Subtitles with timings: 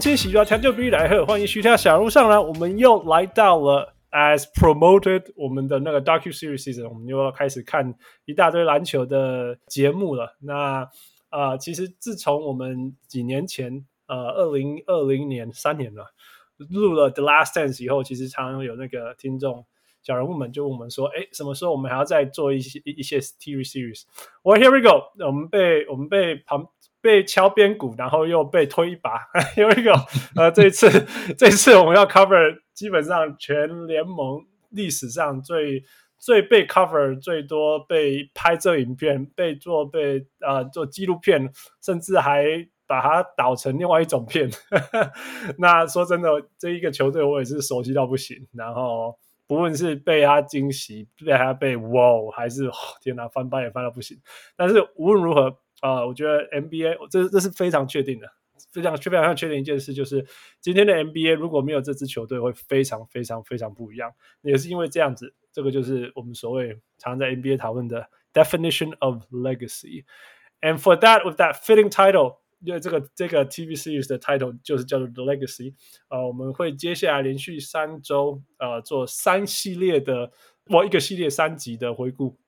[0.00, 2.38] 各位乡亲，喜欢抢救比来喝，欢迎徐天小路上来。
[2.38, 10.38] 我们又来到了 as promoted 我们的那个 docu series season，我们又要开始看一大堆篮球的节目了。
[10.40, 10.88] 那
[11.30, 16.06] 呃，其实自从我们几年前，呃，二零二零年三年了，
[16.70, 19.66] 录了 The Last Dance 以后，其实常常有那个听众
[20.02, 25.10] 小人物们就问我们说，哎，什么时候我们还要再做一些一些 TV series？Well, here we go。
[25.24, 26.68] 我们被我们被旁
[27.00, 29.18] 被敲边鼓，然后又被推一把。
[29.56, 29.98] Here we go。
[30.36, 30.88] 呃，这一次
[31.36, 35.84] 这一次我们要 cover 基本上全联盟历史上最。
[36.22, 42.44] 最被 cover 最多被拍摄影片，被做被呃做纪录片，甚至还
[42.86, 44.50] 把它导成另外一种片。
[45.56, 48.46] 那说真的，这一个球队我也是熟悉到不行。
[48.52, 49.18] 然后
[49.50, 54.16] 不论是被他惊喜，被他被哇，还是、哦、天哪翻班也翻到不行。
[54.54, 58.28] 但是无论如何啊、我觉得 NBA 这这是非常确定的。
[58.70, 60.24] 非常非常确定一件事，就是
[60.60, 64.12] 今天的 NBA 如果没有这支球队，会非常非常非常不一样。
[64.42, 70.04] 也是因为这样子，这个就是我们所谓常在 NBA 讨论的 definition of legacy。
[70.60, 75.74] And for that, with that fitting title，因为这个这个 TV series 的 title 就是叫做 The Legacy。
[76.08, 80.30] 呃，我们会接下来连续三周呃做三系列的，
[80.66, 82.38] 或一个系列三集的回顾。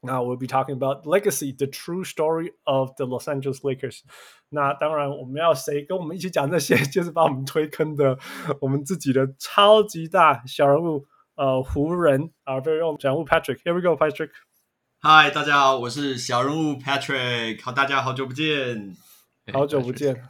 [0.00, 4.02] 那 we'll be talking about legacy, the true story of the Los Angeles Lakers。
[4.48, 8.16] 那当然，我们要谁跟我们一起讲这些，就是把我们推坑的
[8.60, 13.58] 我们自己的超级大小人物，呃，湖人啊，very own 小人物 Patrick。
[13.64, 14.30] Here we go, Patrick。
[15.00, 17.60] Hi，大家好，我是小人物 Patrick。
[17.64, 18.96] 好，大家好久不见，
[19.52, 20.22] 好久不见。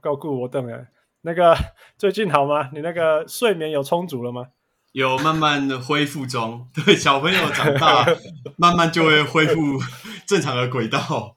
[0.00, 0.86] 高顾我等哎，
[1.22, 1.56] 那个
[1.96, 2.70] 最近好吗？
[2.72, 4.48] 你那个睡眠有充足了吗？
[4.92, 8.06] 有慢慢的恢复中， 对，小朋友长大，
[8.56, 9.78] 慢慢就会恢复
[10.26, 11.36] 正常的轨道。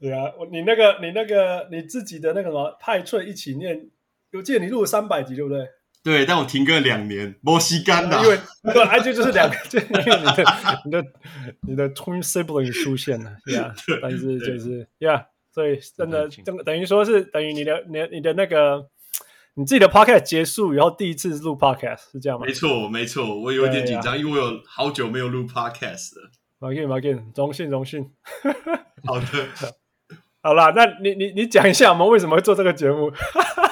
[0.00, 3.88] 对啊，你那个，你那个，你自己的那个什么派翠一起念，
[4.32, 5.68] 我记得你录了三百集，对不对？
[6.02, 10.44] 对，但我停更两年，没时间的，因为本来就就是两个，就因为你的
[10.86, 11.04] 你的
[11.68, 18.88] 你的 twin sibling 出现了，对啊，但是就是，yeah，所以真的，真的等于说是等于你的你你的那个。
[19.54, 22.46] 你自己的 podcast 结束以后，第一次录 podcast 是这样吗？
[22.46, 26.30] 没错，没错，我有点紧张，因为我有好久没有录 podcast 了。
[26.60, 28.08] 马健，马健，荣幸，荣幸。
[29.04, 29.26] 好的，
[30.40, 33.10] 好啦，那你你你讲一下，我们为什么会做这个节目？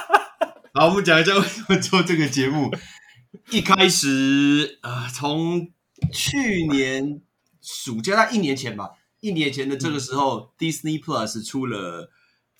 [0.75, 2.71] 好，我们讲一下为什么做这个节目。
[3.53, 5.71] 一开始啊，呃，从
[6.12, 7.22] 去年
[7.62, 8.91] 暑假，在一年前吧，
[9.21, 12.11] 一年前的这个时候，嗯，Disney Plus 出了。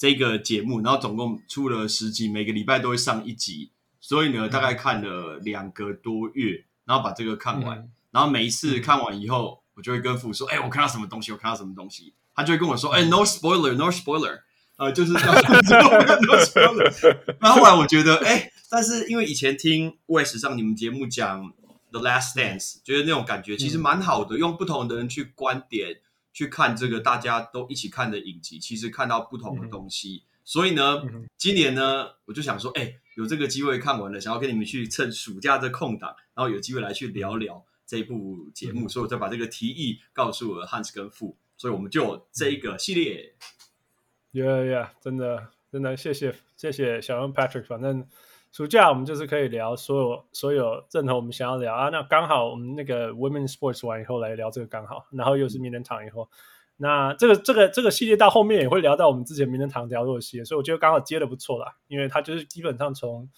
[0.01, 7.79] 这个节目，然后总共出了十集，每个礼拜都会上一集，所以呢，大概看了两个多月，然后把这个看完。
[7.79, 11.33] 嗯、然后每一次看完以后，我就会跟父说：“哎，我看到什么东西？
[11.33, 14.43] 我看到什么东西？”他就会跟我说：“哎，no spoiler，no spoiler。”
[14.79, 17.19] 呃，就是这样， no spoiler。
[17.41, 21.45] 然后后来我觉得，哎，但是因为以前听卫视上你们节目讲
[21.91, 25.97] 《The Last Dance》，觉得那种感觉其实蛮好的，用不同的人去观点。
[26.39, 30.23] 去看这个大家都一起看的影集，其实看到不同的东西。
[30.25, 43.35] 嗯、所以呢，嗯、今年呢，我就想说，哎，有这个机会看完了，想要跟你们去趁暑假的空档，然后有机会来去聊聊这部节目，嗯、所以我再把这个提议告诉了 Hans 跟傅，所以我们就有这一个系列。
[44.33, 48.07] Yeah, yeah，真的，真的，谢谢，谢谢小人 Patrick，反正。
[48.59, 51.73] 暑假我们就是可以聊所有所有任何我们想要聊。
[51.73, 56.29] 啊，那刚好我们那个 Women Sports 完以后来聊这个刚好，然后又是名人堂以后，
[56.77, 63.31] 那这个这个这个系列到后面也会聊到我们之前名人堂聊过的系列，所以我觉得刚好接的不错啦，因为他就是基本上从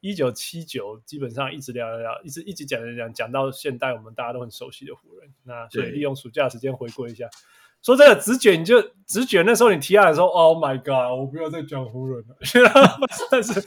[0.00, 7.28] 一九七九基本上一直聊聊聊，一直一直讲讲讲到现代，我们大家都很熟悉的湖人，那所以利用暑假时间回顾一下。
[7.86, 9.42] 说真的直觉，你就直觉。
[9.42, 12.36] 那时候你提案的时候，Oh my God，我不要再讲湖人了。
[13.30, 13.62] 但是，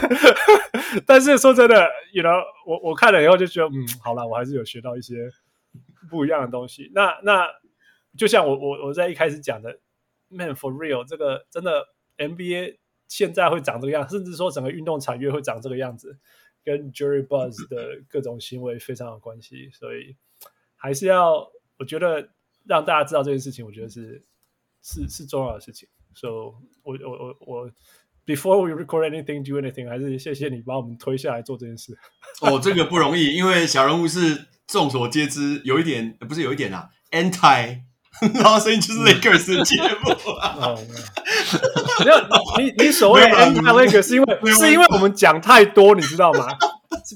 [1.04, 5.28] 但是说真的，you know，我我看了以后就觉得，嗯，好了，我还是有学到一些
[6.08, 6.90] 不一样的东西。
[6.94, 7.46] 那那
[8.16, 9.78] 就像我我我在一开始讲的
[10.30, 12.78] ，Man for real，这个真的 NBA
[13.08, 16.16] 现在会长这个样，甚至说整个运动产业会长这个样子，
[16.64, 19.68] 跟 Jerry Buzz 的各种行为非常有关系。
[19.74, 20.16] 所以
[20.76, 22.30] 还是要，我觉得。
[22.68, 24.22] 让大家知道这件事情，我觉得是
[24.82, 25.88] 是是重要的事情。
[26.14, 26.32] 所以，
[26.82, 27.70] 我我我我
[28.26, 31.96] before we record anything, do anything，还是谢谢你把我们推下来做这件事。
[32.42, 37.80] 哦，这个不容易，因为小人物是众所皆知，有一点不是有一点啊，anti，
[38.34, 40.56] 然后声音就是 Lakers 的节目啊。
[40.60, 40.78] 哦，
[42.04, 42.18] 没有，
[42.58, 46.46] 你你所谓的 anti Lakers 是因为是因为我们讲太多，你知道吗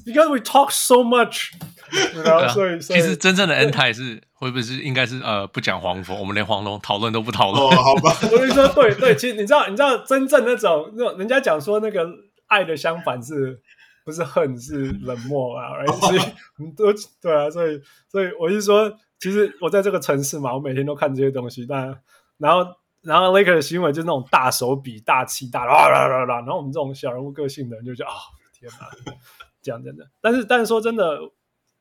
[0.07, 1.51] ？Because we talk so much，
[2.25, 4.23] 然后所以所以其实真正的 anti 是。
[4.43, 7.63] 会不会是应该是呃不讲黄蜂，我们连黄蜂讨论都不讨论。
[7.65, 8.11] 哦，好吧。
[8.33, 12.05] 我跟你说，对对，其实你知道，你知道真正那种那种人家讲说那个
[12.49, 13.63] 爱的相反是
[14.05, 15.69] 不是恨是冷漠啊？
[15.79, 16.19] 而且
[16.57, 21.65] 很多对啊，所以所以我是说，其实我在这个城市嘛，我每天都看这些东西。
[21.65, 21.97] 但
[22.39, 22.67] 然后
[23.03, 28.89] 然后 Lakers 的行为就是那种大手笔、大气大啦啦啦啦，然后我们这种小人物个性的人就觉得啊、哦，天哪，
[29.63, 30.05] 这样真的。
[30.21, 31.21] 但是但是说真的。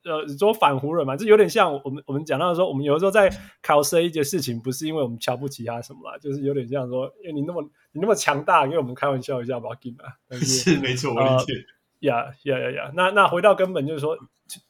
[0.03, 3.29] 呃，说反湖人嘛，这有点像我们我们讲到说，我们有的时候在
[3.61, 7.61] 考试一件事情，不是因为我们瞧不起他什么啦，就是有点像说，因为你那么
[7.91, 10.05] 你那么强大，给我们开玩笑一下吧，给嘛。
[10.39, 11.53] 是，是没错，我理解。
[11.99, 14.17] 呀呀呀呀，那那回到根本就是说，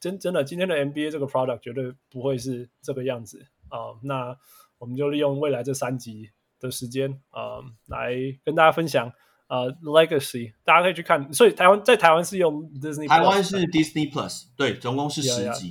[0.02, 4.00] 真真的今天的 NBA 这个 product 绝对不会是这个样子啊、呃。
[4.04, 4.38] 那
[4.80, 8.14] 我们就利用未来这三集的时间啊、呃，来
[8.44, 9.14] 跟大家分享。
[9.52, 11.34] 呃、uh,，Legacy，大家可以去看。
[11.34, 15.68] 所以台湾在台湾是用 Disney，台湾是 Disney Plus，对，总共是十集。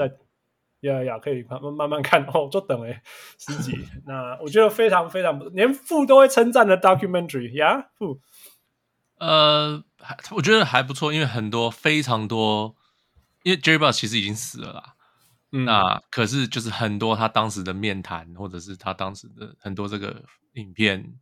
[0.81, 3.03] 呀呀，可以慢慢慢慢看哦，就等哎，
[3.39, 3.79] 十集。
[4.05, 8.21] 那我觉得非常非常，连父都会称赞的 documentary 呀，父。
[9.17, 12.77] 呃，还我觉得还不错，因为很多非常多，
[13.45, 14.95] 因为 Jerry Buss 其实已经死了啦。
[15.53, 15.65] 嗯。
[15.65, 20.23] 那可是就是很多他当时的面谈，或者是他当时的很多这个
[20.53, 21.15] 影片。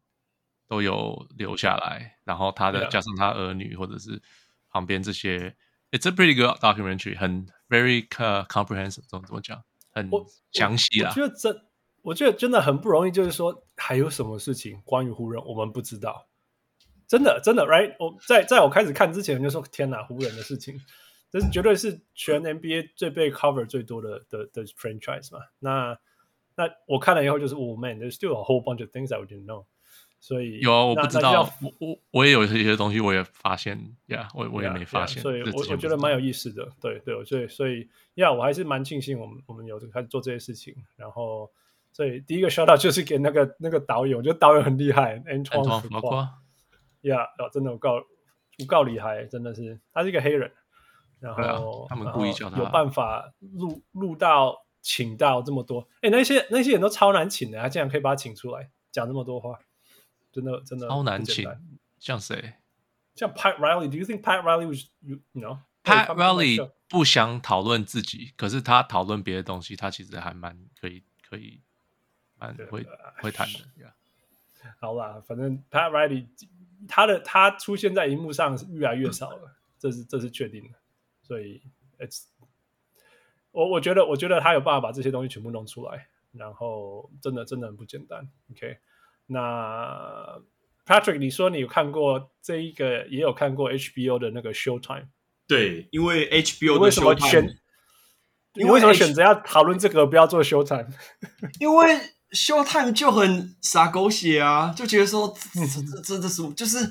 [0.68, 4.20] 都有留下来，然后他的加上他儿女或者是
[4.70, 5.56] 旁边这些
[5.90, 10.10] ，It's a pretty good documentary，很 very comprehensive，怎么怎么讲，很
[10.52, 11.12] 详细啦。
[11.16, 11.62] 我，我，我觉得真，
[12.02, 16.28] 我觉得真的很不容易，就是说还有什么事情关于湖人我们不知道，
[17.06, 17.96] 真的真的，right？
[17.98, 20.78] 我在在我开始看之前就说，天哪，湖人的事情，
[21.30, 25.40] 这是绝对是全 NBA 最被 cover 最多的的的 franchise 嘛。
[25.58, 25.98] 那
[26.56, 29.64] 那我看了以后就是，哦，man，there's still a whole bunch of things I didn't know。
[30.20, 41.48] 所以有啊，我不知道，我我我也有一些东西，我也发现呀，yeah, 我我也没发现，yeah, yeah, 所以我我觉得蛮有意思的，对对，所以所以呀我还是蛮庆幸我们我们有开始做这些事情，然后
[41.92, 46.28] 所以第一个 shout out 就是给那个那个导演，我觉得导演很厉害，Antoine Fuqua，
[47.02, 50.50] 呀，真的我告我告厉害，真的是他是一个黑人，
[51.20, 59.60] 然后、啊、他们故意叫他有办法录录到请到这么多，哎，那些那些人都超难请的，他竟然可以把他请出来讲这么多话。
[60.38, 61.44] 真的真的超难请，
[61.98, 62.54] 像谁？
[63.16, 71.60] 像 Pat Riley，Do you think Pat Riley was you you know Pat Riley 不想讨论自己，可是他讨论别的东西，他其实还蛮可以可以
[72.38, 72.86] 蛮会
[73.20, 73.58] 会谈的。
[73.76, 73.92] Yeah.
[74.78, 76.28] 好啦，反正 Pat Riley
[76.86, 80.78] 他的他出现在荧幕上是越来越少了，这是这是确定的。
[81.22, 81.60] 所以
[81.98, 82.26] ，It's
[83.50, 88.28] 我我觉得我觉得他有办法把这些东西全部弄出来，然后真的真的很不简单。
[88.52, 88.78] OK。
[89.28, 90.40] 那
[90.86, 95.06] Patrick，你说你有看过这一个，也有看过 HBO 的那个 Showtime？
[95.46, 97.56] 对，因为 HBO 的 Showtime，
[98.54, 100.88] 你为什么选择要讨论这个，不要做 Showtime？
[101.60, 101.98] 因为
[102.32, 106.90] Showtime 就很洒狗血啊，就觉得说这这这是就是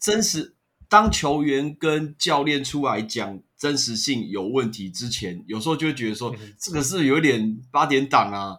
[0.00, 0.54] 真实。
[0.88, 8.58] 当球员跟教练出来讲真实性有问题之前，有时候就会觉得说这个是有点八点档啊。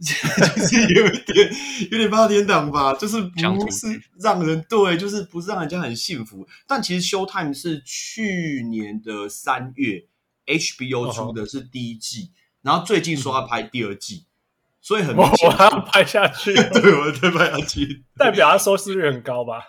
[0.00, 1.50] 就是有一点，
[1.92, 6.46] 有点八点档吧，就是不是让人对，就是不是让人家很幸福。
[6.66, 10.04] 但其实 Showtime 是去年的三月
[10.46, 12.32] ，HBO 出的是第一季，
[12.62, 14.26] 然后最近说要拍第二季，
[14.80, 19.62] 所以很明显我还要拍下去， 对，我再拍下去，代表它收视率很高吧？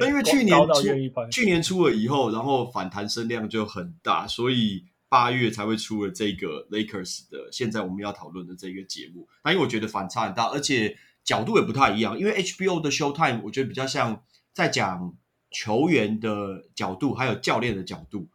[0.00, 4.86] 但因为去年出，去年出了以后，然后反弹声量就很大，所以。
[5.08, 9.26] 八月才会出了这个 Lakers 的，现在我们要讨论的这个节目。
[9.42, 12.18] 那因为我觉得反差很大，而且角度也不太一样。
[12.18, 14.22] 因为 HBO 的 Showtime 我觉得比较像
[14.52, 15.16] 在讲
[15.50, 18.28] 球员的角度，还有教练的角度。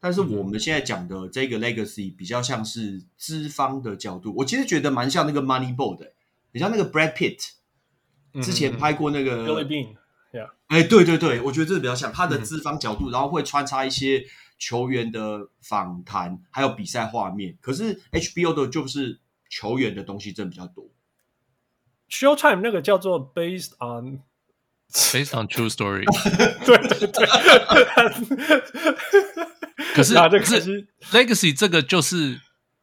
[0.00, 4.34] 但是我们现在讲的这个 Legacy 比较像是资方的角度。
[4.38, 6.14] 我其实觉得蛮像那个 Moneyball 的，
[6.50, 7.38] 你像那个 Brad Pitt
[8.42, 9.46] 之前拍过那个
[10.82, 14.26] 对对对，我觉得这个比较像他的资方角度，然后会穿插一些。
[14.62, 19.18] 球员的访谈还有比赛画面，可是 HBO 的就是
[19.50, 20.88] 球员的东西真的比较多。
[22.08, 24.22] Showtime 那个叫做 Based on
[24.92, 26.04] Based on True Story，
[26.64, 27.26] 对对 对。
[29.94, 32.40] 可是可是 Legacy 这个就是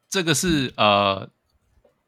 [0.09, 1.29] 这个是呃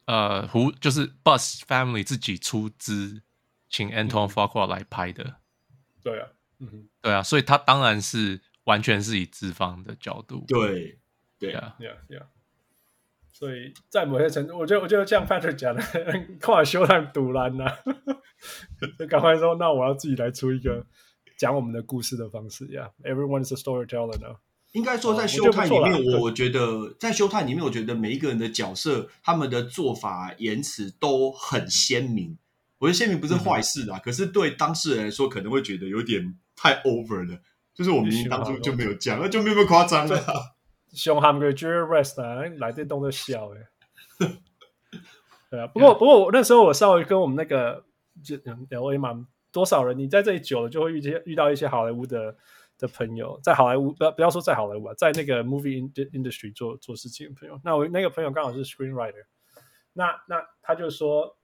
[0.04, 3.22] 呃胡就是 Buss Family 自己出资
[3.70, 5.38] 请 Antoine Fuqua 来拍的。
[6.04, 6.28] 对啊。
[6.60, 10.46] 嗯，对啊，所以他当然是完全是以资方的角度。
[10.48, 10.98] 对，
[11.38, 12.24] 对啊，Yeah Yeah。
[13.34, 15.82] 所以在某些程度，我觉得我觉得像 Patrick 讲的，
[16.40, 17.66] 看完 Showtime 赌烂呐，
[18.98, 20.86] 就赶快说，那我要自己来出一个
[21.38, 22.92] 讲我们的故事的方式呀。
[23.04, 24.38] Yeah, Everyone is a storyteller now。
[24.72, 32.38] 应该说，在 Showtime 里面，我觉得在 Showtime 里面，我觉得每一个人的角色，他们的做法、言辞都很鲜明。
[32.78, 37.42] 我觉得鲜明不是坏事啊，可是对当事人来说，可能会觉得有点太 over 了。
[37.74, 40.56] 就是我明明当初就没有讲，那就没有那么夸张了。
[40.94, 44.30] 凶悍个 Jerry West 啊，来这动作笑哎。
[45.50, 47.86] 对啊，不过不过我那时候我稍微跟我们那个
[48.24, 52.36] 就 LA 嘛，多少人你在这里久了，就会遇见遇到一些好莱坞的
[52.78, 57.60] 的朋友，在好莱坞不要不要说在好莱坞啊，在那个 movie industry 做做事情的朋友。
[57.64, 59.26] 那我那个朋友刚好是 screenwriter，
[59.94, 61.38] 那那他就说。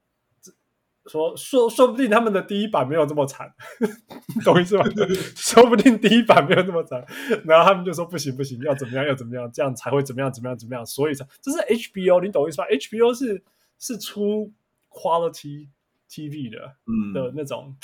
[1.07, 3.53] 说说说不定他们的第一版没有这么惨，
[4.43, 4.83] 懂意思吗？
[5.35, 7.03] 说不定第一版没有这么惨，
[7.45, 13.43] 然后他们就说不行不行，要怎么样要怎么样，这样才会怎么样怎么样怎么样，所以才这是 HBO，你懂意思吧？HBO 是
[13.79, 14.51] 是出
[14.89, 15.69] quality
[16.09, 17.75] TV 的，嗯的那种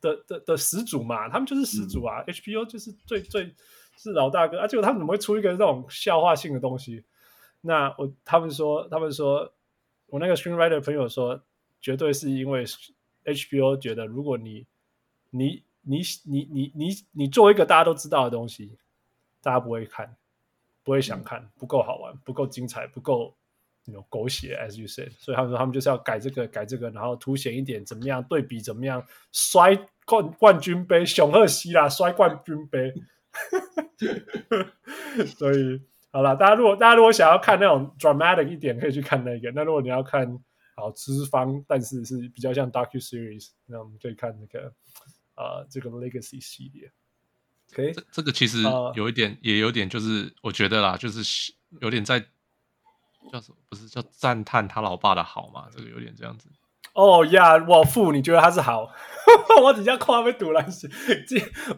[0.00, 3.54] 的的的始祖嘛，他们就是始祖啊、嗯、，HBO 就是最最
[3.96, 7.04] 是老大哥，而、啊、且他们怎么会出一个这种笑话性的东西？
[7.60, 9.52] 那我他们说他们说
[10.06, 11.42] 我那个 screenwriter 朋友说。
[11.84, 12.64] 绝对是因为
[13.26, 14.66] HBO 觉得，如果你
[15.28, 18.78] 你你你你你你做一个大家都知道的东西，
[19.42, 20.16] 大家不会看，
[20.82, 23.36] 不会想看，不够好玩，不够精彩，不够
[23.84, 25.10] 那种狗血，as you said。
[25.18, 29.76] 所以他们说，他们就是要改这个改这个，然后凸显一点怎么样对比怎么样，摔
[30.06, 32.94] 冠冠军杯，熊赫西啦，摔冠军杯。
[35.36, 39.50] 所以好了，大家如果大家如果想要看那种 dramatic 一点，可以去看那个。
[39.50, 40.42] 那如果你要看。
[40.76, 44.74] 好，资方，但是是比较像 docu series，那我们可以看那个
[45.34, 46.92] 啊、呃，这个 legacy 系列。
[47.72, 48.62] OK，这这个其实
[48.94, 52.20] 有一点，呃、也有点，就是我觉得啦，就是有点在
[53.32, 53.58] 叫什么？
[53.68, 55.68] 不是叫赞叹他老爸的好嘛？
[55.70, 56.48] 这个有点这样子。
[56.94, 58.90] 哦呀，我父，你觉得他是好？
[59.62, 60.64] 我底下夸被堵了。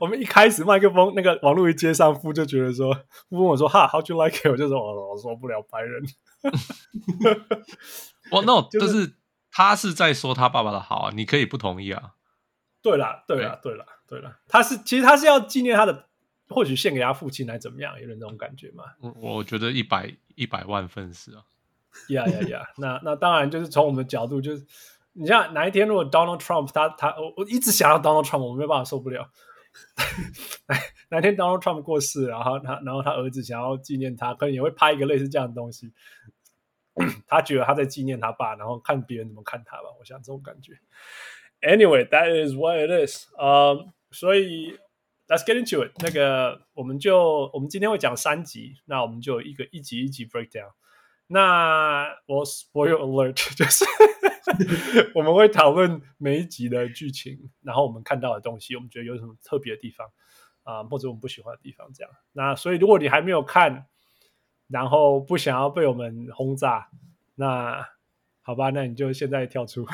[0.01, 2.93] 我们一开始麦克风那个网络一接上，父就觉得说，
[3.29, 4.47] 父问我说哈，How do you like it？
[4.51, 6.03] 我就说我我受不了白人。
[8.31, 9.15] 我 no， 就是
[9.51, 12.15] 他是在说他爸爸的好啊，你可以不同意啊。
[12.83, 16.09] 对啦，对啦，对啦，对啦，他是其实他是要纪念他的，
[16.49, 18.85] 或许献给他父亲来怎么样，有点那种感觉嘛。
[19.01, 21.43] 我我觉得一百一百万分是啊。
[22.11, 24.67] 呀呀呀，那那当然就是从我们的角度，就是
[25.19, 29.31] 你像哪一天如果 Donald Trump 他他我我一直想要 Donald Trump，我没办法受不了。
[31.11, 35.93] 哪天 Donald Trump 过世，然后他然后他儿子想要纪念他，可能也会拍一个类似这样的东西。
[37.27, 39.85] 他觉得他在纪念他爸，然后看别人怎么看他吧。
[39.99, 40.73] 我想这种感觉。
[41.61, 43.27] Anyway, that is what it is.
[43.37, 44.79] 呃、um，所以
[45.29, 45.91] Let's get into it。
[45.99, 50.71] 那个，我们就我们今天会讲三集，那我们就一个一集一集 breakdown。
[51.29, 53.85] 那我 spoil alert 就是
[55.15, 60.09] 我们会讨论每一集的剧情，然后我们看到的东西，我们觉得有什么特别的地方
[60.63, 62.13] 啊、或者我们不喜欢的地方，这样。
[62.33, 63.87] 那所以如果你还没有看，
[64.69, 66.89] 然后不想要被我们轰炸，
[67.35, 67.87] 那
[68.43, 69.87] 好吧，那你就现在跳出，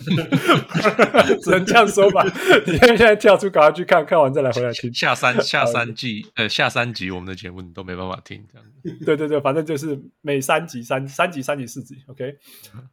[1.42, 2.24] 只能这样说吧。
[2.66, 4.92] 你现在跳出，赶快去看看完再来回来听。
[4.92, 8.66] 下三 下三季呃下三集我们的节目你都没办法听，这样
[9.04, 12.34] 对对对，反正就是每三集三三集三集四集，OK，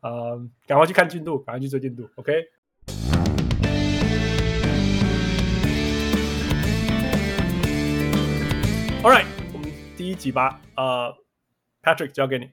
[0.02, 2.34] 呃，赶快去看进度，赶快去追进度，OK。
[9.04, 9.72] All right 我们。
[9.96, 11.14] 第一集吧，呃
[11.82, 12.50] ，Patrick 交给你。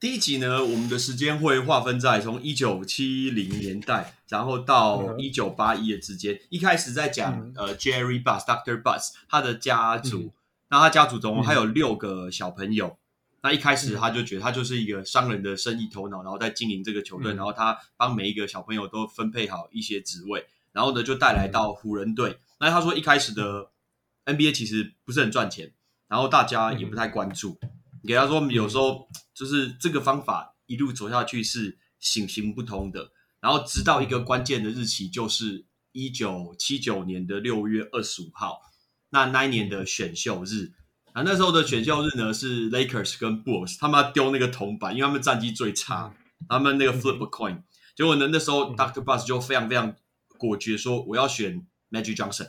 [0.00, 6.38] 第一集呢，我们的时间会划分在从一九七零年代，然后到一九八一的之间。
[6.50, 8.82] 一开始在讲、嗯、呃，Jerry Buss，Dr.
[8.82, 10.32] Buss 他的家族，嗯、
[10.70, 12.96] 那他家族总共还有六个小朋友、嗯。
[13.44, 22.38] 那一开始他就觉得他就是一个商人的生意头脑，然后在经营这个球队、嗯，然后他帮每一个小朋友都分配好一些职位，然后呢就带来到湖人队。
[22.60, 23.70] 那他说一开始的
[24.26, 25.72] NBA 其实不是很赚钱。
[26.06, 27.58] 然后大家也不太关注，
[28.04, 33.10] 你给他说有时候就是这个方法一路走下去是行行不通的。
[33.40, 38.60] 然后直到一个关键的日期，就是一九七九年的六月二十五号，
[39.08, 40.72] 那那一年的选秀日。
[41.14, 46.14] 啊，那时候的选秀日呢是 Lakers 跟 Bulls，他们要丢那个铜板，因为他们战绩最差，
[46.48, 47.62] 他们那个 Flip a coin。
[47.94, 49.02] 结果呢，那时候 Dr.
[49.02, 49.94] Buss 就非常非常
[50.36, 52.48] 果决说我要选 Magic Johnson。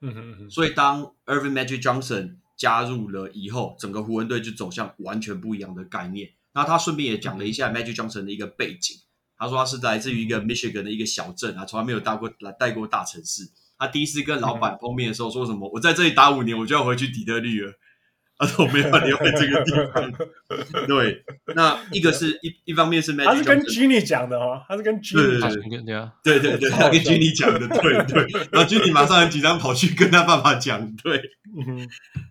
[0.00, 0.50] 嗯哼嗯哼。
[0.50, 6.28] 所以当 Earvin Magic Johnson 加入了以后，整个湖人队就走向完全不一样的概念。
[6.52, 8.96] 那他顺便也讲了一下 Magic Johnson 的一个背景。
[9.38, 13.48] 他说他是来自于一个 Michigan 的一个小镇啊，从来没有到过来带过大城市。
[13.78, 15.70] 他第一次跟老板碰面的时候说什么？
[15.72, 17.72] 我在这里打五年，我就要回去底特律了。
[18.40, 20.12] 他说我没有留在这个地方。
[20.86, 21.24] 对，
[21.56, 25.50] 那一个是一一方面是 Magic，他是跟 Ginny 讲的哦，他是跟 Ginny 讲
[25.84, 28.22] 的，对对对，他跟 Ginny 讲的，对对。
[28.52, 31.20] 然后 Ginny 马上很紧张跑去跟他爸爸讲，对。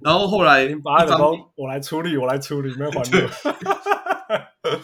[0.01, 4.79] 然后后来把他的包我来处理，我来处理，没有还我。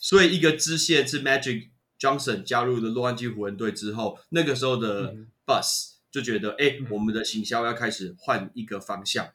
[0.00, 5.14] 所以一个支线是 Magic Johnson 加入了洛杉矶湖人队之后，那个时候的
[5.46, 9.28] Bus 就觉得，哎，我们的行销要开始换一个方向。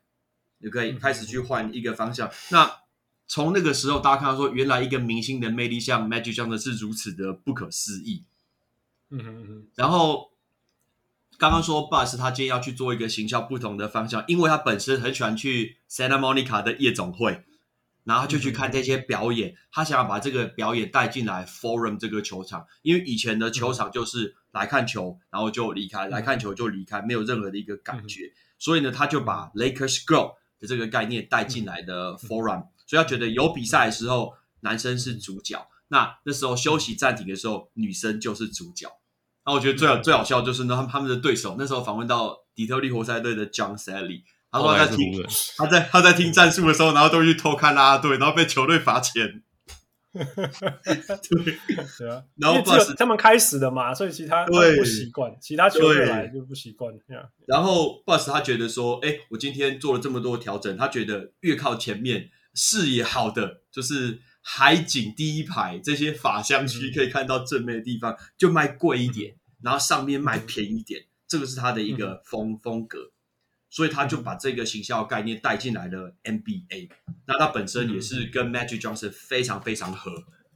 [0.63, 2.31] 也可以开始去换一个方向。
[2.49, 2.79] 那
[3.27, 8.23] 从那个时候，大家看到说，原来一个明星的魅力像 Magic Johnson 是如此的不可思议。
[9.09, 9.67] 嗯哼嗯哼。
[9.75, 10.31] 然后
[11.37, 17.43] 刚刚说 Bus 他今天要去做一个行销不同的方向，因为他本身很喜欢去 Santa Monica 的夜总会，
[18.03, 19.55] 然后就去看这些表演。
[19.71, 28.31] 他想要把这个表演带进来 Forum 这个球场，因为以前的球场就是来看球，然后就离开，来看球就离开，没有任何的一个感觉。
[28.59, 30.05] 所以呢，他就把 Lakers
[30.67, 38.89] 这个概念带进来的 Forum，、嗯、所以他觉得有比赛的时候，男生是主角，那那时候休息暂停的时候，女生就是主角。
[39.45, 45.27] 那我觉得最好最好笑就是呢，他们他们的对手那时候访问到底特律活塞队的 John Salley，他说他在听、哦、
[45.57, 49.43] 他在他在听战术的时候，然后都去偷看啦啦队，然后被球队罚钱。
[50.13, 51.57] 对。
[51.97, 56.93] 对啊，然后 Bus 他们开始的嘛，所以其他不习惯，其他球队来就不习惯。
[57.47, 73.12] 然后 Bus 他觉得说，哎，我今天做了这么多调整，他觉得越靠前面视野好的，就是海景第一排这些法香区可以看到正面的地方，就卖贵一点，然后上面卖便宜一点，这个是他的一个风风格。
[73.73, 76.91] 所以他就把这个行销概念带进来了 NBA。
[77.25, 80.11] 那他本身也是跟 Magic Johnson 非常非常合，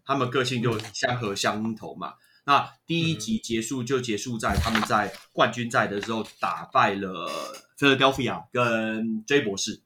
[0.06, 2.14] 他们个性就相合相投嘛。
[2.46, 7.28] 那第一集结束就结束在他们在冠军赛的时候打败了
[7.80, 9.82] Philadelphia 跟 J 博士，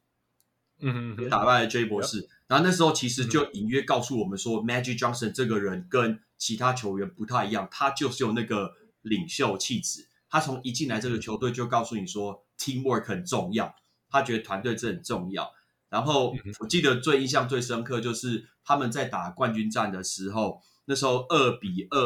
[0.81, 2.27] 嗯嗯，打败了 J 博士。
[2.49, 10.09] 然后那时候其实就隐约告诉我们说，Magic Johnson 这个人跟其他球员不太一样，他就是有那个领袖气质。
[10.29, 12.43] 他从一进来这个球队就告诉你说。
[12.61, 13.73] Teamwork 很重要，
[14.07, 15.51] 他觉得团队这很重要。
[15.89, 21.97] 然后我记得最印象最深刻就是他们在打冠军战的时候，那时候二比二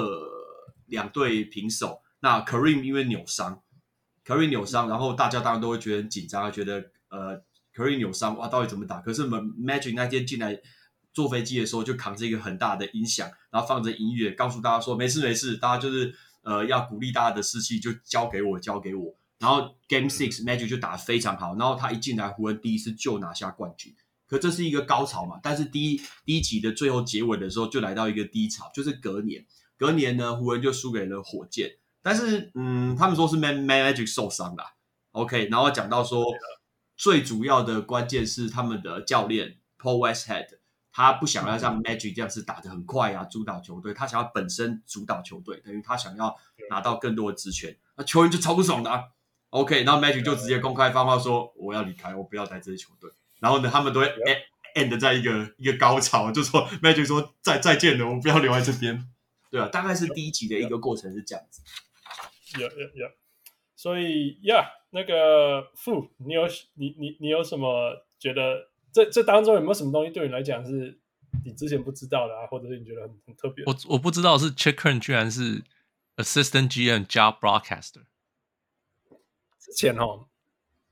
[0.85, 2.01] 两队平手。
[2.21, 3.61] 那 Kareem 因为扭伤
[4.25, 7.43] ，Kareem 扭伤，然后大家当然都会觉得很紧张，觉得呃
[7.75, 9.01] Kareem 扭伤哇，到底怎么打？
[9.01, 10.57] 可是我们 Magic 那天进来
[11.13, 19.15] 坐飞机的时候就扛着一个很大的音响，然后放着音乐，告诉大家说没事没事，大家就是呃要鼓励大家的士气就交给我，交给我。
[19.39, 23.93] 然后 Game Six Magic 就打得非常好，然后他一进来，湖人第一次就拿下冠军。
[24.27, 25.39] 可这是一个高潮嘛？
[25.43, 29.45] 但是第一第一集的最后结尾的时候，就来到一个低潮，就是隔年，
[29.77, 31.77] 隔年呢，湖人就输给了火箭。
[32.01, 34.63] 但是，嗯，他们说是 Man Magic 受伤了。
[35.11, 36.25] OK，然后讲到说，
[36.97, 40.47] 最主要的关键是他们的教练 Paul Westhead，
[40.91, 46.35] 他不想要像 Magic 这样子打得很快啊，主导球队，他想要本身主导球队，等于他想要
[46.69, 49.03] 拿到更多的职权，那球员就超不爽的啊。
[49.49, 54.07] OK，然后 Magic 就直接公开放话说：“我要离开，我不要在这支球队。”然后呢，他们都会
[54.75, 59.07] end 在一个一个高潮，就说 Magic 说：“再再见了，我不要留在这边。”
[59.49, 61.61] 对啊，大概是第一集的一个过程是这样子。
[62.57, 63.11] Yeah, yeah, yeah.
[63.75, 70.99] 所以，Yeah，那个傅，你有你你你有什么觉得这这当中有没有什么东西对你来讲是
[71.45, 73.63] 你之前不知道的啊，或者是你觉得很很特别？
[73.65, 75.63] 我我不知道是 Curran 居然是
[76.17, 78.03] Assistant GM 加 Broadcaster。
[79.65, 80.27] 之前哦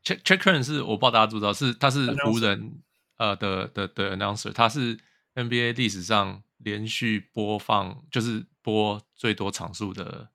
[0.04, 2.82] ，Chet Chet Curran 是我不知道大家知不知道，是他是湖人
[3.18, 4.98] 呃的的的 announcer，他是
[5.36, 10.30] NBA 历史上连续播放就是播最多场数的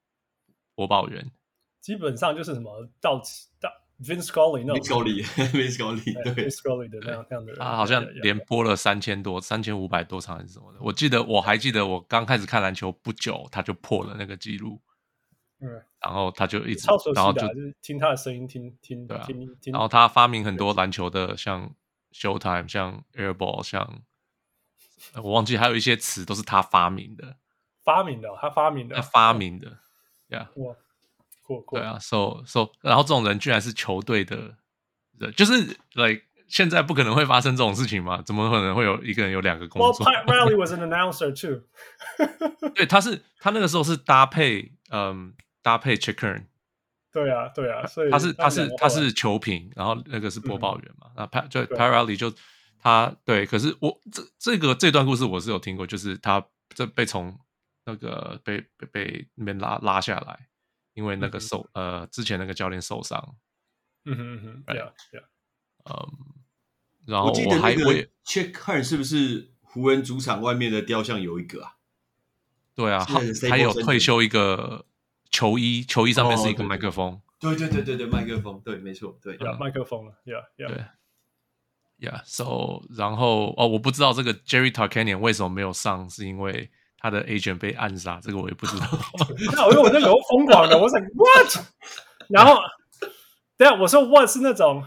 [0.77, 1.33] 播报员，
[1.81, 3.21] 基本上就是什么到
[3.61, 3.69] 到
[4.01, 5.05] Vince Scully 那种。
[5.05, 6.47] Vince Scully，Vince Scully 对。
[6.49, 14.81] Vince Scully 的那样这样的人，他好像连播了三千多三千五百多场还是什么的，我记得我还记得我刚开始看篮球不久，他就破了那个记录。
[15.61, 17.41] 嗯，然后他就一直，然后就
[17.83, 19.73] 听他的声音，听听对啊，听听。
[19.73, 21.75] 然后他发明很多篮球的，像
[22.13, 24.03] Showtime，像 Airball，像
[25.17, 27.37] 我忘记还有一些词都是他发明的。
[27.83, 29.79] 发明的，他发明的，他发明的，
[30.29, 30.75] 呀，哇，
[31.43, 31.77] 酷酷。
[31.77, 34.57] 对啊，so so，然后这种人居然是球队的
[35.19, 38.23] 人，就是 like 现在不可能会发生这种事情嘛？
[38.23, 41.65] 怎么可能会有一个人有两个工作？Well, Pat Riley was an announcer too。
[42.75, 45.35] 对，他是他那个时候是搭配，嗯。
[45.69, 46.47] 搭配 Chet Curran，
[47.13, 51.11] 对啊，对啊，所以他是他是他是球评，然后那个是播报员嘛。
[51.15, 52.33] 那 Pat 就 Pat Riley 就
[52.79, 56.43] 他对，可是我这这个这段故事我是有听过，就是他
[56.75, 57.39] 这被从
[57.85, 60.49] 那个被被被那边拉拉下来，
[60.95, 63.37] 因为那个受、嗯、呃之前那个教练受伤。
[64.07, 65.25] 嗯哼嗯哼，对啊对啊，
[65.91, 66.09] 嗯，
[67.05, 71.75] 然后我记得还那个 Holmgren 是不是湖人主场外面的雕像有一个啊？
[72.75, 73.05] 对啊，
[73.51, 74.87] 还有退休一个
[75.31, 77.21] 球衣，球衣上面是一个麦克风。
[77.41, 80.69] 对对对对对，麦克风，对，没错，对，有麦克风了，Yeah Yeah。
[80.69, 80.85] 对
[82.01, 88.87] ，Yeah，So，然后哦，我不知道这个 Jerry Tarkanian 为什么没有上，是因为他的 agent 被暗杀，这个我也不知道。
[89.55, 91.65] 那我说我那个疯狂的，我想 What？
[92.29, 92.61] 然后，
[93.57, 94.85] 对啊，我说 What 是那种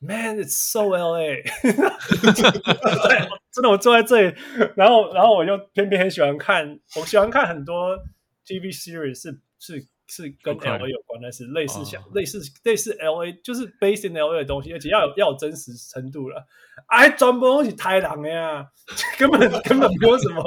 [0.00, 1.42] Man，it's so LA。
[3.50, 4.36] 真的，我坐在这里，
[4.76, 7.98] 然后，然后我就偏偏很喜欢看，我喜欢看很多
[8.46, 12.12] TV series，是是是跟 LA 有关，但是类似像、oh.
[12.16, 16.44] 类似类似 LA，就是 based in LA 的东西，而且要有要有真实程度了。
[16.86, 18.66] 哎，专门东西太狼了呀，
[19.18, 20.42] 根本根本没有什么，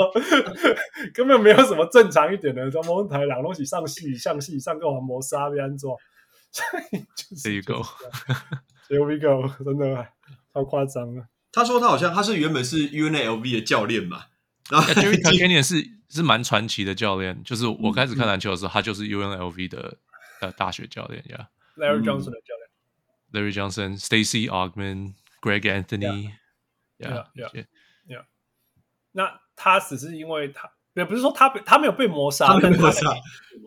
[1.13, 5.95] 根本没有什么正常一点的，全部太狼东西上戏上戏上个黄魔杀被安装。
[7.43, 10.07] There you go，There we go，真的
[10.53, 11.27] 超夸张了。
[11.51, 14.09] 他说他好像他是原本是 UNLV 的教练
[14.95, 19.97] Jerry Colkian 是是蛮传奇的教练，就是我开始看篮球的时候，他就是 UNLV 的
[20.41, 22.69] 呃大学教练呀，Larry Johnson 的教练
[23.31, 27.65] ，Larry Johnson、Stacy Ogman、Greg Anthony，yeah yeah
[28.07, 28.23] yeah。
[29.11, 33.13] 那他只是因为他，也不是说他被他没有被谋杀，他被谋杀，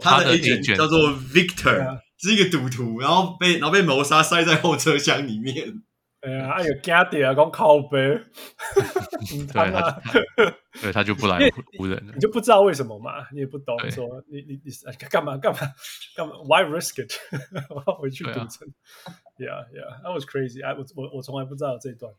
[0.01, 5.83] 他的一群叫做 Victor，是一个赌徒，然后被然后被谋杀，塞在后车厢里面。
[6.27, 7.99] 哎呀，还有家底啊，讲靠背，
[9.53, 10.03] 对他，
[10.83, 11.39] 对，他就不来
[11.79, 14.73] 湖人了，你就不知道为什么嘛，你也不懂，说你你你
[15.09, 15.61] 干嘛干嘛
[16.17, 17.12] 干嘛？Why risk it？
[17.71, 18.67] 我要回去赌城。
[19.39, 20.67] Yeah, yeah, that was crazy.
[20.67, 22.12] 哎，我我我从来不知道这一段。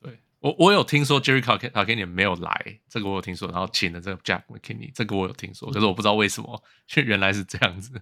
[0.00, 8.00] 对我我有听说 Jerry Tarkanian 没有来，这个我有听说，然后请了这个 Jack McKinney，这个我有听说，可是我不知道为什么，却原来是这样子。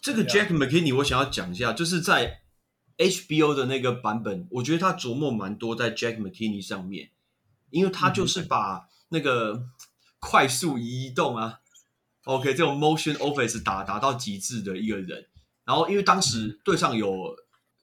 [0.00, 2.40] 这个 Jack McKinney 我想要讲一下，就是在。
[3.00, 7.08] HBO 的那个版本，我觉得他琢磨蛮多在 Jack McKinney 上面，
[7.70, 9.64] 因为他就是把那个
[10.18, 11.60] 快速移动啊
[12.24, 15.28] ，OK 这种 motion offense 打打到极致的一个人。
[15.64, 17.34] 然后因为当时队上有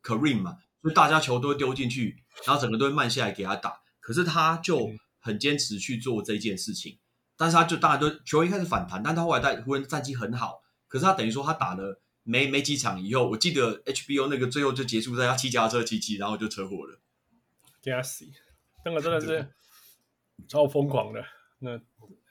[0.04, 3.80] Kareem 嘛，所以大家球都会丢进去，然后整个都会慢下来给他打。
[4.00, 7.00] 可是他就很坚持去做这件事情，
[7.36, 12.00] 但是他就当然都球一开始反弹，但他后来在湖人战绩很好，可是他等于说他打了。
[12.28, 17.00] 没没几场以后，我记得 HBO 那个最后就结束在他骑脚踏车骑骑，然后就车祸了。
[17.82, 18.34] Gassy，
[18.84, 19.48] 那个真的是
[20.50, 21.24] 超疯狂的。
[21.60, 21.80] 那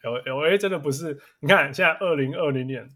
[0.02, 2.86] L L A 真的不是，你看现在二零二零年、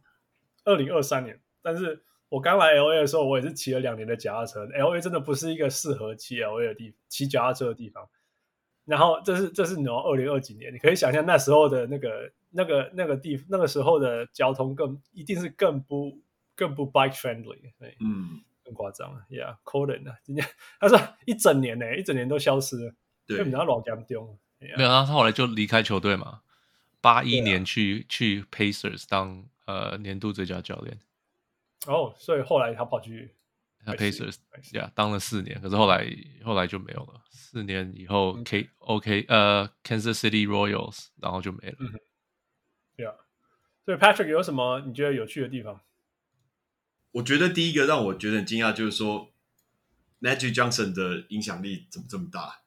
[0.65, 4.67] 二零二三年，但是我刚来 L A 的时候，我也是骑了两年的脚踏车。
[4.67, 8.07] L A 真的不是一个适合骑 L A 的地骑脚踏车的地方。
[8.85, 16.21] 然后这是这是你二零二几年，你可以想象那时候的那个那个那个地那个时候的交通更一定是更不。
[16.61, 20.47] 更不 bike friendly，对，嗯，更夸张了，Yeah，Colin 啊，今天
[20.79, 22.95] 他说一整年呢，一整年都消失了，
[23.27, 26.43] 对，然后老严重，没有，他后来就离开球队嘛，
[27.01, 31.01] 八一年去、啊、去 Pacers 当呃年度最佳教练，
[31.87, 33.35] 哦，所以后来他跑去
[33.87, 34.37] Pacers，
[34.75, 36.07] 呀，yeah, 当了四年，可是后来
[36.45, 41.99] 后来就没有了，四年以后 K OK 呃 Kansas City Royals，然后就没了，嗯
[42.99, 43.15] ，Yeah，
[43.87, 45.81] 所以 Patrick 有什么你觉得有趣的地方？
[47.13, 49.33] 我觉得第一个让我觉得很惊讶，就是说
[50.21, 52.61] ，Magic Johnson 的影响力怎么这么大？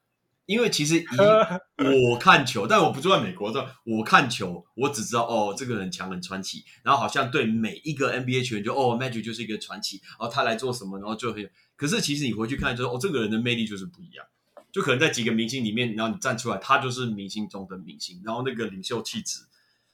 [0.44, 1.06] 因为其实以
[2.10, 3.50] 我看球，但我不住在美国，
[3.84, 11.50] 我看球，我只知道哦，这个很强很传奇，然后好像对每一个 NBA 球员就哦，Magic 就是一个传奇，然后他来做什么，然后就很。
[11.76, 14.26] 可是其实你回去看，就是哦，这个人的魅力就是不一样，
[14.70, 19.40] 就可能在几个明星里面，然后你站出来，他就是明星中的明星，然后那个领袖气质，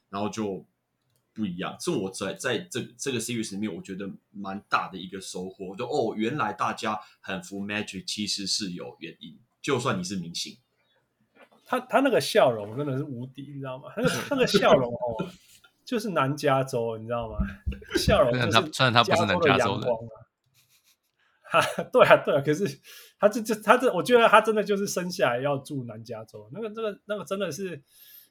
[0.09, 0.67] 然后就。
[1.41, 5.75] 不一样，是我在在这这个 series 里面，我觉得蛮大的一个收获。
[5.75, 9.39] 就哦，原来大家很服 Magic，其实是有原因。
[9.63, 10.59] 就算你是明星，
[11.65, 13.91] 他他那个笑容真的是无敌，你知道吗？
[13.97, 15.27] 那个 那个笑容哦，
[15.87, 17.39] 就是南加州，你知道吗？
[17.97, 19.89] 笑容就是虽然他不是南加州的，
[21.45, 22.81] 哈， 对啊对啊，可是
[23.19, 26.51] 他这这他这，我觉得他真的就是生下来要住南加州。
[26.53, 27.83] 那个那个那个真的是。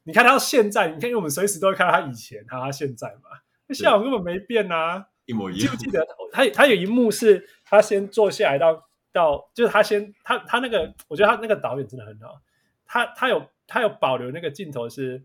[0.04, 3.30] 你看他到现在，你看，因为我们随时都会看到他以前，看他现在嘛，
[3.68, 5.62] 那笑容根本没变啊，一模一样。
[5.62, 12.42] 记不记得他他有一幕是他先坐下来到到，就是他先他他那个，我觉得他那个导演真的很好，
[12.86, 15.24] 他他有他有保留那个镜头是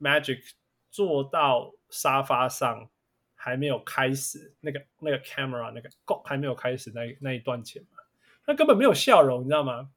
[0.00, 0.40] Magic
[0.90, 2.88] 坐到沙发上
[3.34, 5.88] 还没有开始那个那个 camera 那个
[6.24, 7.98] 还没有开始那那一段前嘛，
[8.46, 9.90] 那根本没有笑容，你知道吗？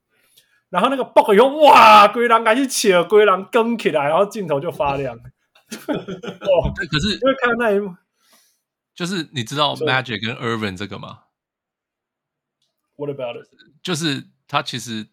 [0.72, 2.08] 然后那个爆以后，哇！
[2.08, 5.16] 龟狼赶紧起了，龟狼跟起来，然后镜头就发亮。
[5.16, 7.96] 哦， 可是因为看到那一幕，
[8.96, 11.24] 就是你知道 Magic 跟 Irvin 这个吗
[12.96, 13.48] ？What about it？
[13.84, 15.10] 就是他其实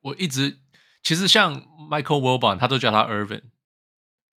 [0.00, 0.58] 我一直
[1.02, 3.42] 其实像 Michael Wilbon，他都叫他 Irvin，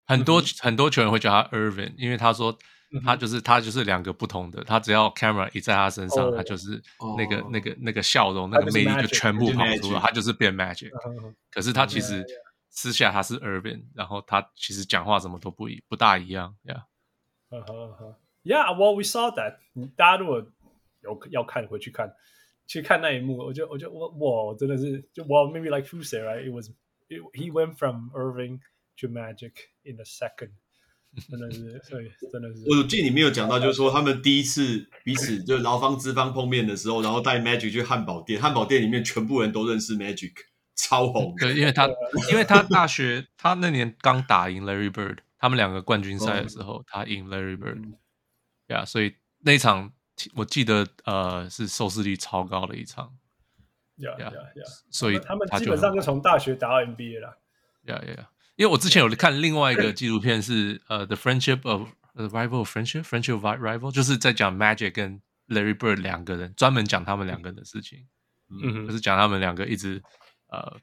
[0.07, 2.59] 很多、嗯、很多球员会叫他 Irvin，因为他说
[3.03, 6.83] 他就是、嗯、他就是两个不同的，他只要 camera 一在他身上，哦、他就是
[7.17, 10.91] 那个、哦、那个那个笑容那个魅力就全部跑出来，他就是变 Magic。
[11.51, 12.25] 可是他其实
[12.71, 16.83] 私下他是 Irvin，然后他其实讲话什么都不一不大一样，Yeah。
[18.43, 19.59] Yeah, well, we saw that。
[19.97, 20.45] 大家如果
[21.03, 22.13] 有要看，回去看，
[22.67, 26.45] 去看那一幕，我就我就我我真的是就 Well, maybe like who said right?
[26.45, 26.69] It was
[27.09, 28.61] it, he went from Irving
[28.99, 29.53] to Magic
[29.85, 30.51] in a second。
[31.31, 32.65] 真的是，所以真的是。
[32.69, 40.33] 我记得你没有讲到，就是说他们第一次彼此就劳方资方碰面的时候，然后带 Magic 去汉堡店，汉堡店里面全部人都认识 Magic，
[40.75, 41.35] 超红。
[41.39, 41.89] 对，因为他
[42.31, 47.81] 因为他大学他那年刚打赢 Larry Bird，他们两个冠军赛的时候，他赢 Larry Bird。
[48.69, 49.93] 呀，yeah, 所以那一场
[50.35, 53.17] 我记得呃是收视率超高的一场。
[53.99, 54.65] 呀呀呀！
[54.91, 57.39] 所以他们基本上就从大学打到 NBA 了。
[57.85, 58.31] 呀呀呀！
[58.57, 68.07] 因为我之前有看另外一个纪录片是呃 The Friendship of The Rival of Friendship Friendship of Rival，就是在讲 Magic 跟 Larry Bird 两个人，专门讲他们两个人的事情。
[68.51, 70.03] 嗯，就是讲他们两个一直
[70.49, 70.81] 呃。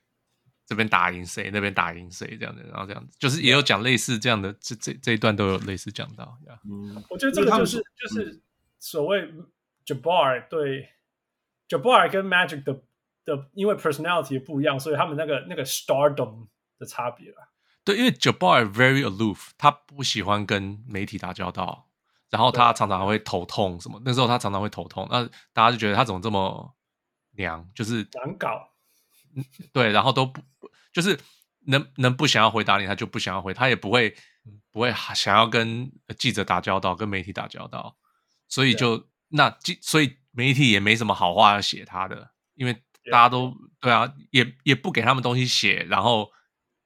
[0.64, 6.38] 这边打赢谁，那边打赢谁，这样的，然后这样子，就是也有讲类似这样的，这这这一段都有类似讲到。
[6.64, 8.42] 嗯，我觉得这个就是就是
[8.80, 9.30] 所谓
[9.86, 10.88] Jabbar 对
[11.68, 12.74] Jabbar 跟 Magic 的
[13.26, 16.48] 的，因为 personality 不一样，所以他们那个那个 stardom
[16.80, 17.51] 的差别了。
[17.84, 21.88] 对，因为 Jabbar very aloof，他不喜欢跟媒体打交道，
[22.30, 24.02] 然后他常常会头痛什么。
[24.06, 26.76] 那时候他常常会头痛，那大家就觉得他怎么这么
[27.32, 28.70] 娘，就是难搞。
[29.72, 30.42] 对，然后都不
[30.94, 31.20] 就是
[31.68, 34.14] 能能不想要回答你，他就不想要回，他也不会
[34.72, 37.96] 不会想要跟记者打交道，跟媒体打交道，
[38.48, 42.74] 所以就那记，所以媒体也没什么好话要写他的，因为
[43.10, 46.30] 大家都对啊，也也不给他们东西写，然后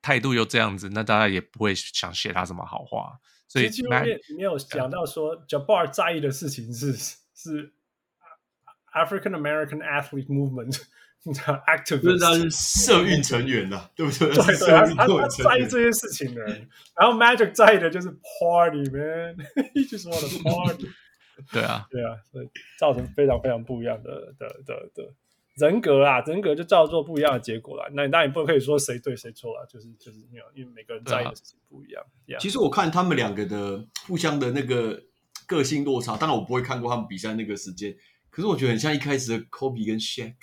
[0.05, 3.19] 态度又这样子，那大家也不会想写他什么好话。
[3.47, 6.93] 所以里面没有讲到说，Jabbar 在意的事情是
[7.33, 7.73] 是
[8.93, 10.79] African American athlete movement。
[11.65, 14.29] active 就是他是社运成员呐，对不对？
[14.31, 16.69] 对对，他他在意这些事情的人。
[16.95, 20.87] 然后 Magic 在意的就是 party man，he just want to party。
[21.51, 25.13] 对啊，对啊，所以造成非常非常不一样的的的的
[25.55, 27.89] 人格啊，人格就造作不一样的结果了。
[27.93, 32.03] 那你当然不可以说谁对谁错了，就是就是没有，因为每个人在意的事情不一样。
[32.27, 32.39] Yeah.
[32.39, 35.01] 其实我看他们两个的互相的那个
[35.47, 37.95] 个性落差，当然我不会看过他们比赛那个时间，
[38.29, 40.35] 可是我觉得很像一开始的 Kobe 跟 Shaq。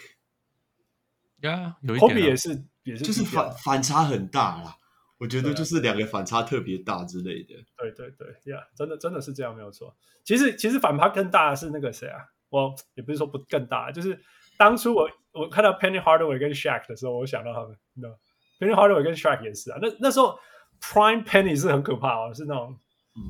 [1.43, 2.15] 呀，yeah, 有一点、啊。
[2.15, 4.77] 科比也是，也是，就是反反差很大啦。
[5.19, 7.55] 我觉得就是两个反差特别大之类的。
[7.77, 9.95] 对对对，呀、yeah,，真的真的是这样，没有错。
[10.25, 12.25] 其实其实反差更大的是那个谁啊？
[12.49, 14.21] 我也不是说不更大，就是
[14.63, 18.17] 当初我我看到 Penny Hardaway 跟 Shaq 的时候，我想到他们，你知道
[18.61, 19.79] ，Penny Hardaway 跟 Shaq 也是啊。
[19.83, 20.39] 那那时候
[20.81, 22.79] Prime Penny 是很可怕哦，是那种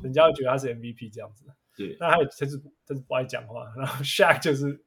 [0.03, 1.45] 人家会觉得他是 MVP 这样子。
[1.75, 4.83] 对，那他也真是真是不爱讲话，然后 Shaq 就是。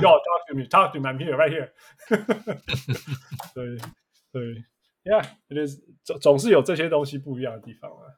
[0.00, 1.08] Yo, talk to me, talk to me.
[1.08, 1.70] I'm here, right here.
[3.52, 3.76] 对
[4.30, 4.64] 对
[5.02, 8.14] ，Yeah, it is 总总是有这些东西不一样的地方啊。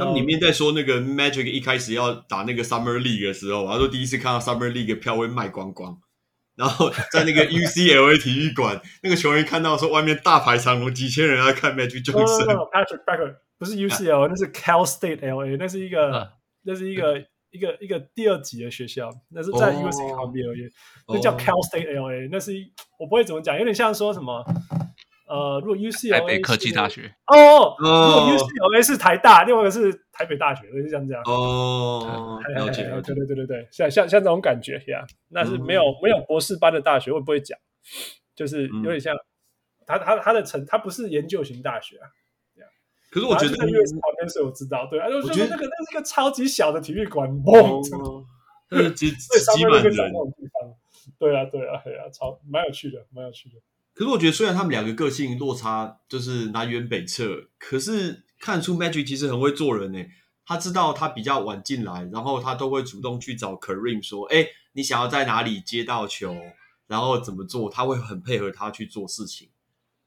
[0.00, 5.98] 他们里面在说那个 Magic 一开始要打那个 Summer League 的时候，他说第一次看到 Summer League 的票会卖光光，
[6.56, 12.46] 然后在那个 UCLA 体育馆，那个球员看到说外面大排长龙，几千人要看 Magic Johnson。
[12.70, 16.32] Patrick Becker 不是 UCLA，那是 Cal State LA，那是一个，
[16.64, 17.24] 那是一个。
[17.52, 20.68] 一个一个第二级的学校，那是在 UC 旁边而已，
[21.08, 24.44] 那叫 Cal State LA，那是一我不会怎么讲，有点像说什么，
[25.26, 37.58] 呃，如果 UCLA 台北科技大学哦，如果 UCLA 是台大，另外一个是台北大学，就是像这样哦，了解，对对对对对，像像像这种感觉呀，那是没有没有博士班的大学，会不会讲，
[38.34, 39.16] 就是有点像
[39.86, 42.08] 他他他的成，他不是研究型大学啊。
[43.08, 47.82] 可是我觉得，因为旁边是我知道，对，我觉得那个那是一个超级小的体育馆，嘣，
[48.68, 50.12] 对，几几百人，
[51.18, 53.54] 对啊，对啊，对啊，超蛮有趣的，蛮有趣的。
[53.96, 59.98] 可是我觉得，虽然他们两个个性落差就是南辕北辙，可是看出 Magic 其实很会做人呢。
[60.44, 66.36] 他知道他比较晚进来，然后他都会主动去找 Kareem 说：“哎，你想要在哪里接到球，
[66.86, 69.48] 然后怎么做？”他会很配合他去做事情。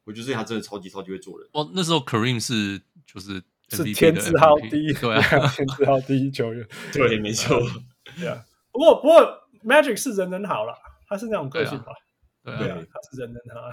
[0.03, 1.49] 我觉得他真的超级超级会做人。
[1.53, 2.81] 哦，那时候 Kareem 是。
[3.11, 7.59] 就是是天字号第一，对啊， 天字号第一球员，对，没错。
[8.19, 9.19] 对啊，不过不过
[9.65, 10.75] Magic 是人人好了，
[11.07, 11.85] 他是那种个性吧？
[12.57, 13.69] 对啊，他是人人好。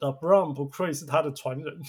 [0.00, 1.80] LeBron 不愧是他的传人。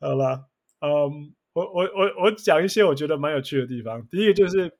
[0.00, 0.48] 好了，
[0.80, 4.06] 嗯、um,，我我我我讲一些我觉得蛮有趣的地方。
[4.08, 4.72] 第一个就是，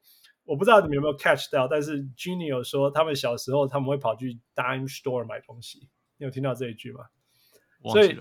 [0.44, 5.88] 我不知道你们有没有 catch 到，但是 Jeanie 有说他们小时候他们会跑去 Dime Store 买东西。
[6.16, 7.05] 你有听到这一句吗？
[7.92, 8.18] 所以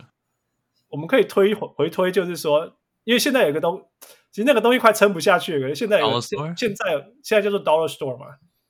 [0.89, 3.89] 我们可以推回推，就是说，因为现在有个东，
[4.31, 5.73] 其实那个东西快撑不下去了。
[5.73, 6.85] 现在有现现在
[7.23, 8.25] 现在叫做 Dollar Store 嘛，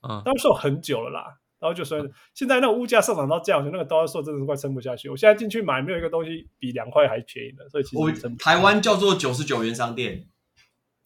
[0.07, 1.39] 嗯，Dollar Store 很久了啦。
[1.57, 5.09] 然后就说，现在那个物价上涨到这样，我觉得那个 Dollar Store 真的是快撑不下去。
[5.09, 8.29] 我现在进去买，没有一个东西比两块还便宜的，所以其实。
[8.35, 10.27] 台湾叫做九十九元商店，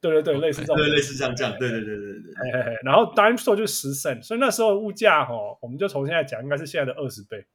[0.01, 2.79] 对对对，类似这种，对类似像这样，对对对对对。
[2.83, 7.45] 然后 Dime Store 就是十 cent，所以那时候物价哈，我们就从现在讲，应该是现在的二十倍。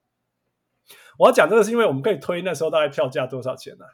[1.18, 3.90] 我要讲这个是因为我们可以推那时候大概票价多少钱呢、啊？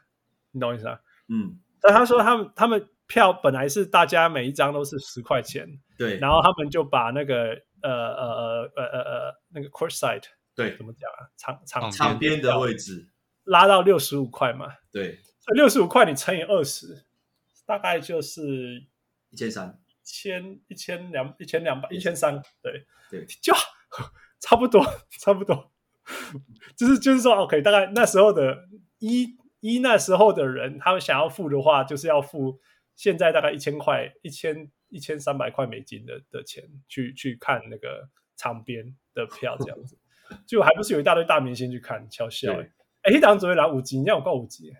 [0.51, 1.01] 你懂我意思啊？
[1.27, 1.59] 嗯。
[1.83, 5.67] 但他说他们他们票本来是大家每一张都是十块钱，
[5.99, 7.61] 对，然后他们就把那个。
[7.83, 10.23] 呃呃呃呃呃呃，那个 court side
[10.55, 11.27] 对，怎么讲啊？
[11.35, 13.09] 场场场边的位置
[13.43, 14.67] 拉到六十五块嘛？
[14.89, 17.03] 对，所以六十五块你乘以二十，
[17.65, 18.85] 大概就是
[19.31, 23.53] 一千三，千一千两一千两百一千三，对对，就
[24.39, 24.81] 差不多
[25.19, 25.69] 差不多，
[26.77, 28.59] 就是就是说 OK，大概那时候的
[28.99, 32.59] 一一那时候的人，他们想要付的话，就是要付
[32.95, 34.69] 现在大概一千块一千。
[34.93, 39.97] 一千三百块美金的的钱去去看那个场边的票，这样子，
[40.45, 42.69] 就还不是有一大堆大明星去看，瞧笑哎！
[43.01, 44.71] 哎，一档只会拿五级，你要我告五级，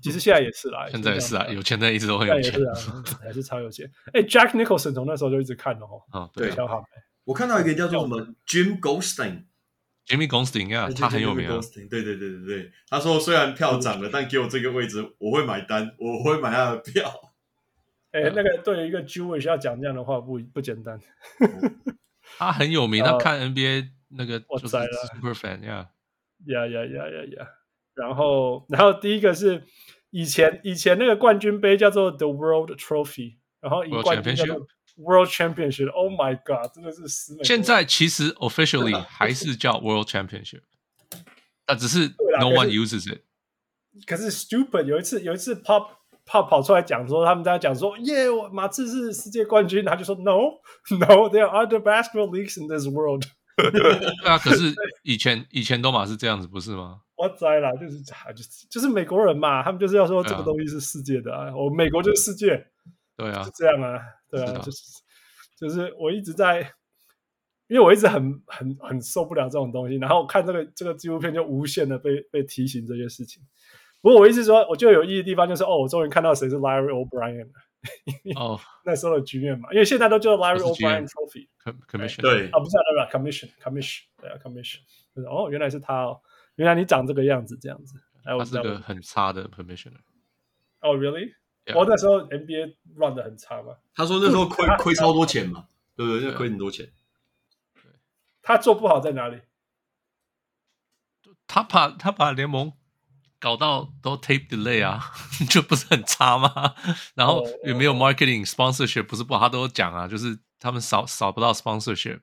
[0.00, 2.72] 其实现在也是啦， 现在也是啊，有钱的一直都很有钱，是啊，
[3.20, 3.90] 还是超有钱。
[4.12, 6.84] 哎，Jack Nicholson 从那时候就一直看的哦，哦，对，超好。
[7.24, 8.78] 我看到一个叫做什么 Jim
[10.06, 11.60] Goldstein，Jimmy Goldstein 呀，他很有名啊。
[11.90, 17.32] 对对对对对，他说虽然票涨了，但给我这个位置，我会买单，我会买他的票。
[18.12, 20.98] 哎、欸，那个对于一个 Jewish 要讲这样的话不不简单。
[22.38, 25.88] 他很有名，他看 NBA 那个就是 super fan 呀
[26.46, 27.48] 呀呀呀呀呀。
[27.94, 29.64] 然后，然后第一个是
[30.10, 34.66] 以前以前那个冠军杯叫做 The World Trophy，然后以冠军叫做
[34.96, 35.90] World Championship。
[35.90, 37.44] Oh my God，真的是死美。
[37.44, 40.62] 现在其实 officially 还是叫 World Championship，
[41.66, 42.08] 啊，只是
[42.40, 43.22] no one uses it。
[44.06, 45.88] 可是 stupid 有一次有一次 pop。
[46.28, 53.22] Pop 跑出来讲说，他们在讲说，耶，我马刺是世界冠军，他就说，no，no，there are other basketball leagues in this world。
[53.56, 57.02] 对啊，可是以前以前都嘛是这样子，不是吗？
[57.14, 62.66] 我栽了，就是就是就是美国人嘛，他们就是要说这个东西是世界的啊，我美国就是世界，
[63.16, 64.82] 对啊，是这样啊，对啊，就是
[65.56, 66.60] 就是我一直在，
[67.68, 73.42] 因为我一直很很很受不了这种东西，然后看这个这个纪录片就无限的被被提醒这些事情。
[74.02, 77.52] 不过我意思说，我觉得有意义的地方就是，哦，我终于看到谁是 Larry O'Brien 了。
[78.36, 81.48] 哦，那时候的局面嘛，因为现在都叫 Larry O'Brien Trophy
[81.88, 82.20] Commission。
[82.20, 82.76] 对啊，不是
[83.10, 84.80] ？Commission Commission 对啊，Commission。
[85.28, 86.20] 哦，原来是他哦，
[86.56, 87.94] 原来你长这个样子，这样子。
[88.24, 90.00] 他是个很差的 Commissioner。
[90.80, 91.32] 哦，Really？
[91.74, 93.74] 我那时候 NBA run 的很差嘛。
[93.94, 96.32] 他说那时候亏 亏超多钱嘛，对不对？
[96.32, 96.88] 亏很多钱。
[98.42, 99.40] 他做不好在哪里？
[101.46, 102.72] 他把他把联盟。
[103.38, 105.12] 搞到都 tape delay 啊，
[105.50, 106.74] 就不是很差吗？
[107.14, 112.20] 然后也没有 marketing sponsorship，不是不好，他都讲啊，就是他们少少不到 sponsorship，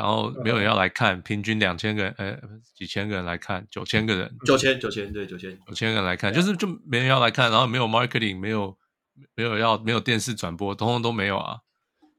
[0.00, 2.40] 然后没有人要来看，平均两千个人，呃，
[2.74, 8.78] 几千个人来看，九千个人，九千九千对九千九千个人来看，就是就没人要来看，然后没有 marketing，没有
[9.34, 11.58] 没有要没有电视转播，通通都没有啊。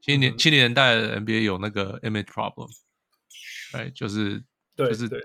[0.00, 2.70] 七年七零年代的 NBA 有那个 image problem，
[3.72, 4.44] 哎，就是
[4.76, 5.20] 就是对，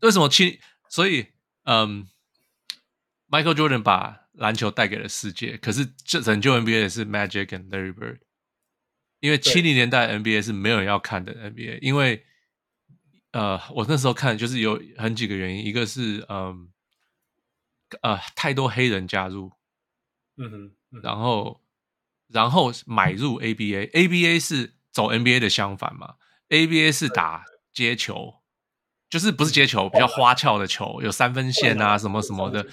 [0.00, 0.58] 为什么七？
[0.88, 1.26] 所以
[1.64, 2.08] 嗯。
[3.32, 8.18] Michael Jordan 把篮球带给了世界，可是这拯救 NBA 的是 Magic and Larry Bird，
[9.20, 12.24] 因为七零年代 NBA 是没有人要看的 NBA，因为
[13.32, 16.68] 呃，我那时候看就是有很几个原因，一个是嗯
[18.02, 19.52] 呃太多黑人加入，
[20.36, 21.60] 嗯哼，嗯然后
[22.28, 26.14] 然后买入 ABA，ABA 是走 NBA 的相反嘛
[26.48, 28.36] ，ABA 是打接球。
[29.10, 32.64] 就是不是接球，比较花俏的球，有三分线啊，什么什么的。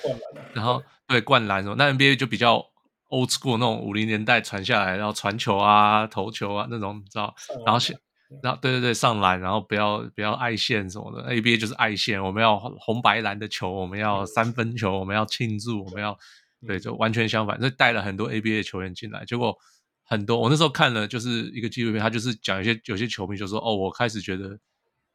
[0.54, 2.64] 然后对灌篮什么，那 NBA 就比较
[3.10, 7.34] old school 那种五零年代传下来，然后传球啊、投球啊那种，你知道？
[7.66, 7.98] 然后现
[8.42, 11.30] 然后对对对上篮，然后不要不要爱线什么的。
[11.30, 16.18] ABA 就是爱线，我们要红白蓝的球，我们要三分球，我们要庆祝，我们要
[16.68, 17.58] 对，就完全相反。
[17.60, 19.58] 所以带了很多 ABA 的球员进来，结果
[20.04, 24.58] 很多我那时候看了就是一个纪录片，他就是讲一些有些球迷就说：“哦，我开始觉得。”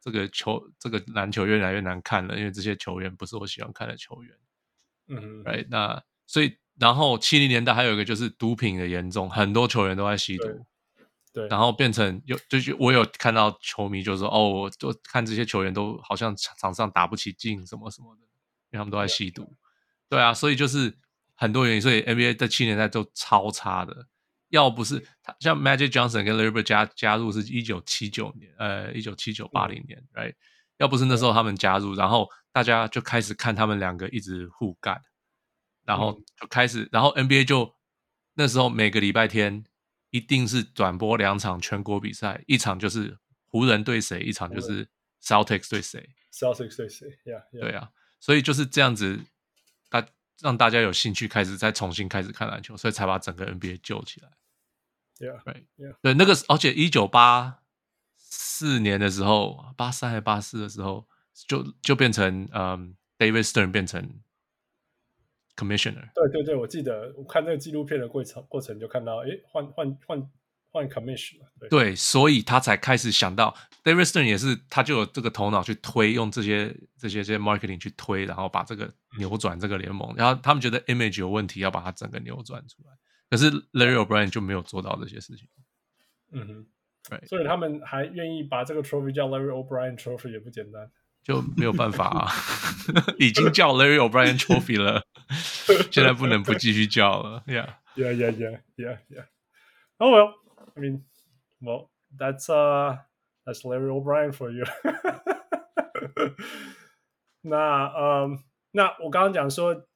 [0.05, 4.37] 这个球，这个篮球越来越难看了，因为这些球员不是我喜欢看的球员。
[5.07, 10.67] 嗯，right，那所以然后七零年代还有一个就是毒品的严重，很多球员都在吸毒。
[11.33, 18.21] 对，然后变成有就是我有看到球迷就说哦，我就看这些球员都好像场上打不起劲什么什么的，
[18.71, 19.57] 因为他们都在吸毒。
[20.11, 20.95] 对啊，所以就是
[21.35, 24.07] 很多原因，所以 NBA 在七年代都超差的。
[24.51, 30.35] 要不是他像 Magic Johnson 跟 Larry Bird 加加入是一九七九年，呃，一九七九八零年、嗯、，right？
[30.77, 35.01] 要不是那时候他们加入，然后大家就开始看他们两个一直互干，
[35.85, 37.75] 然后就开始，然后 NBA 就
[38.35, 39.65] 那时候每个礼拜天
[40.11, 43.19] 一定是转播两场全国比赛，一场就是
[43.49, 44.89] 湖人对谁，一场就是
[45.23, 47.61] Celtics 对谁，Celtics 对谁，yeah, yeah.
[47.61, 49.21] 对啊，所以就是这样子，
[49.89, 50.07] 大
[50.41, 54.29] 让大家有兴趣开始再重新开始看篮球，所以才把整个 NBA 救起来。
[55.19, 55.65] Yeah, right.
[55.77, 55.97] Yeah.
[56.03, 57.61] 对，那个，而且一九八
[58.17, 61.07] 四年的时候，八三还八四的时候，
[61.47, 64.21] 就就变成嗯、um,，David Stern 变成
[65.57, 66.09] Commissioner。
[66.15, 70.31] 对对对，我记得我看那个纪录片的过程过程，就看到，哎，换换换
[70.71, 71.69] 换 Commissioner 对。
[71.69, 82.93] 对，所以他才开始想到，David Stern 也是，他就有这个头脑去推，用这些这些这些 marketing 去推，然后把这个扭转这个联盟，然后他们觉得 image 有问题，要把它整个扭转出来。
[83.31, 85.49] 可是 Larry O'Brien 就没有做到这些事情。
[86.33, 86.67] 嗯哼，
[87.11, 90.91] 对，所以他们还愿意把这个 trophy 叫 Larry O'Brien Trophy 也不简单，
[91.23, 92.33] 就没有办法啊，
[93.19, 95.03] 已经叫 Larry O'Brien Trophy 了，
[95.91, 97.43] 现在不能不继续叫了。
[97.47, 99.27] Yeah, yeah, yeah, yeah, yeah, yeah.
[99.99, 100.35] Oh well,
[100.77, 101.03] I mean,
[101.61, 102.99] well, that's uh,
[103.45, 104.65] that's Larry O'Brien for you.
[107.43, 108.39] 那嗯，
[108.73, 109.87] 那我刚刚讲说。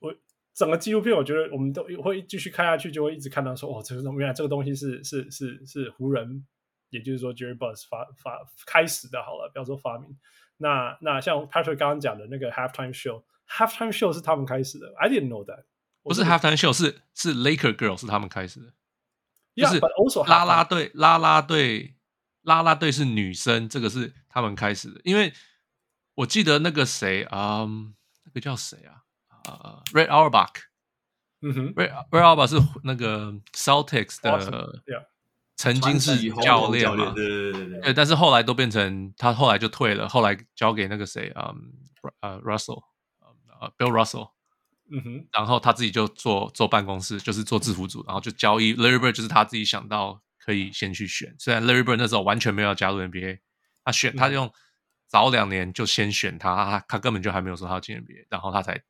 [0.00, 0.12] 我
[0.52, 6.44] 整个纪录片，我觉得我们都会继续看下去，就会一直看到说，哦，这个东原来这个东西是是是是湖人，
[6.90, 10.18] 也就是说 Jerry Buss 发发开始的，好了，不要说发明。
[10.56, 12.92] 那那像 Patrick 刚刚讲的那个 Halftime
[13.52, 15.64] Show，Halftime Show 是他们开始的，I didn't know that。
[16.02, 18.72] 不是 Halftime Show，是是 Laker Girl 是他们开始的
[19.54, 21.94] ，yeah, 就是拉拉队啦啦队
[22.42, 25.32] 啦啦队是女生，这个是他们开始的，因为
[26.14, 27.94] 我记得那个谁啊、嗯，
[28.24, 29.02] 那个叫谁啊？
[29.44, 30.54] 呃、uh,，Red Auerbach，
[31.40, 34.82] 嗯哼，Red Red Auerbach 是那个 Celtics 的，Awesome.
[34.86, 35.06] Yeah.
[35.56, 41.72] 曾经是教练嘛，对对对对，对，但是后来都变成他后来就退了，后来交给那个谁，嗯，
[42.20, 42.82] 呃，Russell，
[43.62, 44.32] 呃，Bill Russell，
[44.90, 53.38] 嗯哼，然后他自己就做做办公室，就是做制服组，然后就交易 Larry Bird，就是他自己想到可以先去选，虽然 Larry Bird 那时候完全没有要加入 NBA，
[53.84, 54.52] 他选他用。
[55.08, 58.82] 早两年就先选他，他他根本就还没有说他要进 NBA，然后他才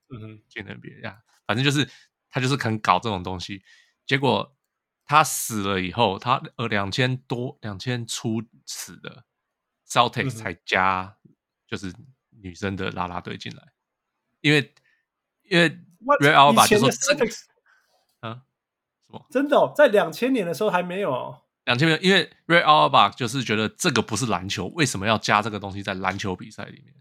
[0.49, 1.18] 进 NBA 呀。
[1.49, 1.91] 反正就是
[2.31, 3.64] 他就是肯搞这种东西。
[4.07, 4.57] 结果
[5.05, 9.25] 他死了以后，他呃两千多两千初死的
[9.89, 11.16] Celtics 才加
[11.66, 11.93] 就是
[12.41, 13.73] 女生的啦啦队进来，
[14.43, 14.72] 因为
[15.49, 15.70] 因为
[16.05, 17.24] Auerbach 就说这个
[18.20, 18.43] 啊
[19.07, 21.34] 什么真的哦，在两千年的时候还没有。
[21.64, 22.28] 两千年，因为
[22.62, 26.93] Auerbach 就是觉得这个不是篮球，为什么要加这个东西在篮球比赛里面？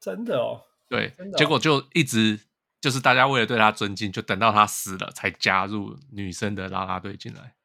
[0.00, 2.38] 真的哦，对，哦、结果就一直
[2.80, 7.56] 就是大家为了对他尊敬，就等到他死了才加入女生的啦啦队进来。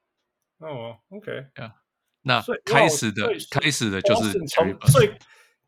[0.58, 1.72] 哦，OK，啊，yeah,
[2.24, 4.32] 那开始的开始的就是
[4.88, 5.12] 所以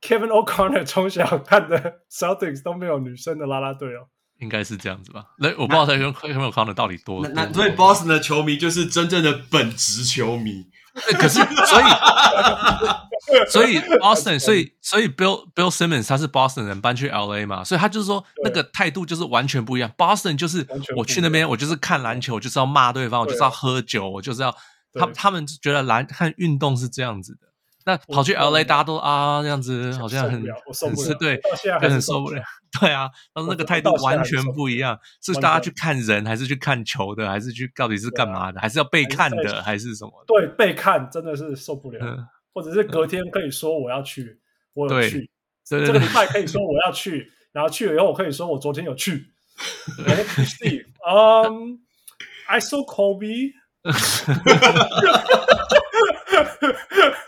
[0.03, 4.07] Kevin O'Connor 从小看的 Celtics 都没有女生的啦啦队哦。
[4.39, 5.23] 应该是这样子吧？
[5.39, 7.25] 那我不知道他用 Kevin O'Connor 到底多。
[7.29, 10.65] 那所以 Boston 的球迷就是真正的本职球迷。
[11.17, 11.85] 可是所以
[13.49, 19.91] 所以 Boston 所以所以 Bill Bill Simmons 他是 Boston 人搬去 LA 嘛，所以他就是说那个态度就是完全不一样。
[19.97, 24.55] Boston 就是我去那边我就是看篮球，我就是要骂对方，我就是要喝酒，我就是要
[24.93, 27.47] 他他们觉得篮看运动是这样子的。
[27.85, 31.39] 那跑去 LA，大家都啊这样子，好像很很是对，
[31.81, 32.41] 就很受不了。
[32.79, 40.11] 对啊，但是那个态度完全不一样，是大家去看人，还是去看球的，还是去到底是干嘛的，还是要被看的，还是什么？
[40.25, 41.99] 对，被看真的是受不了，
[42.53, 44.39] 或者是隔天可以说我要去，
[44.73, 45.29] 我有去，
[45.63, 49.27] 这个礼拜可以说我要去，然后去了以后我可以说我昨天有去。
[50.47, 51.79] Steve，嗯
[52.47, 53.53] ，I saw Kobe。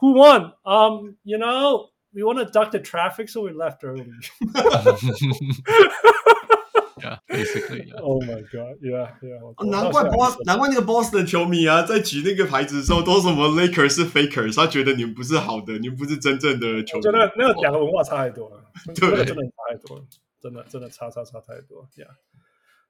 [0.00, 0.52] Who won?
[0.64, 4.06] Um, you know, we want to duck the traffic, so we left early.
[7.02, 7.86] yeah, basically.
[7.86, 8.00] Yeah.
[8.02, 9.40] Oh my god, yeah, yeah.
[9.66, 17.06] 难怪 Boston，难怪那个 Boston 的球迷啊，在举那个牌子的时候，都什么 Lakers 是 Fakers，他觉得你们不是好的，你们不是真正的球迷。
[17.06, 20.04] 我觉得那个两个文化差太多了，对，那个真的差太多了，
[20.40, 21.86] 真的真的差差差太多。
[21.96, 22.08] Yeah，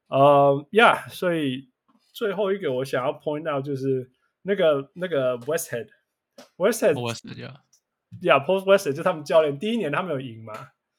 [0.08, 1.68] 呃，Yeah，所以
[2.12, 4.10] 最后一个我想要 point out 就是
[4.42, 5.88] 那个那个 Westhead。
[6.57, 6.73] ，Paul
[8.63, 10.53] Westhead 就他们教练第一年他们有赢嘛，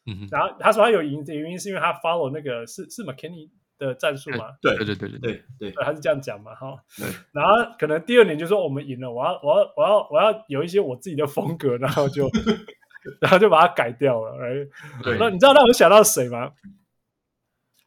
[0.07, 4.53] 嗯哼，然后他说他有赢的原因是因为他 follow 那个是是 McKinney 的战术嘛。
[4.61, 6.83] 对对对对对对对，对，他是这样讲嘛，哈。
[6.97, 7.07] 对。
[7.33, 12.29] 然后可能第二年就说我们赢了，我要我要我要我要有一些我自己的风格，然后就
[13.21, 14.39] 然后就把它改掉了。
[14.43, 14.67] 哎，
[15.03, 15.19] 对。
[15.19, 16.53] 那你知道让我想到谁吗？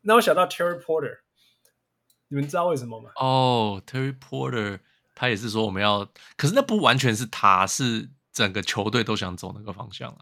[0.08, 1.18] 那我想到 Terry Porter，
[2.28, 3.10] 你们知道为什么吗？
[3.16, 4.80] 哦、oh,，Terry Porter，
[5.16, 6.05] 他也是说我们要，
[6.38, 10.18] 可是那不完全是他，是整个球队都想走那个方向啊。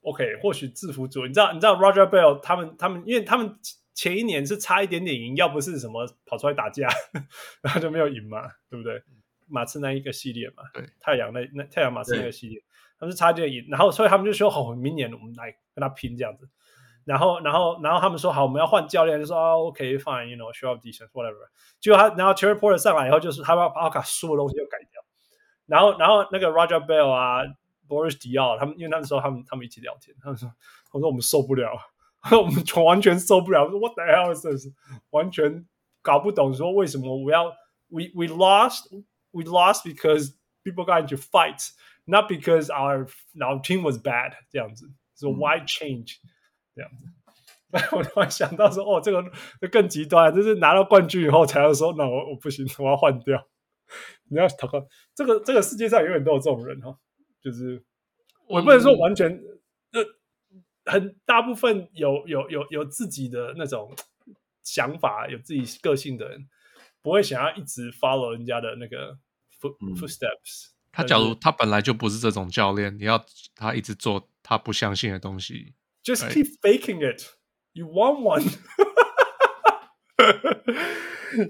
[0.00, 3.56] OK，或许制服组，你知道，你知道 Roger Bell 他们他们，因为他们
[3.94, 6.88] 前一年是差一点点赢，要不是什么跑出来打架，
[7.62, 9.00] 然后就没有赢嘛，对不对？
[9.46, 12.58] 马刺那一个系列嘛，对，太阳那那太阳马刺那个系列，
[12.98, 16.48] 他们是差一点赢，然后所以他们就说好，明年我们来跟他拼这样子。
[17.05, 21.47] 然后，然后，然后他们说好，我们要换教练，就说啊，OK，fine，you know，show up defense，whatever。
[21.79, 25.01] 结果他，然后 Terry Porter 上来以后，就是他把把把所有东西都改掉。
[25.65, 27.43] 然后，然后那个 Roger Bell 啊，
[27.87, 30.51] Boris Diaw，他们因为那时候他们他们一起聊天，他们说，
[30.91, 31.71] 我说我们受不了，
[32.31, 33.63] 我们完全受不了。
[33.63, 34.67] 我说 What the hell is this？
[35.11, 35.65] 完全
[36.01, 37.53] 搞不懂，说为什么我要
[37.89, 38.89] We we lost
[39.31, 43.07] we lost because people got into fights，not because our
[43.39, 44.91] our team was bad 这样子。
[45.15, 46.17] So why change？
[46.74, 47.06] 这样子，
[47.96, 49.22] 我突然想到说，哦，这个
[49.60, 53.48] 这更极端，就是拿到冠军以后才要说，那我我不行，我要换掉。
[54.30, 54.82] 你要讨论
[55.14, 56.96] 这个这个世界上永远都有这种人哈，
[57.42, 57.84] 就是
[58.46, 59.30] 我也不能说完全，
[59.92, 63.94] 呃，很大部分有有有有自己的那种
[64.62, 66.48] 想法，有自己个性的人，
[67.02, 69.18] 不会想要一直 follow 人家的那个
[69.60, 70.70] foot footsteps。
[70.90, 73.22] 他假如他本来就不是这种教练，你要
[73.54, 75.74] 他一直做他不相信的东西。
[76.04, 77.22] Just keep faking it.
[77.72, 78.44] You want one?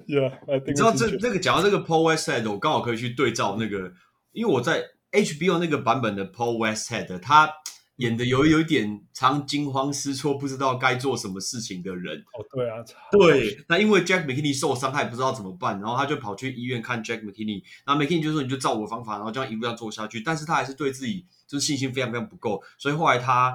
[0.06, 3.92] Yeah, I think 你知道这那个讲到这个 Paul Westhead，我刚好可以去对照那个，
[4.30, 7.52] 因为我在 HBO 那个版本的 Paul Westhead，他
[7.96, 12.16] 演的有有一点常惊慌失措，不知道该做什么事情的人。
[12.18, 12.76] 哦，对啊，
[13.10, 13.64] 对。
[13.68, 17.64] 那因为 Jack McKinney 受伤，害不知道怎么办，然后他就跑去医院看 Jack McKinney。
[17.84, 23.52] 然后 McKinney 就说：“你就照我的方法，然后这样一路这样做下去。”但是他还是对自己就是信心非常非常不够，所以后来他。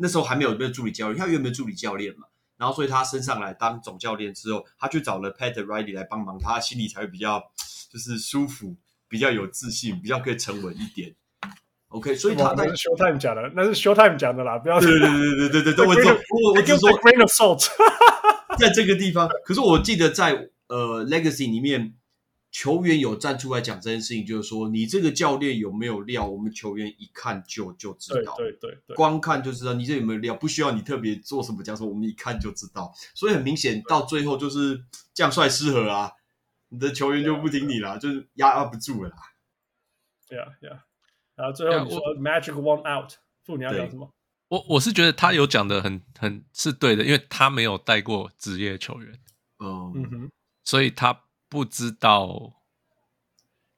[0.00, 2.26] 那时候还没有没有助理教练，他原本助理教练嘛，
[2.56, 7.40] 然后所以他升上来当总教练之后，他去找了 Pat Riley 来帮忙，他心里才会比较
[7.90, 8.76] 就是舒服，
[9.08, 11.14] 比较有自信，比较可以沉稳一点。
[11.88, 17.68] OK，所以他那是 Showtime 讲的，那是 Showtime 讲的啦，不要对对对对对对对，我我我只说 grain of salt，
[18.58, 21.94] 在这个地方，可是我记得在呃 Legacy 里面。
[22.50, 32.92] 球员有站出来讲这件事情，就是说你这个教练有没有料，我们球员一看就就知道，对对对，对，光看就知道你这有没有料，不需要你特别做什么讲说，我们一看就知道。
[33.14, 34.84] 所以很明显到最后就是
[35.14, 36.10] 将帅失和啊，
[36.70, 39.16] 你的球员就不听你了，就是压压不住了啦。
[40.28, 40.84] 对啊对啊，
[41.36, 43.12] 然后最后你说 Magic One Out，
[43.44, 44.12] 傅你要讲什么？
[44.48, 49.20] 我我是觉得他有讲的很很是对的，因为他没有带过职业球员，
[49.60, 50.30] 嗯哼，
[50.64, 51.22] 所以他。
[51.50, 52.62] 不知道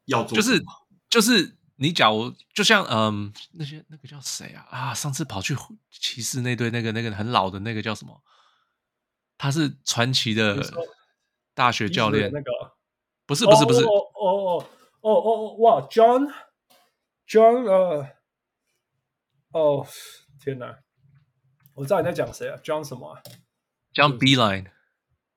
[0.05, 0.63] 要做，就是
[1.11, 4.67] 就是你假如就像嗯那些那个叫谁啊？
[4.71, 5.57] 啊上次跑去
[5.91, 8.23] 骑士那队那个那个很老的那个叫什么？
[9.39, 10.63] 他是传奇的
[11.55, 12.53] 大学教练，那个？
[13.27, 13.83] 不是不是不是。
[13.85, 14.67] 哦哦
[15.01, 16.33] 哦哦哦哇 John
[17.27, 18.07] John 呃
[19.51, 19.87] 哦
[20.41, 20.79] 天哪，
[21.75, 23.23] 我知道你在讲谁啊 John 什么啊
[23.95, 24.71] ？John Beilein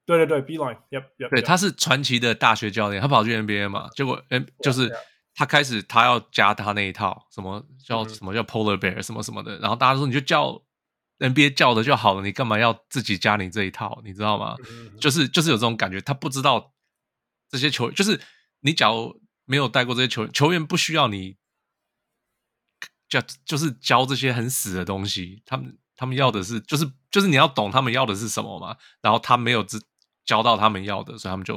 [0.06, 4.96] 对对对 yep，对，他是传奇的大学教练，他跑去 NBA 嘛，结果 N 就是
[5.34, 10.62] 他开始他要加他那一套，什么叫什么叫 Polar Bear 什么什么的，然后大家说你就叫
[11.18, 14.56] NBA 叫的就好了，你干嘛要自己加你这一套，你知道吗？
[15.02, 16.74] 就是就是有这种感觉，他不知道
[17.50, 18.22] 这些球，就是
[18.60, 21.36] 你假如没有带过这些球员，球员不需要你
[23.10, 29.82] 教，就是教这些很死的东西，他们他们要的是就是就是你要懂他们要的是什么嘛，然后他没有知。
[30.26, 31.56] 教到他们要的，所以他们就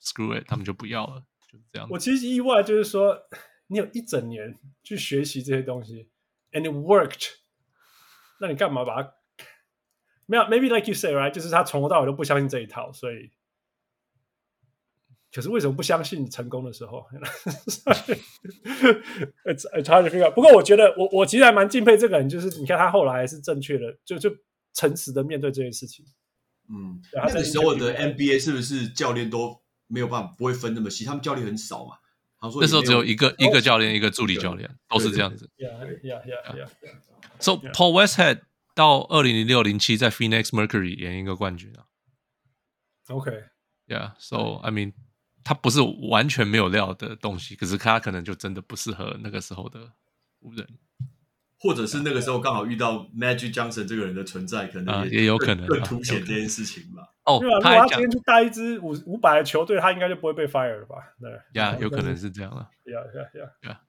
[0.00, 1.88] screw it，他们就不要了，就是这样。
[1.90, 3.18] 我其实意外，就是说
[3.66, 6.08] 你有一整年去学习这些东西
[6.52, 7.28] ，and it worked，
[8.40, 9.12] 那你干嘛把它？
[10.28, 13.30] 没有，maybe like you say right，就是他从头到尾都不相信这一套，所以，
[15.32, 17.06] 可是为什么不相信你成功的时候？
[19.44, 20.34] It's it's hard to figure out。
[20.34, 24.28] 不过我觉得我我其实还蛮敬佩这个人，就是你看他后来还是正确的，就就
[24.74, 26.04] 诚实的面对这件事情。
[26.68, 31.04] 嗯，那个时候的 NBA 是不是教练都没有办法不会分那么细？
[31.04, 31.96] 他们教练很少嘛。
[32.60, 35.50] 那时候只有一个一个教练，一个助理教练，都是这样子。
[35.56, 36.68] Yeah, yeah, yeah, yeah.
[37.40, 38.42] So Paul Westhead
[38.74, 41.86] 到二零零六零七在 Phoenix Mercury 赢一个冠军啊。
[43.08, 43.32] OK,
[43.88, 44.12] yeah.
[44.18, 44.92] So I mean，
[45.42, 49.92] 他不是完全没有料的东西，可是他可能就真的不适合那个时候的
[50.40, 50.66] 湖人。
[51.66, 57.02] 或者是那个时候刚好遇到 Magic Johnson 这个人的存在，可能也、啊、也有可能更凸显这件事情吧。
[57.24, 57.56] 哦对吧？
[57.56, 60.96] 如果他今天去带一支五五百的球队，他应该就不会被 fire 了吧？
[61.20, 62.70] 对，呀， 有可能是这样了。
[62.84, 63.80] 呀呀呀！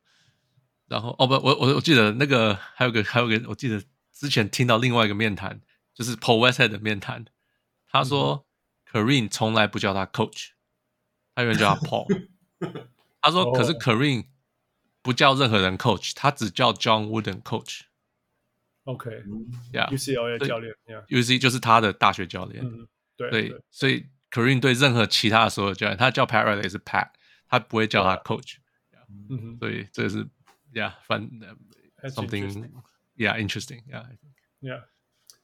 [0.88, 3.80] 然后哦不，我我我记得那个还有个还有个，我记得
[4.11, 5.61] 之前听到另外一个面谈，
[5.93, 7.25] 就是 Paul Westhead 的面谈，
[7.91, 8.47] 他说
[8.91, 10.49] Kareem 从来不叫他 Coach，
[11.36, 12.07] 他原来叫他 Paul。
[13.21, 14.25] 他说可是 Kareem
[15.08, 17.84] 不叫任何人 Coach，他只叫 John Wooden Coach。
[18.84, 20.76] OK，Yeah，UCLA 教练
[21.08, 22.62] ，UC 就是他的大学教练。
[22.62, 22.86] 嗯，
[23.16, 27.08] 对对，所以 Kareem 对任何其他的所有教练，他叫 Pat Riley 是 Pat，
[27.47, 28.58] 他不会叫他 Coach。
[29.30, 30.28] 嗯哼，所以这是。
[30.74, 31.39] Yeah, fun.
[32.03, 32.70] Something.
[33.16, 33.84] Yeah, interesting.
[33.89, 34.05] Yeah,
[34.60, 34.84] yeah.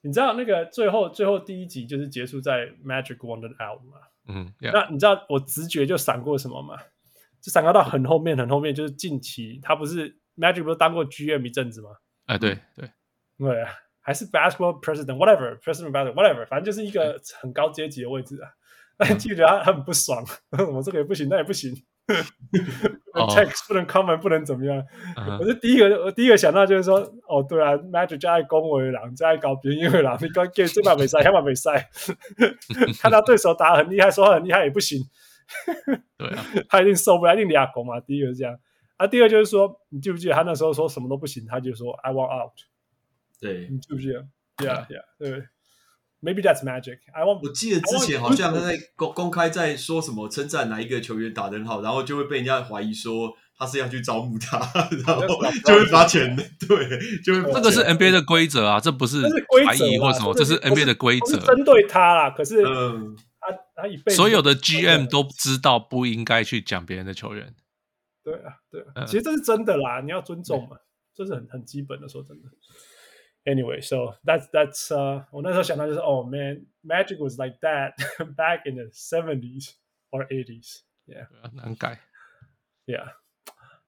[0.01, 3.97] 你知道那个最后最后第一集就是结束在 Magic Wanted Out 吗？
[4.27, 6.77] 嗯，那你知道我直觉就闪过什么吗？
[7.43, 11.89] 就闪过到很后面很后面，就是近期他不是 Magic 不是当过 GM 一阵子吗？
[12.27, 12.89] 哎，对对
[13.37, 13.69] 对啊，
[13.99, 18.47] 还是 Basketball President，whatever，President Whatever，反正就是一个很高阶级的位置啊。
[18.97, 20.23] 那你记得他很不爽，
[20.73, 21.75] 我这个也不行，那也不行。
[23.13, 24.77] text 不能 comment 不能怎么样
[25.15, 25.39] ？Uh huh.
[25.39, 31.89] 我就第一个，我第一个想到就是说，哦，对啊，Magic 就爱恭维人，就爱搞别人人，你刚 get 这把没赛，下把没赛，
[33.01, 35.01] 看到对手打很厉害，说很厉害也不行，
[36.17, 37.99] 对啊， 他一定受不了，一定俩狗嘛。
[37.99, 38.57] 第一个是这样，
[38.97, 42.53] 啊，第二就是说，你记不记得他那时候说什么都不行，他就说 I want out，
[43.39, 44.25] 对，你记不记得
[44.57, 45.43] ？Yeah, yeah，对。
[46.25, 46.99] Maybe that's magic.
[47.13, 47.45] I want.
[47.45, 54.57] 我记得之前好像他在公公开在说什么称赞哪一个球员打得很好，然后就会被人家怀疑说他是要去招募他，
[55.05, 55.21] 然后
[55.65, 56.33] 就会罚钱。
[56.65, 56.77] 对，
[57.21, 57.51] 就会。
[57.51, 59.21] 这个是 NBA 的规则啊，这不是
[59.67, 61.37] 怀疑或什么，这是 NBA 的规则。
[61.39, 63.17] 针对他啦，可是嗯，
[63.83, 67.53] 他他一辈子所有的 GM 都知道不应该去讲别人的球员。
[68.23, 70.77] 对啊，对啊，其实这是真的啦，你要尊重嘛，
[71.13, 72.49] 这是很很基本的，说真的。
[73.43, 77.93] Anyway, so that's that's uh，我那时候想到就是，Oh man, Magic was like that
[78.35, 79.71] back in the seventies
[80.11, 80.79] or eighties.
[81.05, 81.99] Yeah，难改。
[82.85, 83.15] Yeah，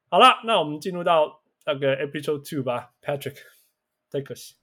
[0.09, 4.55] 好了，那我们进入到那个 Episode Two 吧，Patrick，take us。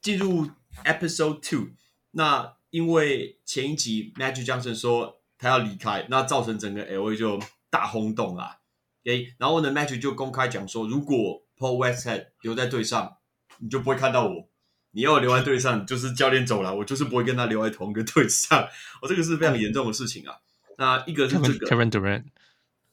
[0.00, 0.50] 进入
[0.84, 1.70] Episode Two，
[2.12, 8.58] 那因为前一集 Magic Johnson 说他要离开，那造成整个 LA 就大轰动啦。
[9.04, 13.18] 诶，然后呢，Magic 就公开讲说，如果 Paul Westhead 留在队上。
[13.58, 14.48] 你就不会看到我，
[14.90, 18.60] 你要我留在队上，就是教练走了，我就是不会跟他留在同一个队上。
[19.00, 20.34] 我、哦、这个是非常严重的事情啊。
[20.76, 22.24] 那一个是这个 Kevin Durant，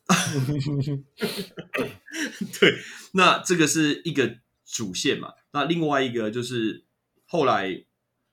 [2.60, 2.78] 对，
[3.14, 5.34] 那这个是一个主线嘛。
[5.52, 6.86] 那另外一个就是
[7.26, 7.86] 后来，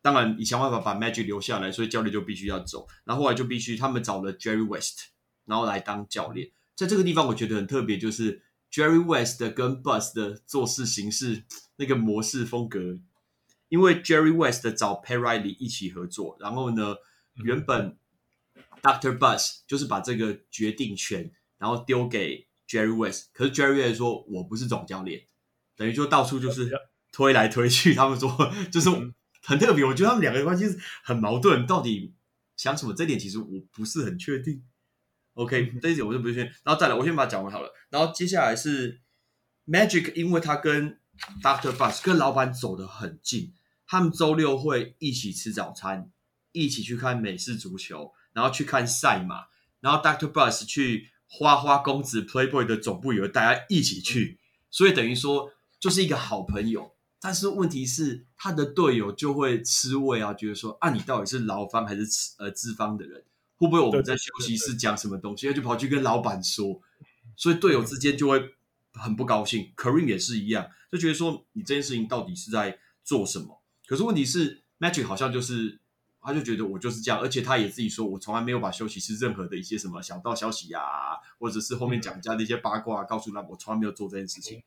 [0.09, 2.87] 当然你想办法把 Magic 留下来，所以教练就必须要走。
[3.05, 5.11] 然后后来就必须他们找了 Jerry West，
[5.45, 6.51] 然后来当教练。
[6.75, 8.43] 在这个地方我觉得很特别，就是
[8.73, 11.45] Jerry West 跟 Buzz 的做事形式。
[11.81, 12.99] 那个模式风格，
[13.69, 16.97] 因为 Jerry West 找 p a r Riley 一起合作，然后呢，
[17.35, 17.97] 原本
[18.83, 19.17] Dr.
[19.17, 25.23] Buzz 就是把这个决定权，然后丢给 Jerry West，可是 Jerry West 说我不是总教练，
[25.77, 26.69] 等于就到处就是
[27.13, 28.91] 推来推去，他们说 就是
[29.49, 32.15] 很特别，我觉得他们两个关系是很矛盾，到底
[32.55, 32.93] 想什么？
[32.93, 34.63] 这点其实我不是很确定。
[35.33, 36.45] OK，这一点我就不确定。
[36.63, 37.73] 然后再来，我先把它讲完好了。
[37.89, 39.01] 然后接下来是
[39.67, 41.01] Magic，因为他跟
[41.43, 43.55] Doctor Buss 跟老板走得很近，
[43.87, 46.11] 他们周六会一起吃早餐，
[46.53, 49.47] 一起去看美式足球，然后去看赛马，
[49.81, 54.39] 然后 Doctor Buss 去花花公子 Playboy 的总部，以为大家一起去，
[54.71, 56.98] 所以等于说就是一个好朋友。
[57.21, 63.25] 但是问题是，他的队友就会吃味啊，觉得说啊，你到底是劳方还是资呃资方的人？
[63.57, 66.81] 会不会我们在休息室讲什么东西，他就跑去跟老板说，
[67.37, 68.41] 所以队友之间就会
[68.93, 69.73] 很不高兴。
[69.77, 70.71] Kareem 也是一样。
[70.93, 73.61] 就觉得说你这件事情到底是在做什么？
[73.87, 75.81] 可是问题是，Magic 好像就是，
[76.21, 84.62] 他就觉得我就是这样，而且他也自己说，我从来没有把休息室任何的一些什么小道消息呀、啊，或者是后面讲人家的一些八卦、啊，告诉他我从来没有做这件事情。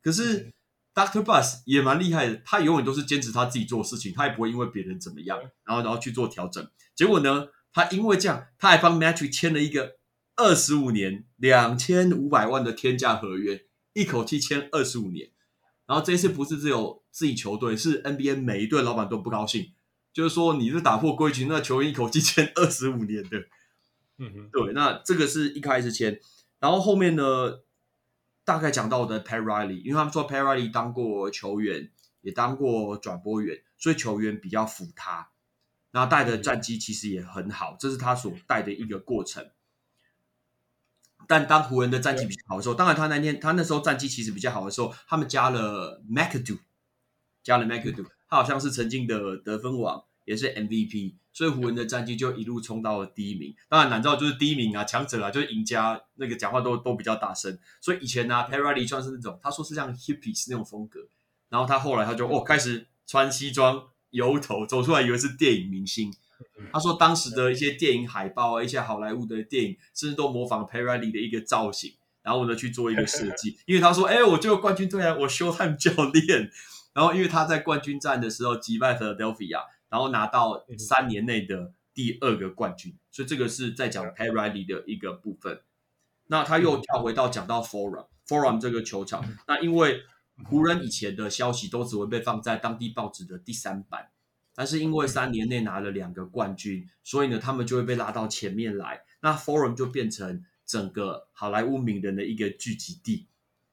[0.00, 0.52] 可是
[0.96, 1.22] Dr.
[1.22, 6.66] Buss 也蛮厉害的，他永远都是坚持他自己做事情，他也不会因为别人怎么样，然后然后去做调整。
[6.94, 9.98] 结果呢，他因为这样，他还帮 Magic 签了一个
[10.36, 15.28] 二十五年两千五百万的天价合约，一口气签二十五年。
[15.86, 19.72] 然后这一次不是只有自己球队，是 NBA 每一队老板都不高兴，
[20.14, 23.38] 就是说你是打破规矩，那球员一口气签二十五年的，
[24.16, 26.18] 嗯哼，对，那这个是一开始签，
[26.58, 27.60] 然后后面呢，
[28.46, 31.90] 大概讲到的 Pat Riley，因为他们说 Pat Riley 当过球员，
[32.20, 35.30] 也当过转播员，所以球员比较服他，
[35.90, 39.50] 然后带的战绩其实也很好，这是他所带的一个过程。
[41.26, 46.60] 但当湖人的战绩比较好的时候，当然他那天他那时候战绩其实比较好的时候，他们加了 McAdoo，
[47.42, 53.54] 加了 McAdoo，他好像是曾经的得分王，也是 MVP，所以湖人的战绩就一路冲到了第一名。
[53.68, 57.58] 当然，难道就是第一名啊，强者啊，就是赢家，那个讲话都都比较大声。
[57.80, 61.00] 所以以前呢、啊、Riley 算是那种，他说是像 hippies 那种风格，
[61.48, 66.12] 然后他后来他就哦开始穿西装、油头，走出来以为是电影明星。
[66.72, 73.56] 他说当时的一些电影海报啊，一些好莱坞的电影，甚至都模仿 Riley 的一个造型，然后呢去做一个设计。
[73.64, 76.50] 因为他说，哎，我就冠军队啊，我 Showtime 教练。
[76.92, 85.60] 然后，因为他在冠军战的时候击败 Philadelphia，然后拿到三年内的第二个冠军，所以这个是在讲 Pat Riley 的一个部分。
[86.26, 89.24] 那他又跳回到讲到 Forum，Forum 这个球场。
[89.46, 90.02] 那因为
[90.44, 94.10] 湖人以前的消息都只会被放在当地报纸的第三版，
[94.54, 99.02] 但是因为三年内拿了两个冠军，所以呢，他们就会被拉到前面来。
[99.20, 103.28] 那 Forum 就变成整个好莱坞名人的一个聚集地。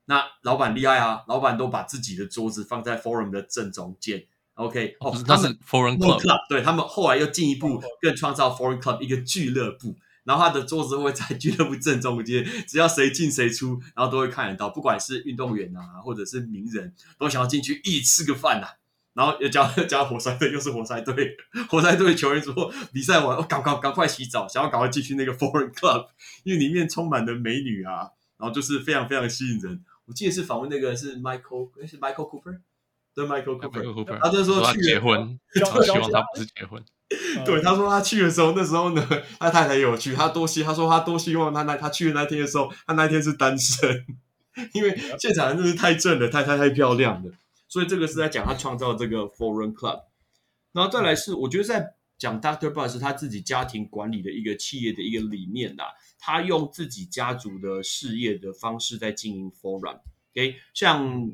[0.06, 1.24] 那老板厉害啊！
[1.28, 4.28] 老板都把自己的桌子放在 Forum 的正中间。
[4.56, 18.74] OK，哦，他是 Forum Club，, Club 对，他们后来又进一步更创造 Foreign Club 一个俱乐部，然后他的桌子会在俱乐部正中间，只要谁进谁出，然后都会看得到，不管是运动员啊，或者是名人，都想要进去一起吃个饭呐、啊。
[19.16, 21.38] 然后又加加 活塞队，又是活塞队，
[21.70, 26.08] 活塞队球员说比赛完，我赶赶赶快洗澡，想要赶快进去那个 Foreign Club，
[26.44, 29.84] 因为里面充满了美女啊，然后就是非常非常吸引人。
[30.06, 32.60] 我记得是访问那个是 Michael，是 Michael Cooper，
[33.16, 36.84] 对 Michael Cooper，他就说去结婚，他希望他不是结婚。
[37.46, 39.08] 对，他说他去的时候，那时候呢，
[39.40, 44.06] 他太太也有去，他多希，他说他多希望他那他去的那天的时候，他那天是单身，
[44.74, 47.32] 因为现场真的是太正了，太太太漂亮了，
[47.68, 50.02] 所以这个是在讲他创造这个 Foreign Club，
[50.72, 55.94] 然后再来是我觉得在讲 Doctor Buzz 他自己家庭管理的一个企业的一个理念啦。
[56.18, 61.34] 他用自己家族的事业的方式在经营 Forum，OK，像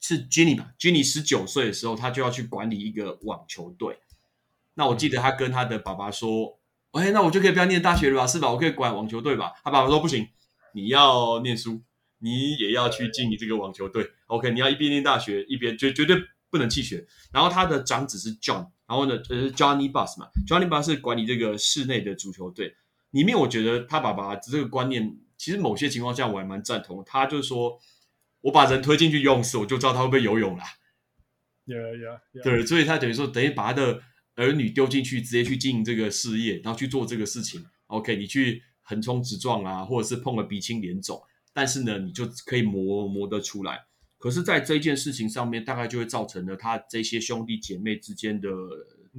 [0.00, 3.98] 是 Ginny 吧，Ginny 十九岁的时候，他就要去管理一个网球队。
[4.74, 6.58] 那我记得他跟他的爸爸说
[6.92, 8.26] ：“哎，那我就可以不要念大学了吧？
[8.26, 8.50] 是吧？
[8.50, 10.26] 我可以管网球队吧？”他爸爸说：“不行，
[10.72, 11.82] 你要念书，
[12.18, 14.10] 你也要去经营这个网球队。
[14.28, 16.16] OK，你要一边念大学，一边绝绝对
[16.48, 22.74] 不能弃学。”然后他的长子是 John，然后呢，呃，Johnny Buss 嘛，Johnny Buss 是管理这个室内的足球队。
[23.10, 27.02] 里面我觉得他爸爸这个观念，其实某些情况下我还蛮赞同。
[27.04, 27.78] 他就是说，
[28.42, 30.64] 我把人推进去游泳池，我就知道他会不会游泳啦。
[31.66, 32.42] Yeah, yeah, yeah.
[32.42, 34.02] 对，所以他等于说，等于把他的
[34.34, 37.64] 儿女丢进去，直接去经营这个事业，然后去做这个事情。
[37.86, 41.22] OK，你去横冲直撞啊，或者是碰个鼻青脸肿，
[41.52, 43.86] 但是呢，你就可以磨磨得出来。
[44.18, 48.48] 可是，在这件事情上面，大概就会造成了他这些兄弟姐妹之间的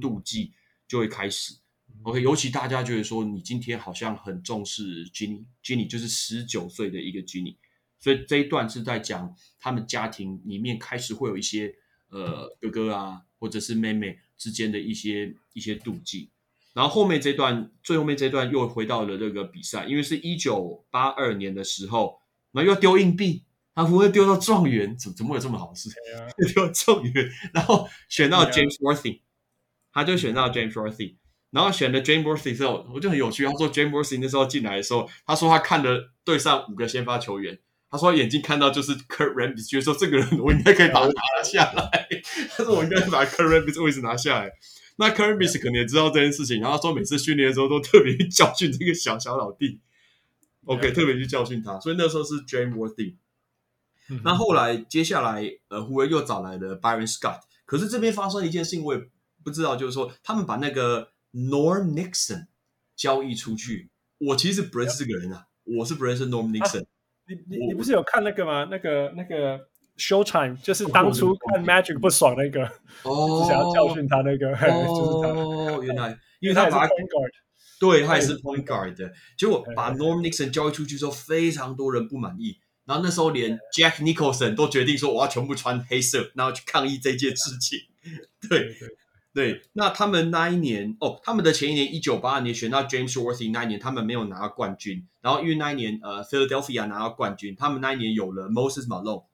[0.00, 0.52] 妒忌
[0.86, 1.54] 就会开始。
[2.02, 7.56] OK，尤其大家觉得说，你今天好像很重视 Jenny，Jenny 就是十九岁的一个 Ginny，
[8.02, 11.72] 所以这一段是在讲他们家庭里面开始会有一些
[12.10, 16.30] 呃哥哥啊，或者是妹妹之间的一些一些妒忌。
[16.74, 23.44] 然后后面这段最后面这段又回到了这个比赛，因为是一九八二年的时候，然后又要丢硬币，
[23.74, 25.88] 他不会丢到状元，怎么怎么会有这么好的事？
[26.52, 29.20] 丢到状元，然后选到 James Worthy，
[29.92, 31.16] 他就选到 James Worthy。
[31.50, 33.44] 然后选了 James Worthy 之后，我就很有趣。
[33.44, 37.58] 他说 James Worthy 那时候进来的时候，他说他看了队上五个先发球员，
[37.92, 42.08] 他说他眼睛看到就是 Kurt Rambis，觉得说这个人我应该可以把他拿下来。
[42.56, 44.50] 他说我应该把 Kurt Rambis 的位置拿下来。
[44.96, 49.78] 那 Kurt Rambis 可能也知道这件事情，然后他说每次训练的时候都特别去教训这个小小老弟。
[50.64, 51.78] OK，特别去教训他。
[51.78, 53.14] 所以那时候是 James Worthy。
[54.24, 59.00] 那后来接下来呃，湖人又找来了 Byron Scott，可是这边发生一件事情，我也
[59.44, 61.10] 不知道，就是说他们把那个。
[61.34, 62.48] Norm Nixon
[62.94, 63.88] 交易出去，
[64.18, 66.84] 我其实不认识这个人啊，我是不认识 Norm Nixon。
[67.48, 68.66] 你你你不是有看那个吗？
[68.70, 69.58] 那个那个
[69.98, 72.64] Showtime，就是当初看 Magic 不爽那个，
[73.02, 77.30] 哦， 想要教训他那个，哦， 原来 因为他把 Point Guard，
[77.78, 87.78] 对，他也是 Point Guard 的，结果把 Norm Nixon 交易出去之后，非常多人不满意，然后那时候连 Jack Nicholson 都决定说，我要全部穿黑色，然后去抗议这件事情，
[88.48, 88.58] 对。
[88.58, 88.88] 对，
[89.72, 95.08] 那他们那一年哦，他们的前一年一九八二年选到 James Worthy 那一年，他们没有拿到冠军。
[95.22, 99.24] 然后因为那一年呃，Philadelphia 拿到冠军，他们那一年有了 Moses Malone，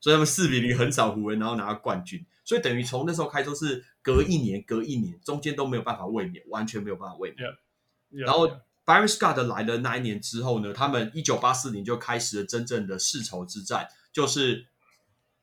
[0.00, 2.26] 所以他们四比零横扫湖人，然后拿到冠军。
[2.44, 7.48] 所以等于从那时候开始是隔一年，隔一年，中间都没有办法卫冕，完全没有办法卫冕。
[7.48, 8.48] Yeah, yeah, 然后
[8.84, 14.66] Byron Scott 来了那一年之后呢，他们一九八四年就开始了真正的世仇之战，就是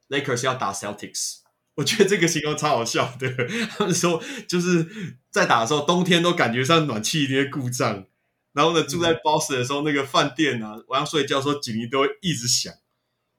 [0.10, 1.43] Lakers 要打 Celtics。
[1.76, 3.30] 我觉得这个形容超好笑的。
[3.78, 8.06] 他们说就是在打的时候，冬天都感觉上暖气一定会故障。
[8.54, 12.74] 然后呢，住在 Boston 的时候，那个饭店啊，晚上睡觉的时候警铃都会一直响。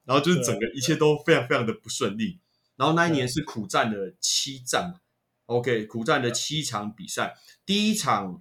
[0.04, 2.38] 然后就是整个一切都非常非常的不顺利。
[2.76, 5.00] 然后那一年是苦战了七战
[5.46, 8.40] ，OK，苦战了七场比赛，第一场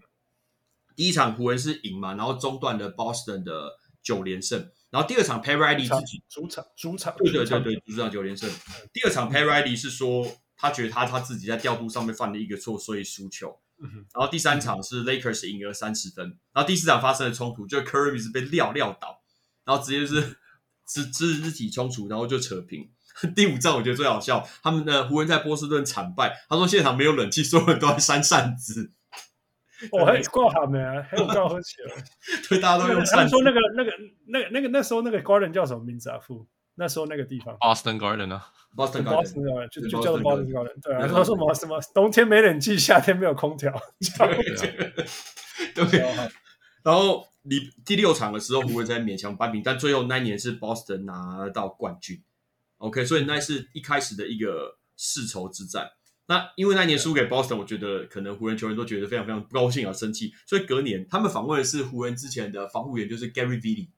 [0.96, 8.48] 第一场湖人是赢嘛，然后中断了 Boston 的九连胜，然后第二场 Pat Riley 自己主场主场对对对对主场九连胜，
[8.94, 13.60] 第二场 Pat Riley 是说他觉得他他自己在调度上面犯了一个错，所以输球。
[14.14, 19.20] 然后第三场是 Lakers 赢了三十分，然后第四场发生了冲突，就 Curry 是被撂撂倒，
[19.66, 20.38] 然后直接是
[20.86, 22.91] 肢肢肢体冲突，然后就扯平。
[23.36, 28.94] 第五战我觉得最好笑，他们的湖人在波士顿惨败，他说现场没有冷气，所有人都在扇扇子。
[29.91, 31.05] 哦，还挂好没啊？
[31.09, 31.93] 还有 挂喝起来。
[32.49, 33.31] 对，大家都用扇子。
[33.31, 33.91] 说那个那个
[34.27, 36.17] 那个那个那时候那个 Garden 叫什么名字啊？
[36.19, 40.81] 富，那时候那个地方 Boston Garden 啊，Boston Garden 就就叫做 Boston Garden。
[40.81, 43.73] 对啊，说什么什么冬天没冷气，夏天没有空调。
[45.75, 45.99] 对，
[46.84, 52.21] 然后你第六场的时候，湖人才勉强扳平，但最后那一年是 Boston 拿到冠军。
[52.77, 55.89] OK，所以那是一开始的一个世仇之战。
[56.26, 60.34] 那因为那年输给 Boston，我觉得可能湖人球员都觉得非常非常不高兴啊，生气。
[60.45, 63.89] 所以隔年他们访问的是湖人之前的防护员，就是 Gary Vitti。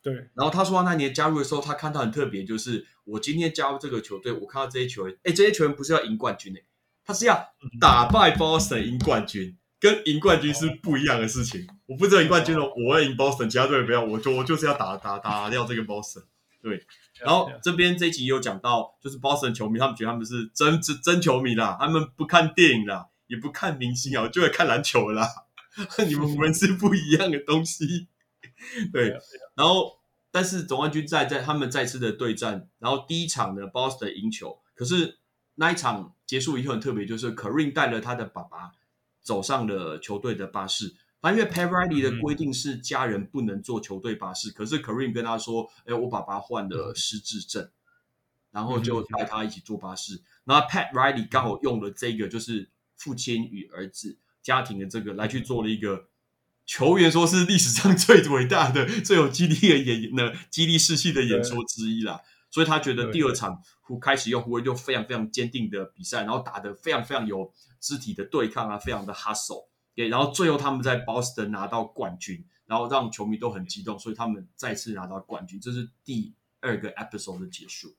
[0.00, 6.64] 对，然后他说他那年加入的时候，他看到很特别，就是我今天加入这个球队，我看到这些球员，哎，这些球员不是要赢冠军诶，
[7.04, 11.66] 他是要打败 Boston 赢冠军，跟赢冠军是不一样的事情。
[11.86, 16.24] 我不知道赢冠军了，我要赢 Boston，其他队员不要，我就我就是要打打打掉这个 Boston。
[16.62, 16.86] 对。
[17.20, 25.28] 然后这边这一集有讲到，就是 Boston 球迷，他们觉得他们是真真真球迷啦，他们不看电影啦，也不看明星啊，就会看篮球啦。
[26.06, 28.08] 你们湖人是不一样的东西，
[28.92, 29.10] 对。
[29.54, 29.98] 然后，
[30.30, 35.18] 但是总冠军在在他们再次的对战，然后第一场呢，Boston 赢球，可是
[35.56, 38.72] 那一场结束以后很特别，就是 Kareem 带了他的爸爸
[39.22, 40.94] 走上了球队的巴士。
[41.24, 47.70] 那因为 Pat Riley 的规定是家人不能坐球队巴士，嗯、可是 Kareem 跟他说：“哎，我爸爸患了失智症，嗯、
[48.50, 50.16] 然后就带他一起坐巴士。
[50.16, 56.08] 嗯”然后 Pat Riley 刚好用了这个，就是父亲与儿子家庭的这个来去做了一个
[56.66, 62.20] 球员说是历史上最伟大的、最有激励的演呢，激励士气的演说之一啦。
[62.50, 67.50] 所以他觉得第二场湖开始用湖人就非常非常坚定的比赛，然后打得非常非常有
[67.80, 69.68] 肢体的对抗啊，非常的 hustle。
[69.94, 77.96] 对，然后最后他们在 Boston 拿到冠军，然后让球迷都很激动，所以他们再次拿到冠军，这是第二个 episode 的结束。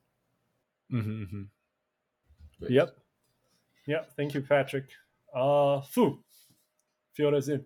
[0.89, 1.49] 嗯哼嗯哼。
[2.59, 4.87] Yep，Yep，Thank you Patrick。
[5.33, 7.65] 啊，Fu，Fill us in。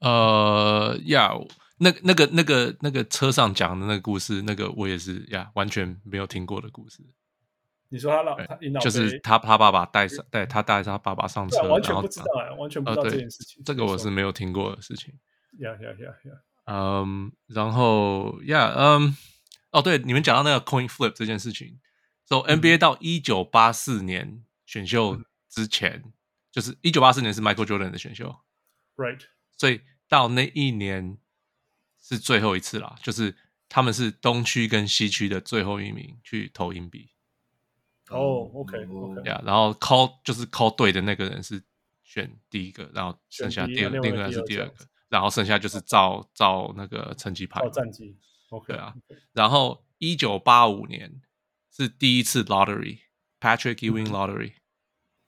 [0.00, 1.32] 呃，呀，
[1.78, 7.02] 那那个那个那个车上讲的那个故事，那个我也是呀，完全没有听过的故事。
[7.90, 13.62] 你说他老，他就是他他爸爸带上带他带他爸爸上车，完全不知道哎，完全不知道这件事情。
[13.64, 15.14] 这个我是没有听过的事情。
[15.58, 16.32] 呀呀呀呀！
[16.66, 19.16] 嗯，然后呀，嗯，
[19.70, 21.80] 哦，对，你们讲到那个 coin flip 这件事情
[22.26, 25.18] ，so NBA 到一九八四年选秀
[25.48, 26.12] 之前，
[26.52, 28.36] 就是一九八四年是 Michael Jordan 的选秀
[28.96, 29.20] ，right？
[29.56, 31.16] 所以到那一年
[31.98, 33.34] 是最后一次啦，就是
[33.70, 37.10] 他们是东区跟西区的最后一名去投硬币。
[38.10, 41.62] 哦，OK，OK，呀，然后 call 就是 call 对的那个人是
[42.02, 44.74] 选第一个，然后剩下第二另一个人是第二个，
[45.08, 47.60] 然后剩下就是照照那个成绩排。
[47.60, 48.16] 照战绩
[48.50, 48.94] ，OK 啊。
[49.32, 51.20] 然后一九八五年
[51.70, 54.54] 是第一次 lottery，Patrick Ewing lottery。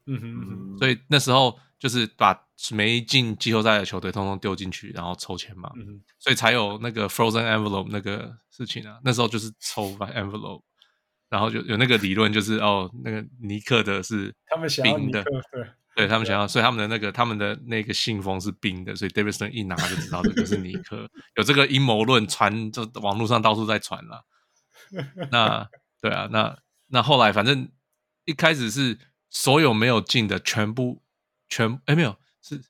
[0.07, 0.79] 嗯哼嗯哼。
[0.79, 5.71] 所以那时候就是把没进季后赛的球队通通丢进去，然后抽签嘛。
[5.77, 6.03] 嗯哼。
[6.19, 8.99] 所以才有那个 frozen envelope 那个事情啊。
[9.05, 10.63] 那时候就是抽 envelope。
[11.31, 14.35] 然后就有那个理论，就是哦，那个尼克的是
[14.83, 21.09] 冰的，对，对他们想要，所以他们的那个他们的那个信封是冰的，所以 David Stern 一拿就知道这个是尼克。
[21.37, 24.27] 有这个阴谋论传，就网络上到处在传了。
[25.31, 25.69] 那
[26.03, 26.59] 对啊，那
[26.89, 27.71] 那后来反正
[28.25, 28.99] 一开始是
[29.31, 31.01] 所有没有进的全部
[31.49, 32.61] 全哎没有是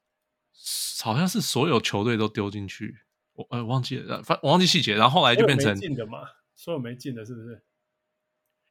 [1.03, 2.99] 好像是所有球队都丢进去，
[3.33, 4.97] 我呃忘记了，反我忘记细节。
[4.97, 6.19] 然后后来就变成进的嘛，
[6.55, 7.63] 所有没进的是不是？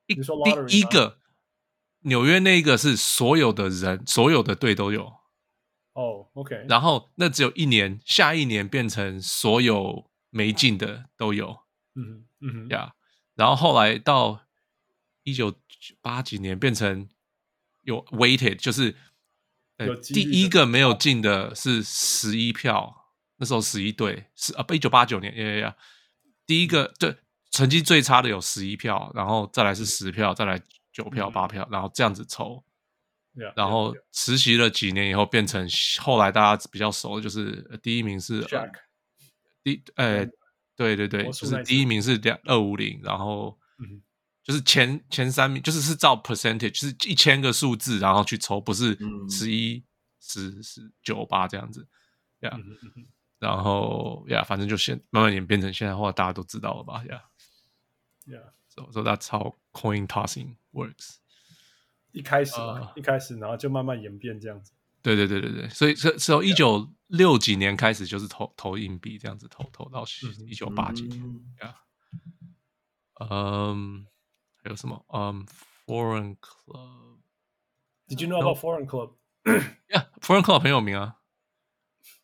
[0.10, 0.16] 一
[0.68, 1.20] 第一个
[2.02, 5.14] 纽约那个是所有的人，所有的队都有。
[5.94, 6.66] 哦，OK。
[6.68, 11.60] 然后那只有一年，下一年变成所有没进的都有。
[11.96, 12.96] 嗯嗯呀。
[13.36, 14.42] 然后后来到
[15.24, 15.54] 一九
[16.02, 17.08] 八几年变成
[17.84, 18.96] 有 weighted，就是
[19.78, 25.76] 呃第一个没有进的是十一票，那时候十一队是啊不一九八九年呀呀呀，
[26.46, 27.18] 第一个对。
[27.52, 32.64] 成绩最差的有十一票，然后再来是十票，再来九票、八票，然后这样子抽。
[33.56, 35.66] 然后实习了几年以后，变成
[36.02, 38.72] 后来大家比较熟的就是第一名是 Jack，
[39.64, 40.26] 第呃
[40.76, 43.58] 对对对，就是第一名是两二五零，然后
[44.44, 48.98] 就是前前三名，就是是照 percentage，就是一千个数字然后去抽，不是
[49.30, 49.86] 十一、
[50.20, 51.88] 十、十、九、八这样子，
[52.42, 52.58] 呀、yeah.
[52.58, 53.08] 嗯。
[53.40, 57.02] 然后呀，yeah, 反正就现慢慢演变成现在的话，大家都知道了吧？
[57.06, 57.22] 呀
[58.30, 61.18] ，Yeah，so so that's how coin tossing works。
[62.12, 64.74] 一开始嘛，uh, 一开始，然后就慢慢演变这样子。
[65.02, 70.04] 对对对对对，所以从从一九六几年开始就是投投硬币这样子投投到
[70.48, 71.24] 一九八几年
[71.62, 71.76] 呀。
[73.30, 74.06] 嗯，
[74.64, 75.06] 还有什么？
[75.10, 75.46] 嗯
[75.86, 77.20] ，Foreign Club。
[78.08, 79.14] Did you know about Foreign Club?
[79.90, 81.18] Yeah，Foreign Club 很有名啊。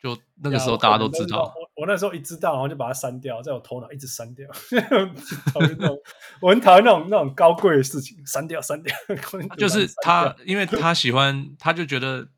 [0.02, 4.50] 就那个时候大家都知道，我我那时候一知道，然后就把它删掉，在我头脑一直删掉。
[5.52, 5.98] 讨厌那种，
[6.40, 8.94] 我很讨厌那种那种高贵的事情，删掉删掉。
[9.56, 12.28] 就是他，因为 他喜欢，他就觉得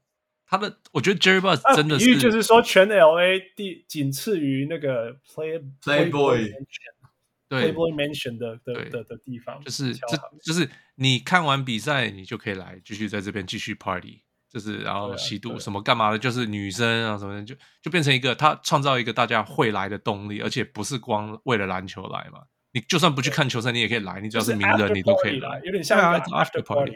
[0.47, 6.53] 他的，我觉得 Jerry Buss 真的是，就是说全 LA 第仅次于那个 Play Playboy，
[7.49, 10.07] 对 Playboy Mansion 的的的的地方，就是这
[10.43, 14.23] 就是你看完比赛，你就可以来继续在这边继续 Party。
[14.51, 22.41] 就是然后吸毒什么干嘛的，就是女生啊什么的，就就变成一个他创造一个大家会来的动力，而且不是光为了篮球来嘛。
[22.73, 25.61] 你就算不去看球赛，你也可以来，你只要是名人，你都可以来。
[25.65, 26.93] 有点像 after party。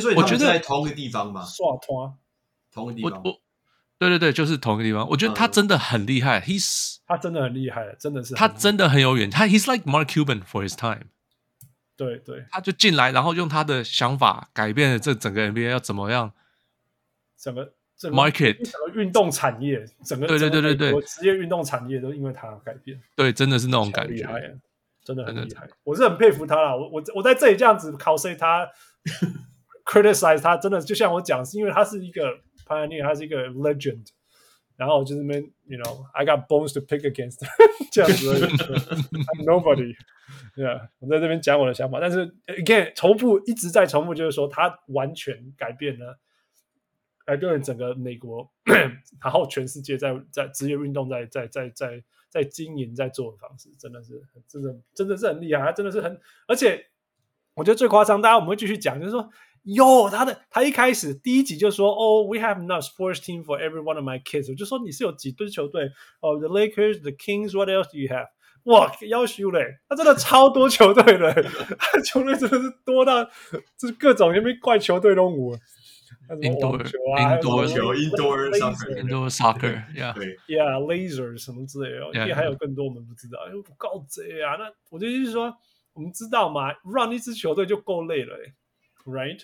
[0.00, 2.14] 所以我觉得在同一个地方嘛，耍团，
[2.72, 3.22] 同一个地方。
[3.98, 5.06] 对对对，就是同一个地方。
[5.10, 11.08] 我觉得他真的很厉害，he's 他真的很厉害，真的是他真的很有远，他 he's like Mark Cuban for his time。
[11.98, 16.32] 对对，他就进来，然后用他的想法改变了这整个 NBA 要怎么样。
[17.40, 23.00] 整个整个 market 整个运动产业，整个对对对对对，职业运动产业都因为他改变。
[23.16, 24.26] 对，真的是那种感觉，
[25.02, 25.68] 真的很厉害。
[25.84, 26.76] 我是很佩服他啦。
[26.76, 28.68] 我我我在这里这样子 cos 他，
[29.84, 34.06] criticize 他，真的就像我讲，是因为他是一个 pioneer，他是一个 legend。
[34.76, 37.38] 然后就是那边，you know，I got bones to pick against，
[37.92, 39.94] 这样子，I'm nobody。
[40.56, 46.18] 对啊，我在这边讲我的想法，但是 again 重复一直在重复，就是说他完全改变了。
[47.30, 48.50] 改变了整个美国，
[49.22, 56.86] 然后全世界在在职业运动在在在在在经营在做的方式，真的是真的真的是很厉害，他真的是很，而且
[57.54, 59.30] 我觉得最夸张，大家我们会继续讲，就是说，
[59.62, 65.84] 哟，他的他一开始第一集就说，哦，we have enough sports team for every one of my kids，我就说你是有几队球队，
[66.18, 68.26] 哦，the Lakers，the Kings，what else do you have？
[68.64, 71.32] 哇，要求嘞，他真的超多球队的，
[71.78, 73.24] 他球队真的是多到
[73.78, 75.56] 就是各种因为怪球队都有。
[76.28, 84.54] Indoor, 球啊，indoor 球，indoor soccer，indoor soccer，yeah，yeah，laser 什么之类的，因为还有更多我们不知道，因为不够贼啊。
[84.56, 85.52] 那我的意思是说，
[85.92, 88.54] 我们知道嘛，run 一支球队就够累了，哎
[89.04, 89.42] ，right？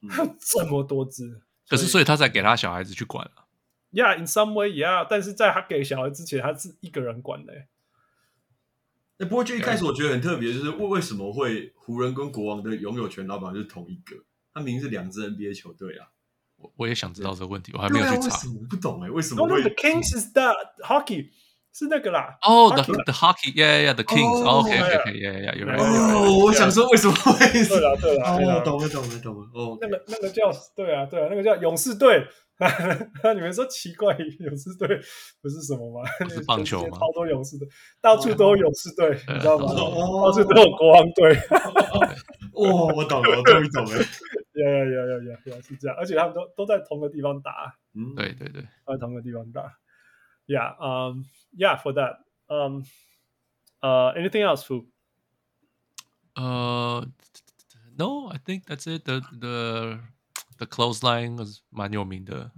[0.38, 3.48] 这么多支，可是所以他才给他小孩子去管了。
[3.90, 7.52] Yeah，in some way，yeah，但是在他给小孩之前，他是一个人管的。
[7.52, 7.66] 哎，
[9.26, 14.14] 不过就一开始我觉得很特别，就是为为什么会湖人跟国王的拥有权老板就是同一个？
[14.58, 16.06] 他明明是两支 NBA 球队啊。
[16.56, 18.36] 我我也想知道这个问题，我还没有去查。
[18.48, 20.52] 我不懂哎，为什么会？The Kings is the
[20.84, 21.28] hockey
[21.72, 22.36] 是那个啦。
[22.42, 25.78] 哦，the the hockey，yeah，yeah，the Kings，OK，OK，yeah，yeah，有人。
[25.78, 27.38] 哦，我想说为什么会？
[27.68, 29.48] 对了，对了，哦，懂了，懂了，懂了。
[29.54, 32.26] 哦，那个那个叫对啊，对啊，那个叫勇士队。
[33.22, 34.88] 那 你们说奇怪，勇士队
[35.40, 36.10] 不是什么吗？
[36.28, 36.98] 是棒球吗？
[36.98, 37.68] 超多勇士队，
[38.02, 39.66] 到处都有勇士队，你知道吗？
[39.68, 41.38] 到处都有国王队。
[42.54, 44.04] 哦，我懂了，我终于懂了。
[44.57, 45.61] 呀呀呀呀呀呀！
[45.61, 47.77] 是这样，而且他们都都在同个地方打。
[47.93, 49.79] 嗯，对对对，在同个地方打。
[50.45, 51.23] Yeah, um,
[51.55, 52.17] yeah, for that.
[52.49, 52.83] Um,
[53.81, 54.87] uh, anything else, Fu?
[56.35, 57.05] Uh,
[57.97, 59.05] no, I think that's it.
[59.05, 59.99] The the
[60.57, 62.51] the clothesline was 蛮有名的。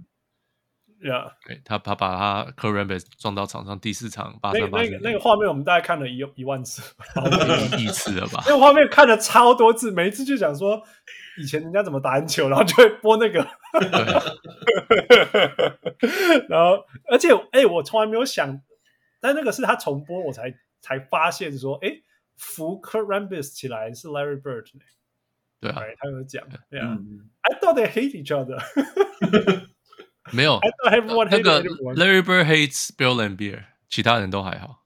[1.01, 1.31] Yeah，
[1.65, 4.81] 他他把他 Kurt Rambis 撞到场上第四场八三八。
[4.81, 6.81] 那个那个画面我们大概看了一一万次，
[7.79, 8.43] 一次了吧？
[8.45, 10.81] 那个画面看了超多次，每一次就想说。
[11.37, 13.39] 以前人家怎么打篮球，然后就会播那个，
[16.49, 18.61] 然后而且哎、欸，我从来没有想，
[19.21, 22.03] 但那个是他重播，我才才发现说，哎、欸，
[22.35, 24.65] 扶 Kurt Rambis 起来是 Larry Bird
[25.61, 28.59] 对啊，他有讲，对啊、嗯、，I thought they hate each other，
[30.31, 31.63] 没有 hated 那个
[31.95, 34.85] Larry Bird hates Bill Laimbeer，其他人都还好。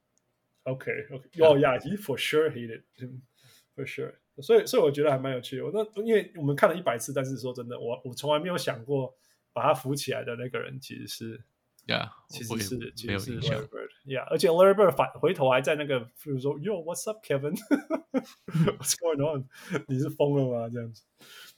[0.63, 4.15] OK，OK，Oh yeah，he for sure hated，for sure。
[4.41, 5.65] 所以，所以我觉得还蛮有趣的。
[5.65, 9.15] 我那因为我们看了一百次，但是说真的，我我从来没有想过
[9.53, 11.41] 把他扶起来的那个人其实是
[11.87, 19.47] ，Yeah，其实是其实是 Larry Bird，Yeah，而且 Larry Bird 反回头还在那个，比如说，Yo，What's up，Kevin？What's going on？
[19.87, 20.69] 你是疯了吗？
[20.73, 21.03] 这样子，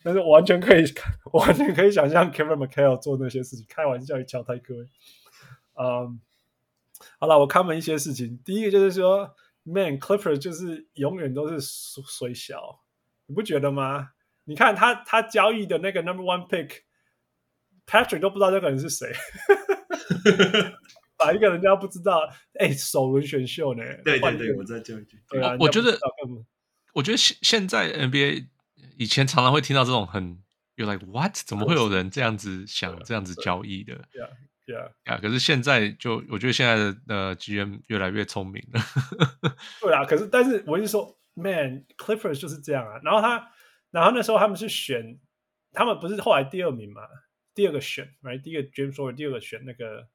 [0.03, 0.83] 但是我完全可以，
[1.33, 4.75] 完全可以想象 Kevin McHale 做那些事情，开玩笑，一敲太哥。
[5.75, 6.19] 嗯，
[7.19, 9.35] 好了，我看了一些事情，第一个就是说。
[9.69, 12.79] Man Clifford 就是永远都是水小，
[13.25, 14.11] 你不觉得吗？
[14.45, 19.11] 你看他他交易的那个 number one pick，Patrick 都不知道这个人是谁，
[21.19, 22.21] 把一个人家不知道，
[22.53, 23.83] 哎，首轮选秀呢？
[24.05, 25.19] 对对对，我再教一句。
[25.27, 25.99] 对啊，我觉得，
[26.93, 28.47] 我觉得现现在 NBA
[28.97, 30.41] 以前常常会听到这种很
[30.75, 33.93] 有 like what，怎么会有人这样子想这样子交易的？
[34.65, 35.17] 对啊，啊！
[35.17, 38.81] 可是现在就我觉得现在的呃 GM 越来越聪明了。
[39.79, 42.99] 对啊，可是但是我就说，Man，Clippers 就是这样啊。
[43.01, 43.49] 然后他，
[43.91, 45.19] 然后那时候他们是选，
[45.71, 47.01] 他们不是后来第二名嘛？
[47.53, 48.41] 第二个选，right？
[48.41, 50.07] 第一个 James Harden，第二个选那个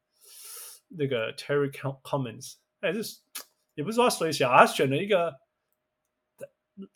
[0.88, 3.20] 那个 Terry Cummings，哎，是
[3.74, 5.34] 也不是说他衰小，他选了一个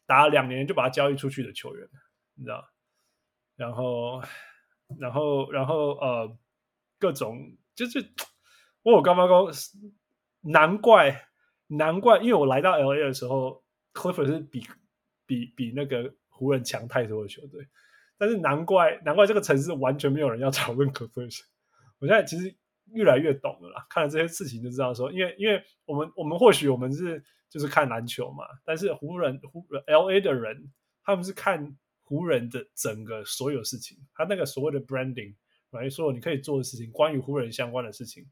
[0.06, 1.88] 打了两年就把他交易出去的球员，
[2.34, 2.64] 你知道？
[3.56, 4.22] 然后，
[4.98, 6.38] 然后，然后呃。
[6.98, 8.10] 各种就是
[8.82, 9.50] 我有刚刚说，
[10.40, 11.28] 难怪
[11.66, 13.62] 难怪，因为我来到 LA 的时候
[13.92, 14.66] ，Clippers 是比
[15.26, 17.68] 比比那个湖人强太多的球队，
[18.16, 21.40] 但是难怪难怪这个城市完全没有人要讨论 Clippers。
[22.00, 22.56] 我现在其实
[22.94, 27.22] 越来越懂了啦，看了这些事情就知道说，因为因为我们我们或许我们是
[27.56, 30.70] 就是看篮球嘛，但是湖人湖 LA 的人
[31.02, 35.34] 他们是看湖人的整个所有事情，他那个所谓的 branding。
[35.70, 38.24] 来说，你可以做的事情，关于湖人相关的事情，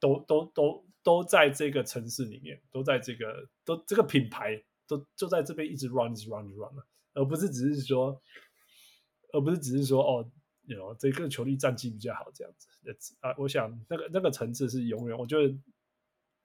[0.00, 8.20] 都都都都在这个城市里面，都在这个都这个品牌都就在这边一直 run，一直 run，一直 run 了，而不是只是说，
[9.32, 10.30] 而不是只是说哦
[10.66, 12.68] 有这个球队战绩比较好这样子。
[13.20, 15.52] 啊，我想那个那个层次是永远，我觉得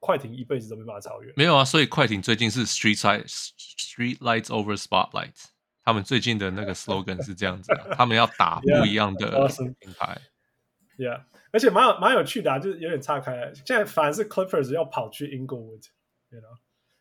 [0.03, 1.31] 快艇一辈子都没办法超越。
[1.37, 5.45] 没有啊，所以快艇最近是 street side street lights over spotlight。
[5.81, 9.47] 他们最近的那个 slogan 是这样子的，他们要打不一样的
[9.79, 10.19] 品牌。
[10.97, 11.21] Yeah, awesome.
[11.21, 11.23] yeah.
[11.53, 13.53] 而且蛮有蛮有趣的啊，就是有点岔开。
[13.65, 16.57] 现在反而是 Clippers 要跑去 Inglewood，you know？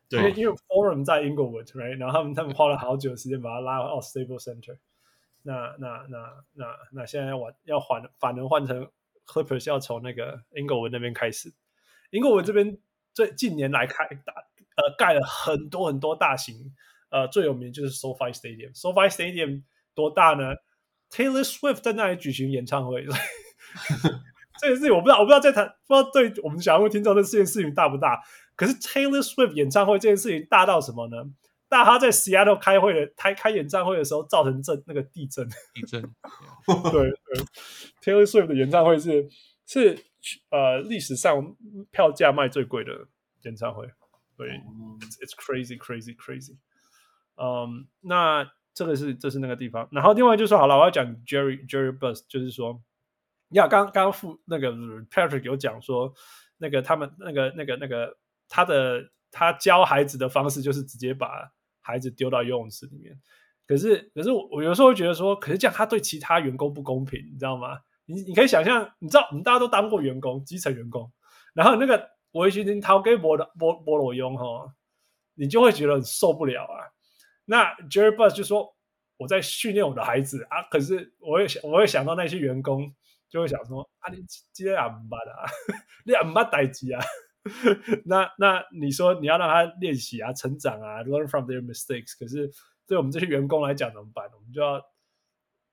[0.09, 1.97] 对，因为因为 Forum 在 Inglewood，right？
[1.97, 4.79] 然后他们他们花了好久的时间把它拉到 Staples Center。
[5.43, 8.89] 那那那那那现在要换要换，反而换成
[9.27, 11.53] Clippers 要从那个 Inglewood 那边开始。
[12.11, 12.79] Inglewood 这边
[13.15, 14.33] 最近年来开大
[14.77, 16.73] 呃盖了很多很多大型。
[17.11, 18.75] 呃，最有名就是 SoFi Stadium。
[18.75, 19.63] SoFi Stadium
[19.95, 20.55] 多大呢
[21.11, 23.05] ？Taylor Swift 在那里举行演唱会。
[24.59, 28.23] 这件事情我不知道，我不知道在谈，不知道对我们想要问听众的这件事情大不大？
[28.57, 31.17] 可是 Taylor Swift 演唱会这件事情大到什么呢？
[31.69, 35.47] 大他在 Seattle 开会的开开演唱会的时候造成震那个地震。
[35.75, 36.01] 地震。
[36.91, 37.45] 对 对
[38.03, 39.29] ，Taylor Swift 的演唱会是
[39.67, 39.99] 是
[40.51, 41.57] 呃历史上
[41.91, 43.09] 票价卖最贵的
[43.43, 43.91] 演唱会。
[44.37, 44.49] 对
[45.21, 46.57] ，It's crazy, crazy, crazy。
[47.37, 52.83] 嗯，那这个是这是那个地方，然后另外就说好了，我要讲 Jerry Jerry Buss，就是说，
[53.51, 54.73] 呀，刚刚副那个
[55.11, 56.13] Patrick 有讲说，
[56.59, 58.17] 那个他们那个那个那个
[58.49, 63.21] 他的他教孩子的方式就是直接把孩子丢到游泳池里面，
[63.67, 67.81] 可是可是我我有时候会觉得说，可是这样他对其他员工不公平，你知道吗？
[68.07, 71.11] 你你可以想象，你知道我们大家都当过员工，基层员工，
[71.55, 74.75] 然后那个维修人掏给波的波波罗用哈，
[75.35, 76.91] 你就会觉得受不了啊。
[77.45, 78.75] 那 Jerry Buss 就说
[79.19, 82.95] ：“我在训练我的孩子啊，可是我也想，我也想到那些员工
[83.29, 85.51] 就会想说：啊，你今天也唔捌啊，
[86.07, 87.03] 你也唔捌代志啊。
[88.07, 92.17] 那那你说你要让他练习啊、成长啊，learn from their mistakes。
[92.17, 92.49] 可是
[92.87, 94.25] 对我们这些员工来讲怎么办？
[94.33, 94.81] 我们就要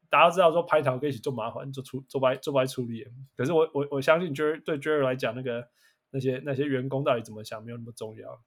[0.10, 3.06] 大家知道说，拍条可以一起做麻烦，做出做白做白处理。
[3.38, 5.68] 可是我我我相信 Jerry 对 Jerry 来讲，那个
[6.12, 8.42] 那些那些员工到底怎么想，没有那么重要。”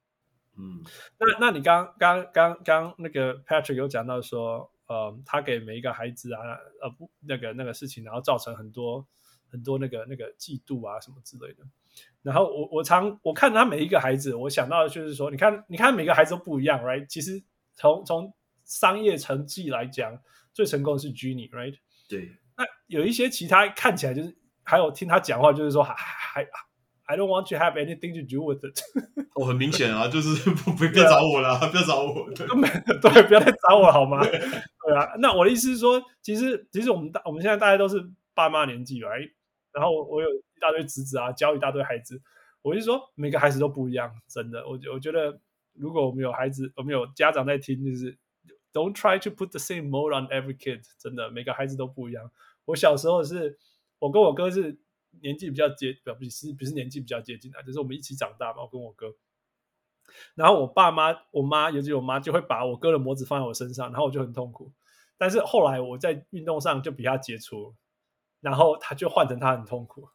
[0.59, 0.83] 嗯，
[1.19, 6.41] 那那你刚刚刚刚那个 Patrick 有讲到说，呃，他给每一个孩子啊，
[6.83, 9.07] 呃，不，那个那个事情，然后造成很多
[9.51, 11.65] 很多那个那个嫉妒啊什么之类的。
[12.21, 17.07] 然后我我常我看他每一个孩子，我想到的就是说，你看你看每个孩子都不一样，right？
[17.07, 17.43] 其实
[17.75, 18.35] 从从
[18.67, 20.21] 商业成绩来讲，
[20.53, 21.75] 最成功的是 Genie right？
[22.09, 22.31] 对。
[22.57, 26.47] 那有一些其他看起来就是，还有听他讲话，就是说还还。
[27.05, 28.81] I don't want to have anything to do with it。
[29.35, 32.31] 哦，很明显啊， 就是不不要找我了，不要找我。
[32.33, 32.47] 对，
[33.01, 34.25] 对，不要再找我了，好吗？
[34.25, 38.01] 对啊，那我的意思是说，其实其实我们大我们现在大家都是
[38.35, 39.33] 爸妈年纪，right？
[39.73, 42.23] 然后我我有一大堆侄子啊，教一大堆孩子。
[42.63, 44.67] 我就说，每个孩子都不一样，真的。
[44.67, 45.41] 我我觉得，
[45.75, 48.17] 如果我们有孩子，我们有家长在听，就是
[48.73, 50.83] Don't try to put the same mold on every kid。
[50.99, 52.31] 真的，每个孩子都不一样。
[52.67, 53.59] 我小时候是，
[53.99, 54.79] 我跟我哥是。
[55.21, 59.15] 年纪比较接，不是不是年纪比较接近啊，就是我们一起长大嘛，我跟我哥。
[60.35, 64.73] 然后我爸妈、我妈，尤其我妈，就会把我哥的模子放在我身上，然后我就很痛苦。
[65.19, 67.75] 但是后来我在运动上就比他杰出，
[68.41, 70.09] 然后他就换成他很痛苦。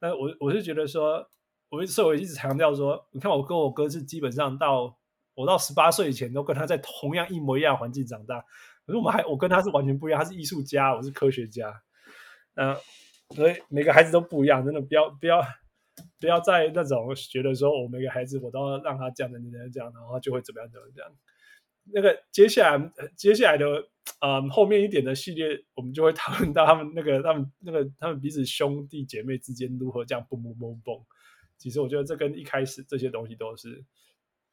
[0.00, 1.30] 那我我是觉得说，
[1.68, 4.98] 我所以我一直强调说，你看我跟我哥是基本上到
[5.34, 8.44] 我到十八岁以前都跟他在同样一模一样环境长大。
[8.84, 11.82] 可是我们还我跟他是完全不一样，他是艺术家，我是科学家，
[12.54, 12.80] 嗯、呃，
[13.36, 15.40] 所以每个孩子都不一样，真的不要不要
[16.18, 21.08] 不要在那种觉得说我每个孩子我都要让他这样的，你这样，然后就会怎么样怎么样。
[21.92, 23.66] 那个接下来接下来的
[24.20, 31.00] 嗯后面一点的系列，我们就会讨论到他们那个他们那个他们彼此兄弟姐妹之间如何这样蹦蹦蹦蹦。
[31.56, 33.84] 其实我觉得这跟一开始这些东西都是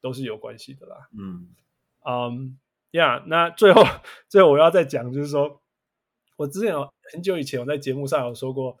[0.00, 1.08] 都是有关系的啦。
[1.16, 1.48] 嗯
[2.06, 2.58] 嗯
[2.92, 3.84] 呀，那最后
[4.28, 5.60] 最后我要再讲，就是说
[6.36, 8.78] 我之前有很久以前我在节目上有说过，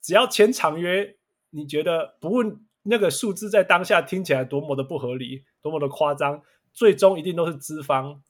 [0.00, 1.16] 只要签长约，
[1.50, 6.42] 你觉得不问那个数字在当下听起来多么的不合理，多么的夸张。
[6.70, 8.22] 最终一定都是资方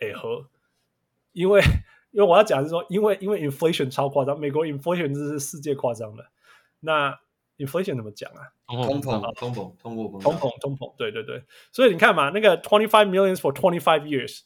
[0.00, 0.50] 诶和，
[1.32, 1.62] 因为
[2.10, 6.26] 因为我要讲的是说，因为因为 inflation 超夸张，美国 inflation 这是世界夸张的。
[6.80, 7.18] 那
[7.58, 8.52] inflation 怎么讲啊？
[8.66, 11.42] 通膨，通膨，通货膨胀，通膨，通膨，对对对。
[11.72, 14.40] 所以你看嘛，那个 twenty five millions for twenty five years，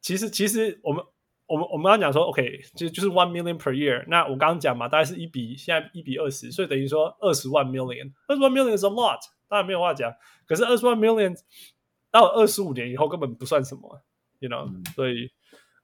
[0.00, 1.04] 其实其实我们
[1.46, 4.04] 我们我们刚讲说，OK，就就是 one million per year。
[4.08, 9.18] 那我刚刚讲嘛，大概是一比现在一比二十，所以等于说二十万 million，二十万 million is a lot。
[9.48, 10.12] 当然没有话讲，
[10.46, 11.36] 可是二十万 million
[12.12, 14.00] 到二十五年以后根本不算什么
[14.38, 15.28] ，you know，、嗯、所以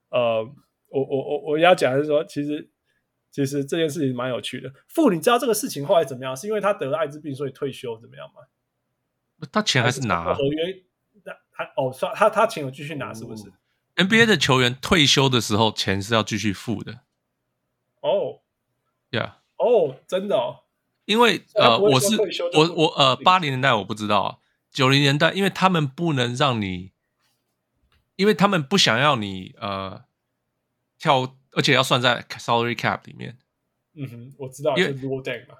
[0.09, 0.41] 呃，
[0.89, 2.69] 我我我我要讲的是说，其实
[3.37, 4.73] 其实这件事情蛮有趣的。
[4.87, 6.35] 傅，你知道这个事情后来怎么样？
[6.35, 8.41] 是因为他得了艾滋病，所以退休怎么样吗？
[9.51, 10.83] 他钱还是拿、啊、合约？
[11.23, 13.43] 那他哦，他他他钱有继续拿，是不是、
[13.93, 17.01] 嗯、？NBA 的球员退休的时候，钱是要继续付的。
[18.01, 18.39] 哦
[19.11, 20.63] ，Yeah，哦，真的哦。
[21.05, 22.17] 因为呃，我是
[22.55, 24.37] 我我呃，八零年代我不知道啊，
[24.71, 26.91] 九零年代，因为他们不能让你，
[28.15, 30.05] 因为他们不想要你呃
[30.97, 33.37] 跳，而且要算在 salary cap 里面。
[33.97, 35.55] 嗯哼，我知道，因为 low day 嘛。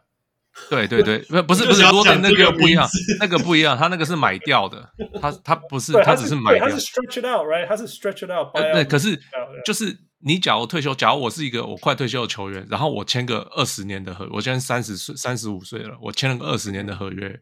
[0.69, 2.87] 对对对，不 不是不是 low day 那个不一样，
[3.19, 4.89] 那个不一样，他那个是买掉的，
[5.21, 6.69] 他他不是，他只是买掉。
[6.69, 7.67] 他是 stretch it out，right？
[7.67, 8.55] 他是 stretch it out。
[8.55, 9.19] 对，可是
[9.65, 9.97] 就是。
[10.19, 17.39] 你假如退休，假如我是一个我快退休的球员，然后我签个二十年的合约，我现在三十岁、三十五岁了，我签了个二十年的合约，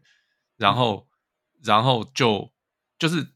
[0.58, 1.08] 然后，
[1.64, 2.52] 然后就
[2.98, 3.26] 就是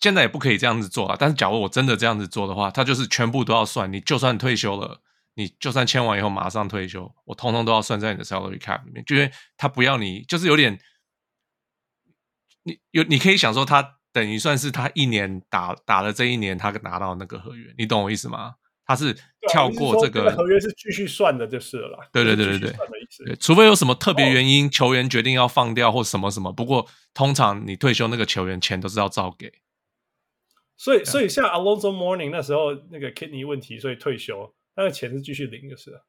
[0.00, 1.16] 现在也不可以这样子做啊。
[1.18, 3.92] 但是，假如我真的这样子做的话，他就是全部都要算。
[3.92, 5.00] 你就算退休了，
[5.34, 10.78] 你就算签完以后马上退休，我通通都要算在你的 salary cap 里面，就因为他不要你，就是有点，
[12.62, 13.96] 你有你可以想说他。
[14.14, 18.54] 等于算是他一年打打了这一年，他拿到那个合约，你懂我意思吗？
[18.86, 19.12] 他是
[19.50, 21.98] 跳过这个合约是继续算的，就是了啦。
[22.12, 22.76] 对对对对对，
[23.26, 26.52] 对，除非有什么特别原因，球员决定要放掉或什么什么。
[26.52, 29.52] 不过通常你退休那个球员钱都是要照给。
[30.76, 36.06] 所以所以像 Alonzo Mourning 那时候那个 kidney 问题，所以退休，那个钱是继续领就是了。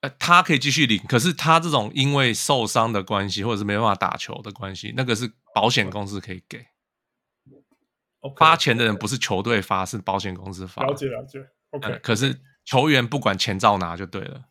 [0.00, 6.66] 呃，他可以继续领，可是他这种因为受伤的关系或者是没办法打球的关系，那个是保险公司可以给。
[8.36, 10.84] 发钱的人不是球队发，是保险公司发。
[10.84, 11.38] 了解了解
[11.70, 12.00] ，OK、嗯。
[12.02, 14.46] 可是球员不管钱照拿就对了。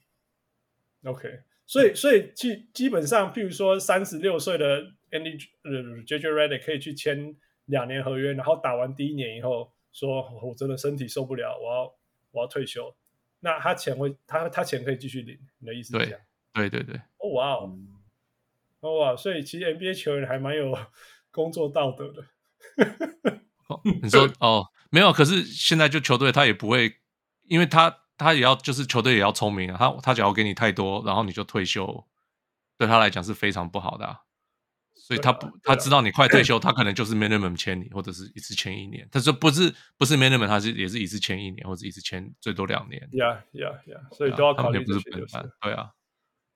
[1.04, 1.28] OK，
[1.66, 5.72] 所以所以基基本上，譬如说三十六岁的 Andy 呃
[6.04, 7.36] JJ Redick 可以去签
[7.66, 11.96] 两年合约，然后打完第一年以后说，我真的身体受不了，我要
[12.32, 12.94] 我要退休。
[13.40, 16.20] 那他钱会他他钱可以继续领，你的意思是这样？
[16.54, 17.02] 对对对对。
[17.18, 17.78] 哦哇哦，
[18.80, 20.76] 哦哇，所以其实 NBA 球员还蛮有
[21.32, 22.24] 工作道德的。
[23.68, 26.96] 哦，你说 哦，没有，可是现在就球队他也不会，
[27.48, 32.06] 因为他他也要就是球队也要聪明啊，他他只要给你太多，然后你就退休，
[32.78, 34.22] 对他来讲是非常不好的啊，
[34.96, 45.92] 所以他不他知道你快退休，他可能就是 minimum 签你，或者是一次签一年，他说不是不是 minimum，他是也是一次签一年，或者一次签最多两年，yeah yeah yeah，所以都要考虑这些，就是对啊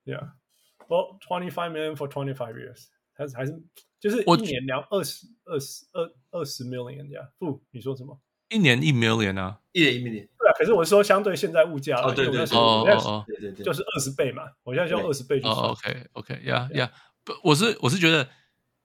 [0.05, 3.61] ，yeah，well twenty five million for twenty five years，还是还是。
[3.99, 8.17] 就是一年两二十二十二二十 million 这样，不，你说什么？
[8.47, 10.25] 一年一 million 啊，一年一 million。
[10.39, 15.53] 对啊，可是我是说相对现在物价，哦对对对，哦哦对对对，就是二十倍嘛，我现在用二十倍去算。
[15.53, 16.89] 哦，OK OK，呀呀，
[17.29, 18.27] 不，我是我是觉得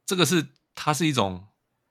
[0.05, 1.47] 这个是他是一种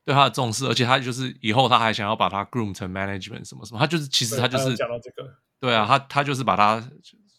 [0.06, 6.88] 对他的重视，而且他就是以后他还想要把他 groom 成 management 什么什么，他就是其实他就是讲到这个，对啊，他他就是把他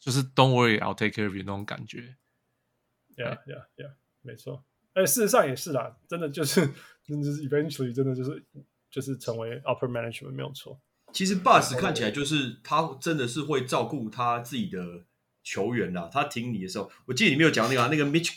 [0.00, 2.16] 就是 Don't worry, I'll take care of you 那种感觉。
[3.16, 4.64] Yeah yeah yeah，没错。
[4.94, 6.60] 哎，事实上也是啦，真的就是，
[7.04, 8.44] 真的是 eventually 真的就是
[8.90, 10.80] 就是成为 upper management 没有错。
[11.12, 15.04] 其实 Buss 看起来就是他真的是会照顾他自己的
[15.44, 16.10] 球员啦。
[16.12, 18.34] 他挺你的时候，我记得你没有讲那个、啊、那个 Mitch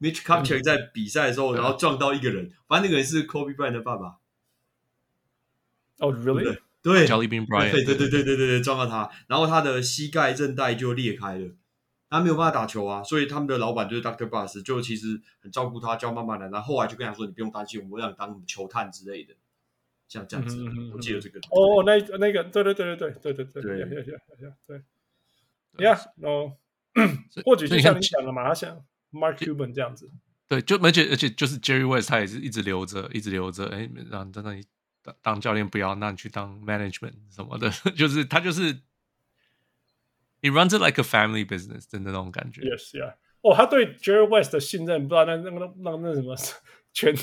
[0.00, 4.18] Kupchak，Mitch Kupchak 在比赛的时候，然后撞到一个人，反正那个人是 Kobe Bryant 的爸爸。
[5.98, 6.58] 哦、oh,，really？
[6.82, 11.50] 对，Jelly Bean Bryant，对对对对对对对，撞到他，然后他的膝盖韧带就裂开了。
[12.08, 16.48] 他没有办法打球啊，所以他们的老板就是 Doctor Buss，就其实很照顾他，教慢慢来。
[16.48, 19.34] 然后后来就跟他说：“你不用担心，我们会让你当球探之类的。”
[20.06, 20.64] 像这样子，
[20.94, 21.40] 我记得这个。
[21.50, 24.18] 哦，那那个，对对对对对对对对对对
[24.68, 24.82] 对
[25.78, 26.56] ，Yeah，哦，
[27.44, 30.10] 或许就像你讲的嘛，他像 Mark Cuban 这样子，
[30.48, 34.64] 对，就而且而且就是 Jerry West 他也是一直留着，一直留着，哎，让在那里
[35.02, 38.74] 当当教练不要，那你去当 management 什么的， 就是他就是
[40.42, 42.62] ，He runs it like a family business 的那种感觉。
[42.62, 43.14] Yes, yeah.
[43.42, 46.36] 哦，他对 Jerry West 的信任，不知道那那个那那那什么
[46.92, 47.14] 全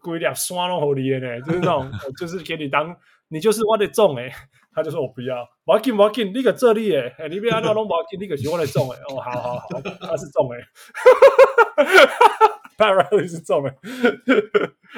[0.00, 2.94] 规定刷拢好厉害呢，就是那种， 就是给你当
[3.28, 4.32] 你就是我的种诶，
[4.74, 9.68] 他就说我不要，我要紧我要紧，你个这里诶，你别按那种我要紧，你个是我的种诶，哦，好好好，
[10.00, 10.58] 他是种诶，
[12.76, 13.70] 他 really 是种诶，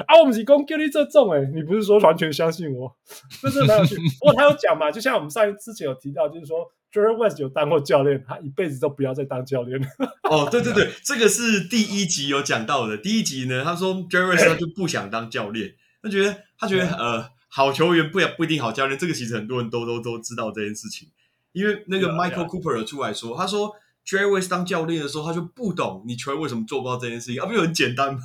[0.07, 2.97] 啊，我们是讲叫你这种诶，你不是说完全相信我，
[3.43, 6.73] 这是蛮有趣， 不过他有讲嘛，就像我们上一之前有提到，就是说。
[6.93, 9.78] Jerry West 有当过教练，他一辈子都不要再当教练。
[9.78, 9.86] 了。
[10.23, 12.97] 哦，对对对，这个是第一集有讲到的。
[12.97, 18.99] 第一集呢，他说 Jerry West 他就不想当教练，他觉得他觉得呃，好球员不不一定好教练。
[18.99, 21.09] 这个其实很多人都都都知道这件事情，
[21.53, 23.74] 因为那个 Michael Cooper 有出来说，他说
[24.05, 28.20] Jerry West 当教练的时候，他就不懂你球员为什么做不到这件事情，啊，不就很简单吗？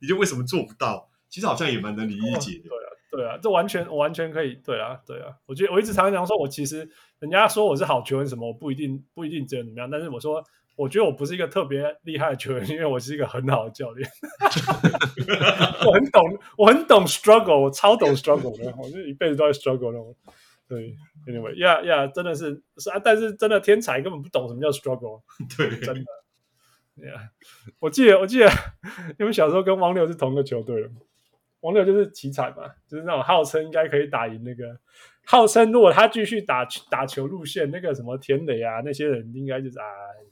[0.00, 1.08] 你就为什么做不到？
[1.28, 2.70] 其实好像也蛮能理解的。
[3.10, 4.54] 对啊，这完全我完全可以。
[4.64, 6.88] 对啊，对啊，我觉得我一直常常讲说，我其实
[7.18, 9.90] 人家说我是好球员什么，我不一定不一定觉得怎么样。
[9.90, 10.40] 但是我说，
[10.78, 14.08] 我觉得我不是一个特别厉害的球员，因为我是一个很好的教练。
[15.84, 20.16] 我很懂，我很懂 struggle，我超懂 struggle 的，我就一辈子都在 struggle 那种。
[20.68, 20.94] 对
[21.26, 25.22] ，anyway，yeah，yeah，真的是是啊，但是真的天才根本不懂什么叫 struggle。
[25.56, 26.04] 对，真的。
[26.94, 27.30] Yeah，
[27.80, 28.48] 我记得我记得，
[29.18, 30.90] 因为 小时候跟王六是同个球队的。
[31.60, 34.78] 王六就是奇才嘛，就是那种号称应该可以打赢那个，
[35.30, 39.84] 号称如果他继续打打球路线，那个什么田磊啊那些人应该就是啊，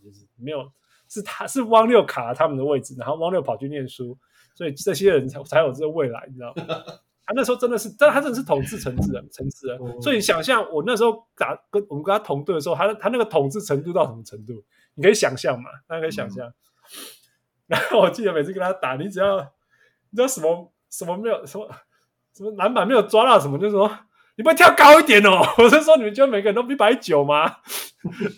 [0.02, 0.72] 就是没有，
[1.06, 4.16] 是他是汪六卡了他们的位置，然后汪六跑去念书，
[4.54, 6.82] 所以这些人才才有这个未来，你知道吗？
[7.26, 14.64] 他那时候真的是，但他真的是统治层次的层次的，所以你想象我那时候打跟我们跟他同队的时候，他他那个统治程度到什么程度？
[14.94, 16.46] 你可以想象嘛，大家可以想象。
[16.48, 16.54] 嗯、
[17.66, 19.36] 然后我记得每次跟他打，你只要
[20.08, 20.72] 你知道什么？
[20.88, 21.68] 什么没有什么
[22.32, 23.90] 什么篮板没有抓到什么，就是说
[24.36, 25.40] 你不会跳高一点哦？
[25.58, 27.48] 我是说你们觉得每个人都一百九吗？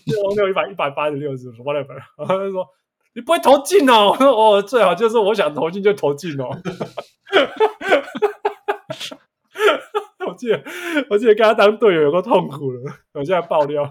[0.07, 1.95] 就没有一百一百八十六是 whatever。
[1.95, 2.67] 然后他就说
[3.15, 4.11] 你不会投进哦？
[4.11, 6.49] 我 说哦，最好就是我想投进就投进哦。
[10.27, 10.63] 我记得
[11.11, 13.83] 我记得跟他当队友有够痛苦了，我现在爆料，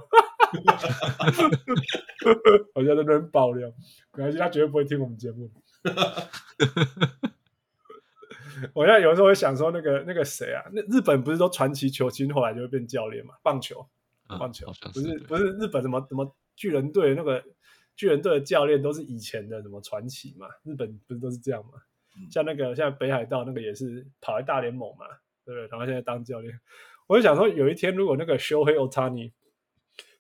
[2.74, 3.68] 我现在在那边爆料，
[4.16, 5.50] 没关系，他绝对不会听我们节目。
[8.74, 10.64] 我现在有时候会想说，那个那个谁啊？
[10.72, 13.34] 那日本不是说传奇球星后来就会变教练嘛？
[13.44, 13.88] 棒球，
[14.28, 17.44] 棒球，嗯、不是不是日本什么什么巨人队那个
[17.96, 20.48] 巨人队的教练都是以前的什么传奇嘛？
[20.64, 21.82] 日本不是都是这样嘛？
[22.16, 25.06] 嗯、像那个像北海道那个也是跑来大联盟嘛，
[25.46, 25.68] 对不对？
[25.68, 26.60] 然后现在当教练，
[27.08, 29.32] 我就想说，有一天如果那个 Shohei Ohtani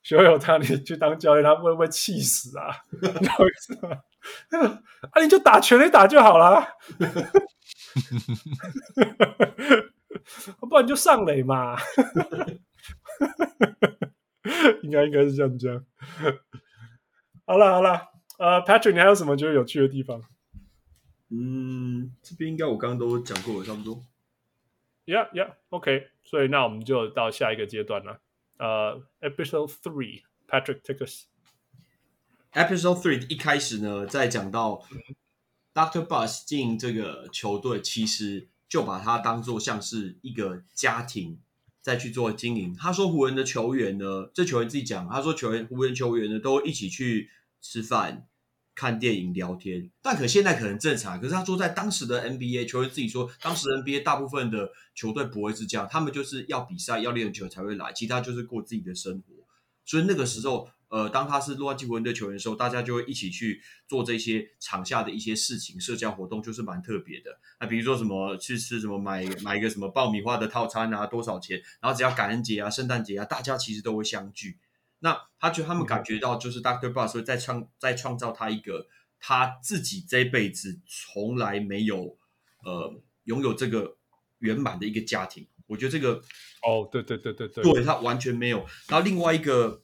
[0.04, 2.76] Shohei Ohtani 去当教练，他会不会气死啊？
[2.94, 4.04] 你知道为什么？
[5.12, 6.68] 啊，你就打全垒打就好了。
[10.60, 11.76] 不然你就上垒嘛，
[14.84, 15.86] 应该应该是这样讲。
[17.46, 18.10] 好了好了，
[18.40, 20.22] 呃，Patrick，你还有什么觉得有趣的地方？
[21.30, 24.04] 嗯，这边应该我刚刚都讲过了，差不多。
[25.06, 28.20] Yeah yeah，OK，所以那我们就到下一个阶段了。
[28.58, 31.28] 呃，Episode Three，Patrick take us。
[32.54, 34.84] Episode Three 一开始呢，在讲到。
[35.74, 41.38] Doctor Buss 进这个球队，其实就把他当做像是一个家庭
[41.84, 42.74] 再去做经营。
[42.74, 47.30] 他说湖人的球员呢，这球员自己讲，他说球员湖人球员呢都一起去
[47.62, 48.26] 吃饭、
[48.74, 49.92] 看电影、聊天。
[50.02, 59.46] 但可现在可能正常，可是他说在当时的 NBA 球员自己说，当时 NBA 大部分的球队不会是这样，他们就是要比赛、要练球才会来，其他就是过自己的生活。
[59.86, 60.68] 所以那个时候。
[60.90, 67.40] 呃，当他是洛杉矶湖人队球员的时候，大家就会一起去做这些场下的一些事情，社交活动就是蛮特别的。
[67.60, 71.62] 那比如说什么去吃什么买买一个什么爆米花的套餐啊，多少钱？
[71.82, 74.60] 然后只要感恩节啊、圣诞节啊，大家其实都会相聚。
[75.00, 76.94] 那他觉得他们感觉到，就是 Dr.
[76.94, 78.88] Buss 会在创在创造他一个
[79.20, 82.18] 他自己这辈子从来没有
[82.64, 83.98] 呃拥有这个
[84.40, 85.46] 圆满的一个家庭。
[85.66, 86.22] 我觉得这个
[86.64, 88.66] 哦，对对对对对，对他完全没有。
[88.88, 89.84] 然后另外一个。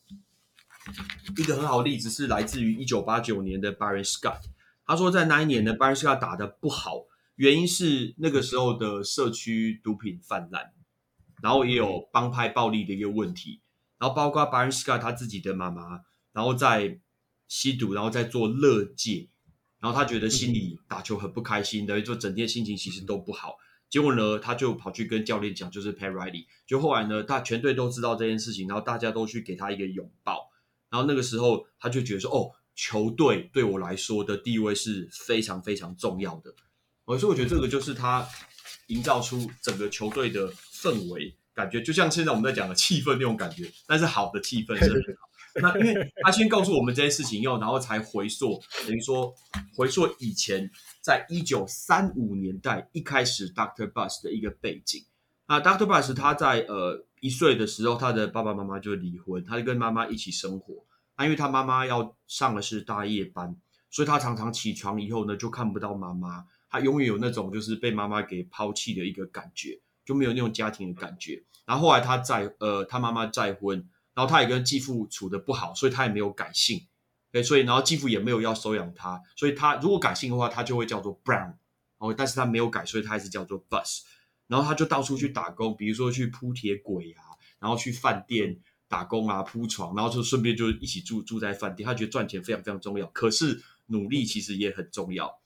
[1.38, 4.42] 一个很好的例子是来自于一九八九年的 Baron Scott，
[4.86, 7.06] 他说在那一年呢，Baron Scott 打得不好，
[7.36, 10.72] 原因是那个时候的社区毒品泛滥，
[11.42, 13.62] 然后也有帮派暴力的一个问题，
[13.98, 16.02] 然后包括 Baron Scott 他自己的妈妈，
[16.32, 17.00] 然后在
[17.48, 19.30] 吸毒，然后在做乐戒，
[19.80, 23.56] 然后他觉得心里打球很不开心，等于说整天心情其实都不好。
[23.90, 26.46] 结果呢，他就跑去跟教练讲，就是 Pat Riley。
[26.66, 30.50] 就后来呢，他全队都知道这件事情，然后大家都去给他一个拥抱。
[30.94, 36.54] 然后那个时候，他就觉得说：“哦，球队对我来说的地位是非常非常重要的。”
[37.06, 38.24] 所以我觉得这个就是他
[38.88, 45.30] 营造出整个球队的氛围感觉，就像现在我们在讲的气氛那种感觉，但是好的气氛是很好。
[45.56, 49.34] 那因为他先告诉我们这件事情以后，然后才回溯，等于说
[49.76, 50.70] 回溯以前。
[51.02, 55.04] 在一九三五年代一开始，Doctor Bus 的一个背景。
[55.50, 60.86] 那 Doctor Bus 他在呃一岁的时候，他的爸爸妈妈就离婚，他就跟妈妈一起生活。
[61.18, 63.56] 那因为他妈妈要上的是大夜班，
[63.90, 66.46] 所以他常常起床以后呢，就看不到妈妈。
[66.70, 71.42] 他永远有那种就是被妈妈给抛弃的一个感觉，就没有那种家庭的感觉。
[71.66, 73.78] 然后后来他再呃，他妈妈再婚，
[74.14, 76.86] 然后他也跟继父处得不好，所以他也没有改姓。
[77.32, 81.54] 对，所以然后继父也没有要收养他，所以他如果改姓的话，他就会叫做 Brown。
[82.00, 84.02] 哦，但是他没有改，所以他还是叫做 Bus。
[84.48, 87.24] 然后他就到处去打工，比如说去铺铁轨啊，
[87.60, 88.58] 然后去饭店
[88.88, 91.86] 打工啊，铺床，然后就顺便就一起住住在饭店。
[91.86, 95.40] 他觉得赚钱非常非常重要，可是努力其实也很重要。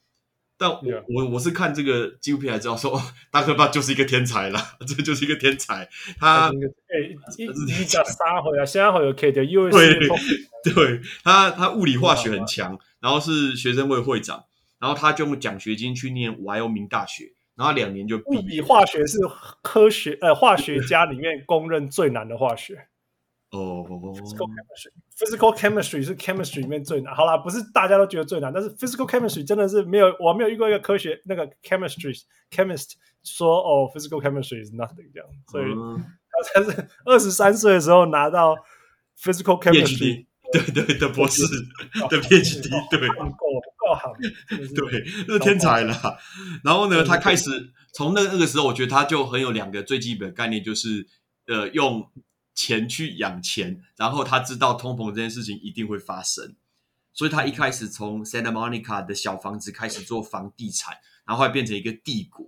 [0.59, 3.01] 但我.我我是看这个纪录片才知道说，说
[3.31, 3.55] Dr.
[3.55, 5.87] Buss 就是一个天才啦， 这就是一个天才。
[6.17, 9.99] 他哎，你你讲三回啊，三回有 K 的，因为对
[10.73, 14.45] 对，他他物理化学很强，然后是学生会会长，
[14.79, 18.39] 然后他就用奖学金去念 Wyoming 大学，然后两年就毕业。
[18.39, 19.17] 物理化学是
[19.61, 22.87] 科学呃化学家里面公认最难的化学。
[23.51, 27.15] 哦、oh,，physical chemistry，physical chemistry 是 chemistry 里面最难。
[27.15, 32.21] 好啦，不是大家都觉得最难，但是 physical chemistry 真的是没有，我没有遇过一个科学那个 chemistry
[32.51, 35.29] chemist 说哦，physical chemistry is nothing 这样。
[35.47, 35.73] 所以
[36.29, 38.53] 他才是二十三岁的时候拿到
[39.17, 41.41] physical chemistry，对对的博士
[42.09, 43.25] 的 PhD，对，够
[43.75, 44.13] 够好，
[44.49, 46.17] 对，那是天才了。
[46.63, 51.07] 然后呢，他开始从那那个时候，我觉得他就很有两个最基本的概念，就是
[51.47, 52.09] 呃用。
[52.59, 56.55] 钱去养钱，然后他知道通膨这件事情一定会发生，
[57.13, 60.97] 所以他一开始从 Santa Monica 的小房子开始做房地产，
[61.27, 62.43] 然后会变成一个帝国。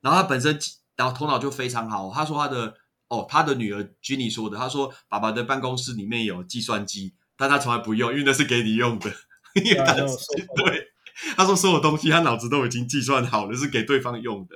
[0.00, 0.56] 然后他本身，
[0.94, 2.12] 然后头脑就非常好。
[2.14, 2.76] 他说他的
[3.08, 9.10] 哦，他的女儿 Ginny 说的，他说爸爸的办公室里面有计算机，但他从来不用，因为那是给你用的。
[9.64, 10.16] 因为他是
[10.54, 10.92] 对，
[11.36, 14.54] 他说所有东西他脑子都已经计算好了，是给对方用的。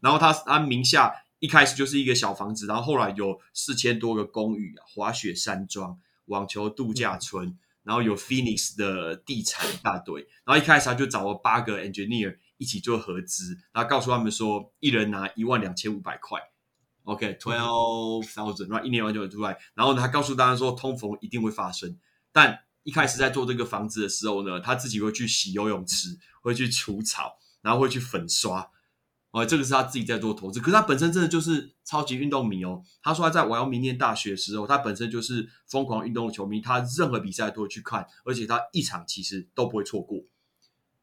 [0.00, 1.12] 然后他他名下。
[1.42, 10.24] 一开始就是一个小房子，然后后来有四千多个公寓、滑雪山庄、网球度假村，然后有 Phoenix 的地产一大堆。
[10.44, 16.38] 然后一开始他就找了八个 engineer 一起做合资，然后告诉他们说，一人拿一万两千五百块
[17.02, 19.58] ，OK，twelve thousand，然后一年完就出来。
[19.74, 21.98] 然后呢，他告诉大家说，通膨一定会发生。
[22.32, 28.70] 但一开始在做这个房子的时候呢，他自己会去洗游泳池，会去除草，然后会去粉刷。
[29.30, 32.82] 哦，这个是他自己在做投资，可是他本身真的就是超级运动迷哦。
[33.02, 40.18] 他说他在我要明年大学的时候，他本身就是疯狂运动的球迷，他任何比赛都会去看，而且他一场其实都不会错过。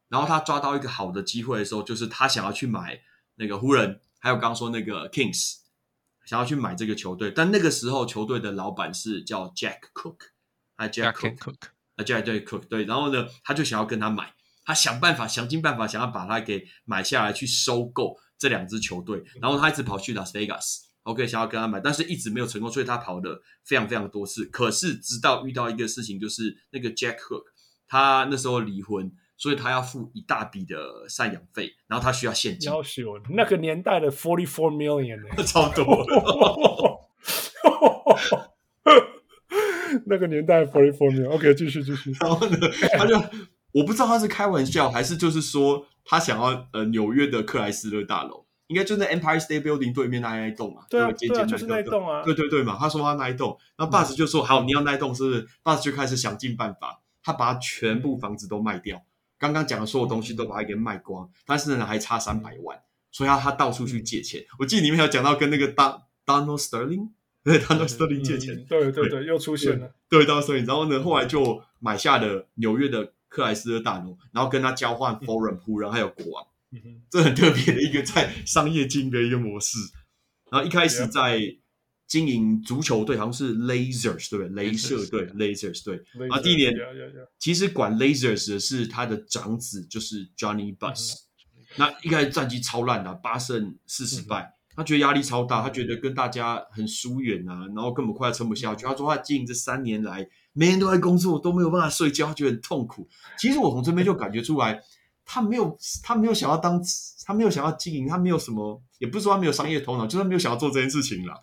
[0.08, 3.00] 然后他抓到一个好的机会的时候，就是他想要去买
[3.34, 5.56] 那个湖人，还有刚说那个 Kings，
[6.24, 10.18] 想要去买这个球队，但那个时候球队的老板是叫 Jack Cook，
[10.80, 11.52] 啊 Jack Cook，
[11.96, 14.32] 啊 Jack 对 Cook 对，然后呢，他就想要跟他买。
[14.64, 19.22] 他想办法，想尽办法，想要把他给买下来，去收购这两支球队。
[19.42, 20.84] 然后他一直跑去 Las Vegas。
[21.02, 24.46] OK，想要跟他买，但是一直没有成功，所以他跑了非常非常多次。
[24.46, 27.44] 可是直到遇到一个事情，就是那个 Jack Hook，
[27.86, 32.70] 他那时候离婚，所以他要付一大笔的赡养费，然后他需要现金。
[32.70, 37.10] 要求那个年代的 forty four million， 超多了。
[40.10, 42.12] 那个年代 forty four million，OK，继续继续。
[42.20, 42.58] 然后呢，
[42.98, 43.18] 他就。
[43.72, 59.00] 我不知道他是开玩笑，还是就是说他想要呃纽约的克莱斯勒大楼，应该就在 Empire State Building 对面那一栋嘛，对啊，对，对啊，就是那一栋啊，对对对嘛，他说他那一栋，然后 Buss 就说、嗯、好，你要那一栋是不是？Buss 就开始想尽办法，他把他全部房子都卖掉，
[59.38, 62.76] 刚刚讲的所有东西都把它给卖光，嗯、但是呢还差三百万，
[63.12, 64.44] 所以他他到处去借钱。
[64.58, 67.10] 我记得里面有讲到跟那个 Don Donald Sterling，
[67.44, 73.12] 对 Donald Sterling 借钱，对对对，对又出现了，对 Donald Sterling，然后呢后来就买下了纽约的。
[73.30, 79.78] 克莱斯勒大楼，然后跟他交换 Forum 湖人还有国王，嗯、这很特别的一个在商业经营的一个模式。
[80.50, 81.40] 然后一开始在
[82.08, 84.72] 经营足球队，好像是 Lasers 对不对？
[84.72, 86.02] 镭射队 Lasers 对。
[86.18, 86.74] 然后第一年
[87.38, 91.12] 其实管 Lasers 的是他的长子，就是 Johnny Buss。
[91.12, 98.86] 嗯、那一开始战绩超烂的，八胜四十败，他觉得压力超大，他觉得跟大家很疏远啊，然后根本快要撑不下去。
[98.86, 100.28] 他说他经营这三年来。
[100.52, 103.08] 每天都在工作，都没有办法睡觉，觉得很痛苦。
[103.38, 104.82] 其实我从这边就感觉出来，
[105.24, 106.82] 他没有他没有想要当，
[107.24, 111.34] 他没有想要经营，他没有什么，也不是说他没有商业头脑，就是他没有想要做这件事情啦。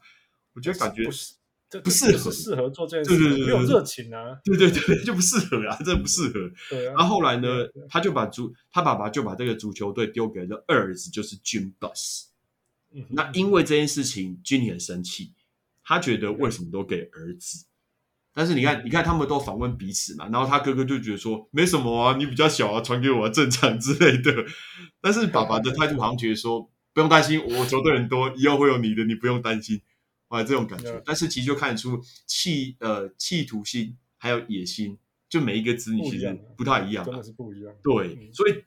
[0.53, 1.35] 我觉得感觉不是
[1.69, 6.33] 这不适合，适合做这件事情，对对对对，没有热情啊，对对对，就不适合啊，这不适合。
[6.69, 6.95] 对啊。
[6.97, 7.47] 然后后来呢，
[7.87, 12.25] 他就把足他爸爸就把这个足球队丢给了二儿子，就是 Jim Buss。
[12.97, 15.31] 嗯，那因为这件事情，Jim 很生气，
[15.83, 17.65] 他觉得为什么都给儿子？
[18.33, 24.45] 但是你看，你看他们都访问彼此嘛，然后他哥哥就觉得说没什么啊，你比较小啊，传给我正常之类的。
[25.01, 29.81] 但是爸爸的态度好像觉得说不用担心，我球队很多，以后会有你的，你不用担心
[30.27, 31.01] 啊这种感觉。
[31.05, 34.97] 但是其实就看得出企呃企图心还有野心，
[35.27, 37.73] 就每一个子女其实不太一样，真的是不一样。
[37.81, 38.63] 对，所以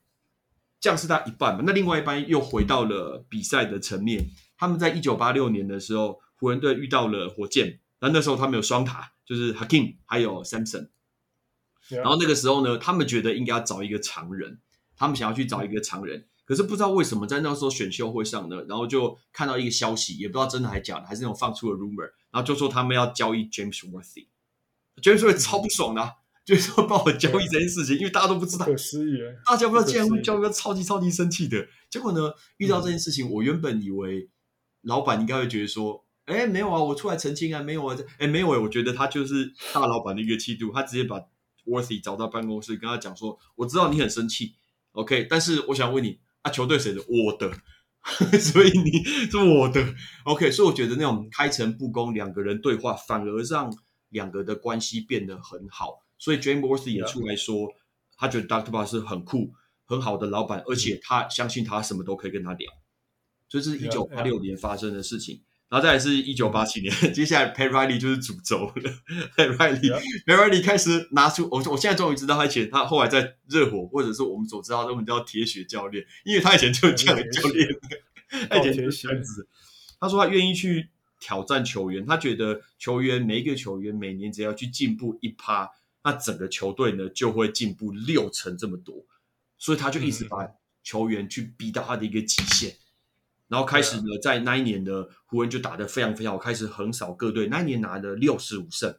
[0.81, 1.63] 这样是他一半嘛。
[1.67, 9.13] 那另外一半又回到了比赛的层面，他们在一九八六年的时候，湖人队遇到了火箭，那那时候他们有双塔。
[9.31, 10.89] 就是 Hakeem 还有 Samson，
[11.89, 14.59] 然后那个时候呢，他们觉得应该要找一个常人，
[14.97, 26.17] 他们想要去找一个常人，可是不知道为什么在那时候选秀会上呢，然后就看到一个消息，也不知道真的还是假的，还是那种放出了 rumor，然后就说他们要交易 James Worthy，James Worthy 超不爽的，
[26.51, 31.67] 就是说帮我交易这件事情，因为大家都不知道，不可思议，大家不知道竟然会交易，超级超级生气的。
[31.89, 34.29] 结果呢，遇到这件事情，我原本以为
[34.83, 36.05] 老板应该会觉得说。
[36.27, 41.21] 哎，没有啊，我出来澄清啊，没有啊，哎，没有哎，我觉得他就是大老板的一个气度，他直接把
[41.67, 44.55] Worthy 找到办公室，跟他讲说，我知道你很生气
[44.93, 47.01] ，OK，但是我想问你，啊，球队谁的？
[47.01, 47.53] 我的，
[48.39, 49.85] 所以你是我的
[50.25, 53.69] ，OK，所以我觉得那种开诚布公，两个人对话，反而让
[54.11, 57.75] 两个的关系变得很好，所以 James Worthy 也出来说.
[58.17, 58.71] 他觉得 Dr.
[58.71, 59.51] Boss 是很酷、
[59.87, 62.71] 很好的老板，而且他相信他什么都可以跟他聊，
[63.49, 65.41] 这、就是一九八六年发生的事情。
[65.71, 68.75] 然后再来是一九八七年，接下来 Pat Riley 就是主轴了。
[69.39, 77.69] Pat Riley，Pat Riley 开始拿出我，我现在终于知道他以前他后来在热火，或者是我们所知道的我们叫铁血教练，因为他以前就是这样的教练，
[78.51, 79.49] 他以前就是这样子。
[79.99, 80.91] 他说他愿意去
[81.21, 85.71] 挑战球员，他觉得球员每一个球员每年只要去进步一趴，
[86.03, 89.05] 那整个球队呢就会进步六成这么多，
[89.59, 90.49] 所以他就一直把
[90.83, 92.75] 球员去逼到他的一个极限。
[93.49, 97.49] 然后开始呢，在那一年的湖人就打得非常非常好，开始横扫各队。
[97.49, 98.97] 那一年拿了六十五胜，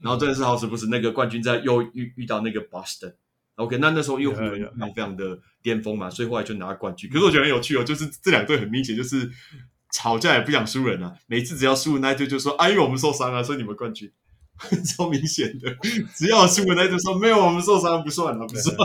[0.00, 3.14] 然后真的是好死不死，那个冠军在又遇遇到那个 Boston。
[3.54, 7.08] OK，那那时候又湖人非常非常的巅峰嘛，所以后来就拿冠军。
[7.08, 9.30] 可是我觉得很有趣哦，就是这两队很明显就是
[9.92, 14.10] 吵架也不想输人啊，每次只要输那一队就说啊，因为我们受伤了，所以你们冠军。
[14.96, 15.74] 超明显的，
[16.14, 18.76] 只要输的那一队说没有，我们受伤不算了，不算。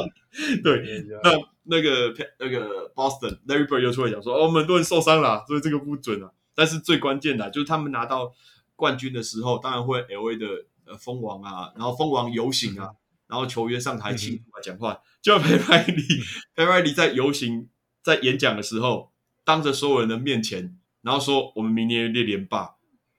[0.63, 1.31] 对， 那
[1.63, 6.31] 那个那个 Boston Larry Bird 又出来讲说，哦，我们很多人受伤了，所以这个不准啊。
[6.55, 8.33] 但是最关键的，就是他们拿到
[8.75, 10.47] 冠军的时候，当然会 LA 的
[10.85, 12.91] 呃蜂王啊，然后蜂王游行啊，
[13.27, 14.99] 然后球员上台庆祝啊，讲话。
[15.21, 17.67] 就 Pat Riley，Pat Riley 在游行
[18.01, 19.11] 在演讲的时候，
[19.43, 22.75] 当着所有人的面前，然后说我们明年列连霸，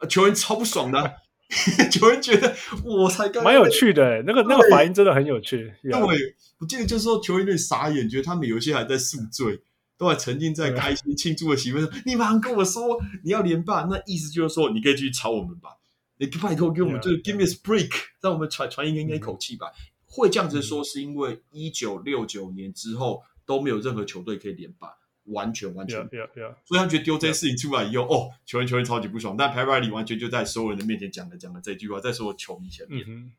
[0.09, 1.17] 球员超不爽的。
[1.91, 2.55] 球员觉得
[2.85, 5.73] 我才刚，蛮有趣的，那个那个反应真的很有趣。
[5.85, 6.13] 那，我
[6.59, 9.59] 我记得就是说球员有点傻眼，觉得他们有些还在宿醉，
[9.97, 11.81] 都还沉浸在开心庆祝的气氛。
[11.81, 15.71] 上你马上跟我说你要连霸，那意思就是说你可以继续吵我们吧，
[16.19, 19.69] 你拜托给我们就是 give me a break，让我们喘喘一点点口气吧。
[20.05, 24.89] 会这样子说是因为一九六九年之后都没有任何球队可以连霸。
[25.29, 26.55] 完全完全，yeah, yeah, yeah.
[26.65, 29.37] 所以他觉得丢这件事情出来以后.哦，球员球员超级不爽。
[29.37, 33.05] 但 Pat Riley 完全就在所有人的面前讲了讲了这句话，在所有球迷前面。
[33.07, 33.33] 嗯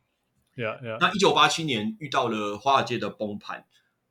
[0.55, 0.97] yeah, yeah.
[0.99, 3.65] 那一九八七年遇到了华尔街的崩盘，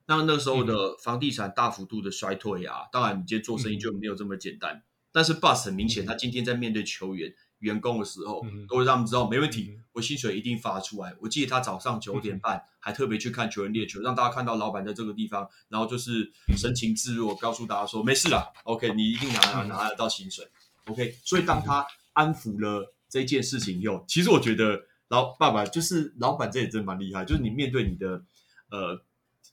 [0.06, 4.74] 那那时候的房地产大幅度的衰退啊，嗯、当然你今天做生意就没有这么简单。
[4.76, 4.82] 嗯、
[5.12, 7.34] 但是 Buss 很明显，他今天在面对球员。
[7.60, 11.14] 员工的时候，都会让他们知道没问题，我薪水一定发出来。
[11.20, 20.46] 我记得他早上九点半还特别去看球员练球，让大家看到老板在这个地方，然后就是神情自若，告诉大家说没事啦，OK，你一定拿拿拿得到薪水
[20.86, 21.16] ，OK。
[21.24, 27.24] 所以当他安抚了这件事情以后，其实我觉得老爸爸就是老板，这也真蛮厉害。
[27.24, 28.22] 就是你面对你的
[28.70, 29.02] 呃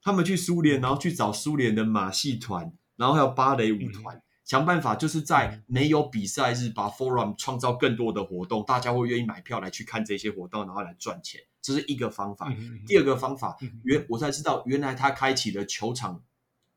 [0.00, 12.50] 他们去苏联，然后去找苏联的马戏团，然后还有芭蕾舞团，嗯、想办法就是在没有比赛日把 Forum 创造更多的活动，大家会愿意买票来去看这些活动，然后来赚钱，这是一个方法。
[12.56, 16.22] 嗯、第二个方法，嗯、原我才知道原来他开启了球场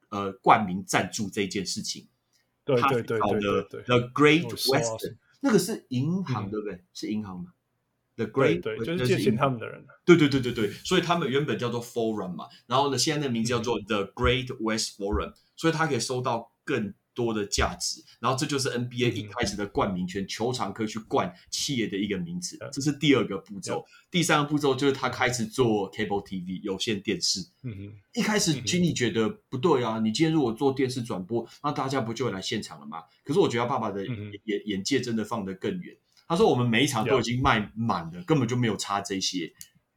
[0.09, 2.07] 呃冠名赞助这件事情。
[2.63, 6.83] 对对对对对 The Great Western，那个是银行、嗯、对不对？
[6.93, 7.53] 是银行吗
[8.15, 9.85] ？The Great 对，对，就是借钱他们的人。
[10.05, 18.03] 对对对对对，所以他们原本叫做 Forum 嘛，然后呢，现在的名字叫做 The Great West Forum，所以他可以收到更多的价值。
[18.19, 22.57] 然后这就是 NBA 一开始的冠名权，球场可以去冠企业的一个名词。
[22.71, 23.85] 这是第二个步骤。
[24.09, 27.39] 第三个步骤就是他开始做 Cable TV 有线电视。
[27.63, 33.03] 嗯哼，一开始 Ginny 觉得不对啊，你今天如果做电视转播，那大家不就会来现场了吗？
[33.23, 35.95] 可是我觉得他爸爸的眼眼界真的放得更远。
[36.27, 39.51] 他说：“我们每一场都已经卖满了，根本就没有差这些。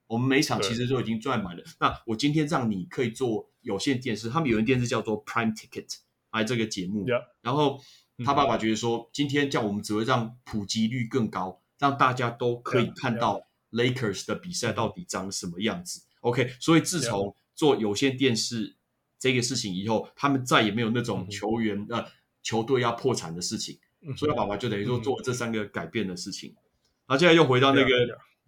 [0.09, 1.63] 我们每一场其实都已经赚满了。
[1.79, 5.87] 那我今天让你可以做有线电视，他们有线电视叫做 Prime Ticket，
[6.35, 7.07] 来这个节目。
[7.41, 7.81] 然后
[8.25, 13.41] 他爸爸觉得说，今天叫我们只会让普及率更高，让大家都可以看到
[13.73, 16.03] Lakers 的比赛到底长什么样子。
[16.21, 18.77] OK，所以自从做有线电视
[19.19, 22.05] 这个事情以后，他们再也没有那种球员呃
[22.43, 23.79] 球队要破产的事情。”
[24.19, 26.61] 所以爸爸就等于说做这三个改变的事情，嗯、
[27.07, 27.89] 然后现在又回到那个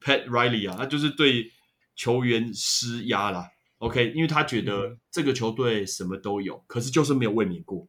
[0.02, 1.50] Pat Riley 啊，他就是对
[1.94, 3.48] 球员施压啦。
[3.78, 7.86] OK，因为他觉得这个球队什么都有，可是就是没有卫冕过。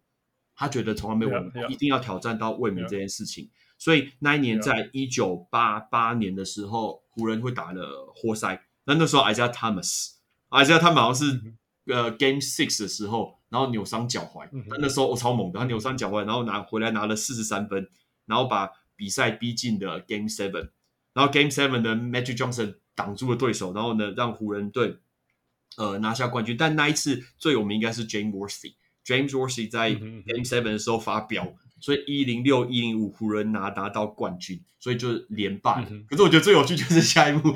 [0.55, 3.49] 他觉得从来没有卫冕，一定要挑战到卫冕这件事情。
[3.77, 8.61] 所以那一年在一九八八年的时候，湖人会打了活塞。
[8.85, 11.53] 那那时候 Isiah Thomas，Isiah Thomas 好像是
[11.85, 13.35] 呃 Game Six 的时候。
[13.49, 17.88] 然后扭伤脚踝，但那时候我超猛的，他扭伤脚踝，然后拿回来拿了四十三分，
[18.26, 20.72] 然后把比赛逼近的 Game Seven，
[21.14, 24.97] 然后 Game Seven 的 Magic Johnson 挡住了对手，然后呢让湖人队
[25.76, 26.56] 呃拿下冠军。
[26.56, 31.56] 但那一次最有名应该是 James Worthy，James Worthy 在 Game Seven 的时候发飙。
[31.80, 35.85] 所以一零六一零五湖人拿拿到冠军，所以就是连霸。
[35.88, 37.53] 嗯、可是我觉得最有趣就是下一幕，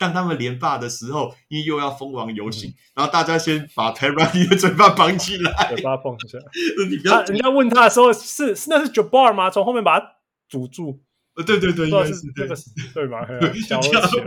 [0.00, 6.38] 当他们连霸的时候，因为又要封王游行，嗯、然后大家先把 Terry 的嘴巴绑起来，嘴巴放下。
[6.90, 9.48] 你不要，人家问他的时候是那是 Jabbar 吗？
[9.48, 10.06] 从后面把他
[10.50, 11.00] 堵住。
[11.34, 12.54] 呃，对对对，应该是这个
[12.92, 13.24] 对吗？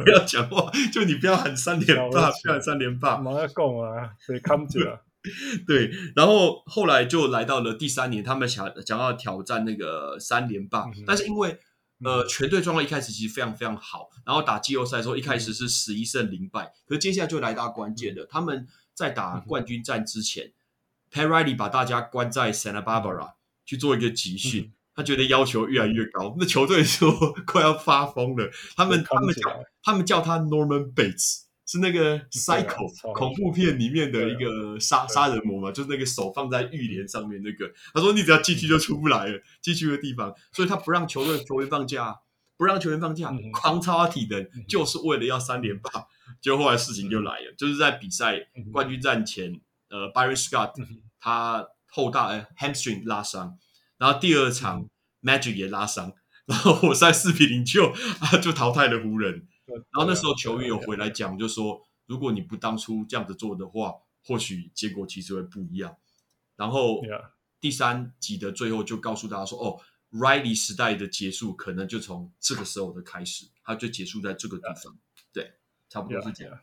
[0.03, 3.17] 不要讲话，就你不要喊三连霸，不要喊三连霸。
[3.17, 5.03] 忙要讲啊，所以看不见了。
[5.65, 11.59] 对，然后后来就来到了第三年，他们想想要挑战那个三连霸，嗯、但是因为
[12.03, 20.53] 呃全队状况一开始其实非常非常好，然后打季后赛的时候一开始是十一胜零败，嗯、可是接下来就来到关键的，嗯、他们在打冠军战之前、嗯、
[21.13, 23.33] 哼 Pat Riley 把大家关在 Santa Barbara
[23.65, 27.11] 去做一个集训，嗯、他觉得要求越来越高，那球队说
[27.45, 31.41] 快要发疯了，他们他们叫他们叫他 Norman Bates。
[31.67, 37.67] 是那个 Psycho 恐怖片里面的一个杀杀人魔嘛，就是那个手放在浴帘上面那个。
[37.91, 42.19] 他说：“你只要进去就出不来了，进去的地方。”所以他不让球队球员放假，
[42.55, 46.05] 不让球员放假，狂操他体能，就是为了要三连霸。
[46.39, 49.59] 结果后来事情就来了，就是在比赛冠军战前，
[49.89, 50.73] 呃，Byron Scott
[51.19, 53.57] 他后大呃 hamstring 拉伤，
[53.97, 54.89] 然后第二场
[55.21, 56.13] Magic 也拉伤，
[56.45, 57.87] 然后活塞四比零就
[58.19, 59.47] 啊就淘汰了湖人。
[59.67, 63.93] 然后那时候球员有回来讲，就说如果你不当初这样子做的话，
[64.23, 65.95] 或许结果其实会不一样。
[66.55, 67.01] 然后
[67.59, 69.81] 第三集的最后就告诉大家说，哦
[70.11, 74.97] ，Riley 时代的结束可能就从这个时候的开始，它就结束在这个地方。
[75.33, 75.53] 对，
[75.89, 76.59] 差不多是这样。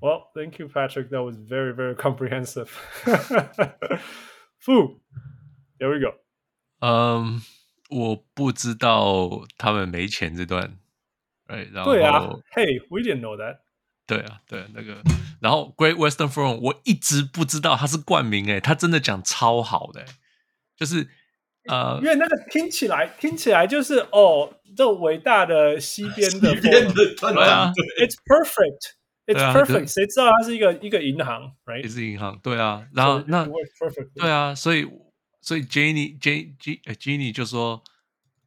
[0.00, 1.10] Well, thank you, Patrick.
[1.10, 2.70] That was very, very comprehensive.
[4.58, 5.00] Fu,
[5.82, 6.14] there we go.
[6.78, 7.42] 嗯，
[7.90, 10.78] 我不知道他们没钱这段。
[11.48, 12.20] 对，然后对啊
[12.54, 13.58] ，Hey, we didn't know that。
[14.06, 15.02] 对啊，对那个，
[15.40, 20.04] 然后 Great Western Forum，我一直不知道他是冠名诶，他真的讲超好的，
[20.76, 21.08] 就是
[21.66, 28.94] 呃，因为那个听起来听起来就是哦，这伟大的西边的西边的对啊，It's perfect,
[29.26, 29.86] It's perfect。
[29.86, 31.82] 谁知道它是一个一个银行，Right？
[31.82, 33.46] 也是银行，对啊，然后那
[34.14, 34.86] 对啊，所以
[35.42, 37.84] 所以 Jenny J G Jenny 就说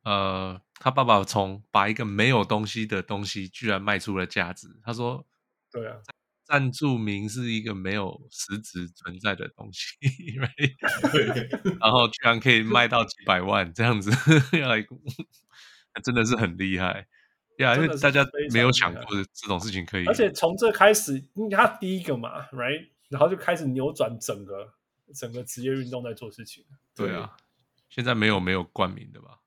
[0.04, 0.60] 呃。
[0.78, 4.68] 他爸爸从把一个没有东西的东西，居然卖出了价值。
[4.84, 5.26] 他说
[5.72, 5.96] ：“对啊，
[6.44, 9.96] 赞助名是一个没有实质存在的东西，
[11.80, 14.12] 然后居然可以卖到几百万这样子，
[16.04, 17.08] 真的是很厉害
[17.60, 17.74] 呀！
[17.78, 19.04] 因为大家没有想过
[19.34, 24.74] 这种事情可以，而且从这开始，因为他第一个嘛，right，然后就开始扭转整个
[25.14, 26.66] 整个职业运动在做事情。
[26.96, 27.38] 对啊，
[27.90, 29.42] 现在没有没有冠名的吧？”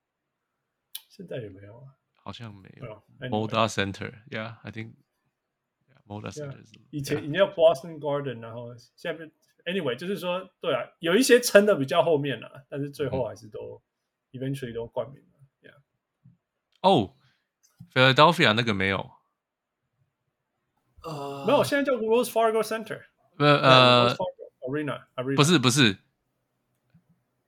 [1.09, 3.03] 现在也没有啊，好像没有。
[3.29, 6.63] Moda Center，Yeah，I think，Moda Center。
[6.91, 9.29] 以前以前叫 Boston Garden，然后现在
[9.65, 13.83] anyway，就是说，对啊，有一些撑的比较后面了，但是最后还是都、
[14.31, 15.41] 嗯、eventually 都冠名了。
[15.61, 15.81] Yeah.
[16.83, 17.17] 哦
[17.93, 19.11] ，Philadelphia 那个没有，
[21.03, 23.07] 呃，没有，现在叫 Wells Fargo Center。
[23.39, 24.17] 呃呃
[24.69, 25.99] Arena Arena 不是不是，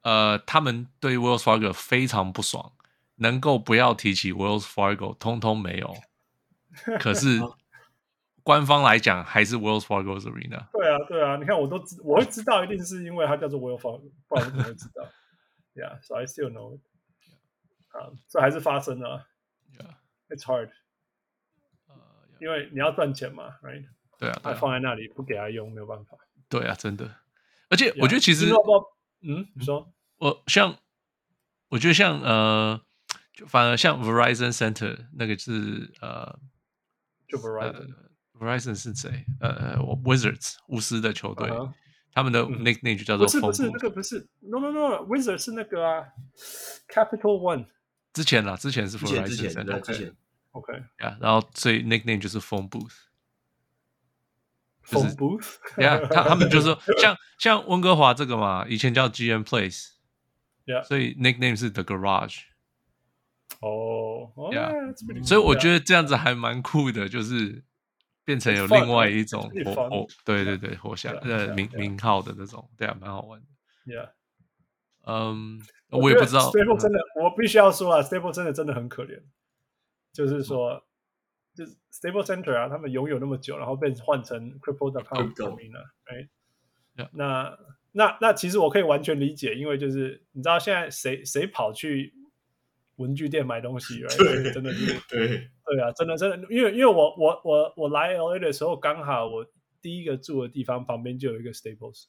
[0.03, 2.73] 呃，他们对 Wells Fargo 非常不爽，
[3.17, 5.95] 能够不要提起 Wells Fargo，通通没有。
[6.99, 7.41] 可是。
[8.43, 10.67] 官方来讲还是 Wells Fargo Arena。
[10.73, 15.07] 对啊，对啊，你看我都知，我会知道，一定是因为它叫做 Wells Fargo，不然我怎么会知道
[15.75, 16.81] ？Yeah，so I still know it。
[17.91, 19.29] 啊，这还是发生了。
[19.79, 20.71] Yeah，it's hard。
[22.41, 23.87] 因为你要赚钱嘛，right？
[24.19, 26.17] 对啊，他放在那里不给他用，没有办法。
[26.51, 27.17] 对啊，真的。
[27.71, 28.51] 而且我觉得其实，
[29.23, 30.77] 嗯，你说，我像，
[31.69, 32.81] 我觉得像呃，
[33.33, 36.39] 就反而像 Verizon Center 那个是呃，
[37.29, 37.95] 就 Verizon。
[38.41, 39.27] Verizon 是谁？
[39.39, 41.51] 呃，Wizards 巫师的球队，
[42.13, 43.27] 他们的 nickname 就叫做。
[43.27, 46.07] 不是不是那个不是，no no no，Wizards 是那个啊
[46.89, 47.67] ，Capital One。
[48.15, 50.17] 之前啦，之前是 Verizon 之前对之前
[50.53, 52.97] ，OK，呀，然后所以 nickname 就是 Phone Booth。
[54.91, 62.41] Phone Booth，呀，他他们就是说，像像温哥华这个嘛，以前叫 GM Place，yeah，所以 nickname 是 The Garage。
[63.61, 64.71] 哦，呀，
[65.25, 67.63] 所以我觉得这样子还蛮酷的，就是。
[68.23, 73.47] 变成有另外一种活哦，对对对，活下来的名名号的那种，对啊，蛮好玩的。
[73.93, 74.11] Yeah，
[75.05, 76.49] 嗯，我也不知道。
[76.53, 79.21] Staples 真的，我必须要说啊，Staples 真的真的很可怜。
[80.13, 80.85] 就是说，
[81.55, 87.59] 就是 Staples Center 啊，他们拥有那么久，然后被换成 Crypto.com 改名了，哎，那
[87.93, 92.15] 那那其实我可以完全理解，因为就是你知道现在谁谁跑去。
[92.97, 95.27] 文具店买东西，对，真的是对
[95.65, 99.47] 对啊，真的真的，因为因为我我我我来 LA 的时候，刚好我
[99.81, 102.09] 第一个住的地方旁边就有一个 Staples，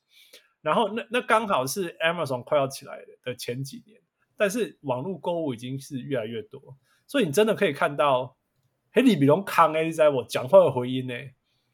[0.61, 4.01] 然后那那刚好是 Amazon 快要起来的前几年，
[4.35, 6.77] 但是网络购物已经是越来越多，
[7.07, 8.35] 所以你真的可以看到，
[8.93, 11.13] 嘿，你比龙康哎，在我讲话有回音呢，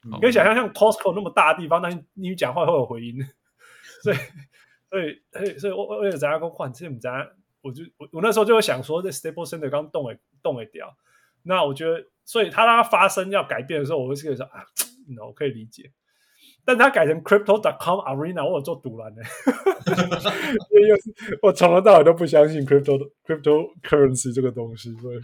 [0.03, 3.17] 你可以想象像 Costco 那么大的地方，但是你讲话会有回音，
[4.03, 4.17] 所以
[4.89, 7.27] 所以所以所以我我也在那个换，这么讲。
[7.61, 10.95] 我就我我那时候就会想说，这 Staples Center 刚动诶动诶掉，
[11.43, 14.63] 那我觉得，所以他让它发生要改变的时候，我会是可以说啊，
[15.09, 15.91] no, 我可以理解。
[16.67, 19.21] 但他改成 Crypto.com Arena，我有做赌篮的，
[20.69, 20.99] 因为
[21.41, 25.21] 我从头到尾都不相信 Crypto Cryptocurrency 这个东西，所以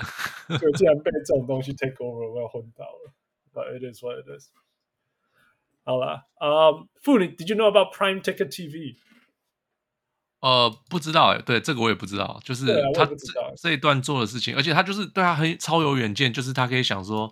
[0.58, 3.12] 就竟然被这种东西 take over，我要昏倒了。
[3.54, 4.48] But it is what it is。
[5.84, 6.72] 好了，啊，
[7.02, 8.96] 妇女，Did you know about Prime Ticket TV？
[10.40, 13.16] 呃，不知道哎，对这个我也不知道，就是他这
[13.62, 17.30] 这一段做的事情，而且他就是对他很超有远见，就是他可以想说，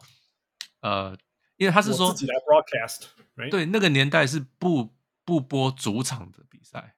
[0.82, 1.18] 呃，
[1.56, 3.06] 因为他是说自己来 broadcast，
[3.50, 4.94] 对那个年代是不
[5.26, 6.94] 不播主场的比赛，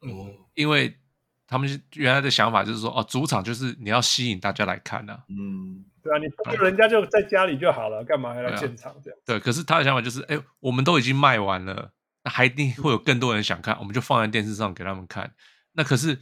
[0.00, 0.98] 哦，因为
[1.46, 9.18] 他们原来的想法就是说，哦，主场就是你要吸引大家来看啊，嗯，对啊，你不如人家就在家里就好了，干嘛还来现场这样？
[9.24, 11.92] 对，可是他的想法就是，哎，我们都已经卖完了。
[12.24, 15.32] 那还一定会有更多人想看，我们就放在电视上给他们看。
[15.74, 16.18] 那可是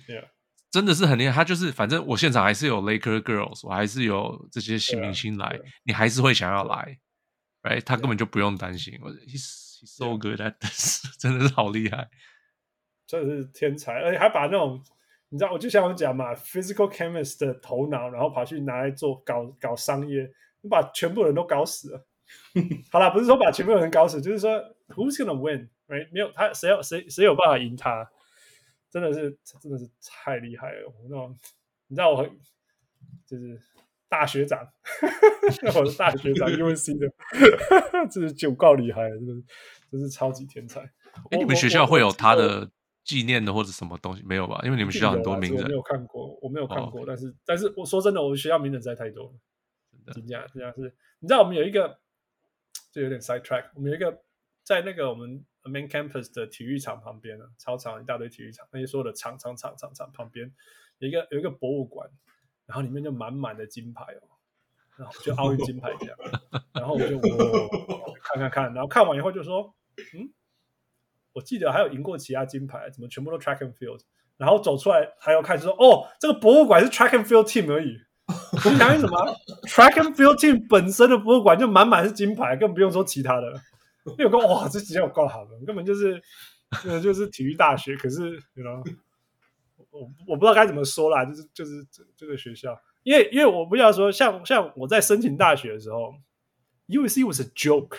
[0.70, 6.98] 真的是很厉害，他就是反正我现场还是有 Laker Girls，我还是有这些新明星来，你还是会想要来
[7.64, 7.82] ，right？
[7.82, 8.96] 他根本就不用担心。
[9.02, 12.08] 我 he's he's so good at this， 真的是好厉害，
[13.06, 14.80] 真的是天才，而且还把那种
[15.30, 22.06] 你知道，我就像我讲嘛，physical chemist 的头脑，然后跑去拿来做搞搞商业，你把全部人都搞死了。
[22.92, 24.52] 好了，不是说把全部人搞死，就是说
[24.88, 25.68] who's gonna win？
[25.86, 28.08] 没没有他，谁有谁谁有办法赢他？
[28.90, 30.88] 真的是真的是太厉害了！
[30.88, 31.36] 我那种
[31.88, 32.30] 你知道我很
[33.26, 33.60] 就是
[34.14, 34.64] 大学长，
[35.74, 37.12] 我是大学长， UNC 的，
[38.08, 39.44] 这是九告厉害了，真的是
[39.90, 40.80] 真是超级天才。
[41.30, 42.70] 哎，你们学校会有他的
[43.02, 44.60] 纪念的或者什么东西没有吧？
[44.62, 47.00] 因为你们学校很多名人，我没有看过，我没有看过。
[47.00, 50.94] 哦、但是但是我说真的，我们学校名人实在太多了，真的，这样是。
[51.18, 51.98] 你知道我们有一个，
[52.92, 54.22] 就有点 side track，我们有一个
[54.62, 55.44] 在那个我们。
[55.64, 60.52] Main campus 的体育场旁边啊，操场一大堆体育场，那些所有的场场场场场旁边
[60.98, 62.06] 有一个有一个博物馆，
[62.66, 64.26] 然后里面就满满的金牌哦，
[64.96, 66.16] 然后就奥运金牌这样，
[66.74, 69.74] 然后我就我看看看，然后看完以后就说，
[70.14, 70.30] 嗯，
[71.32, 74.00] 我记得还有赢过其他金牌，怎么全部都 track and field？
[74.36, 77.96] 然后走出来还要看，就说哦，这个博物馆是 track and field team 而已，
[78.64, 79.36] 我们讲什么
[79.68, 83.52] ？track and field team 本身的博物馆就满满是金牌，更不用说其他的。
[84.18, 86.20] 有个哇，这几天我够好了，根本就是，
[87.02, 87.96] 就是体育大学。
[87.96, 88.84] 可是，you know，
[89.94, 96.14] 我我不知道该怎么说啦，就是就是这这个学校，因为因为我不要说，像像我在申请大学的时候
[96.88, 97.98] ，USC was a joke。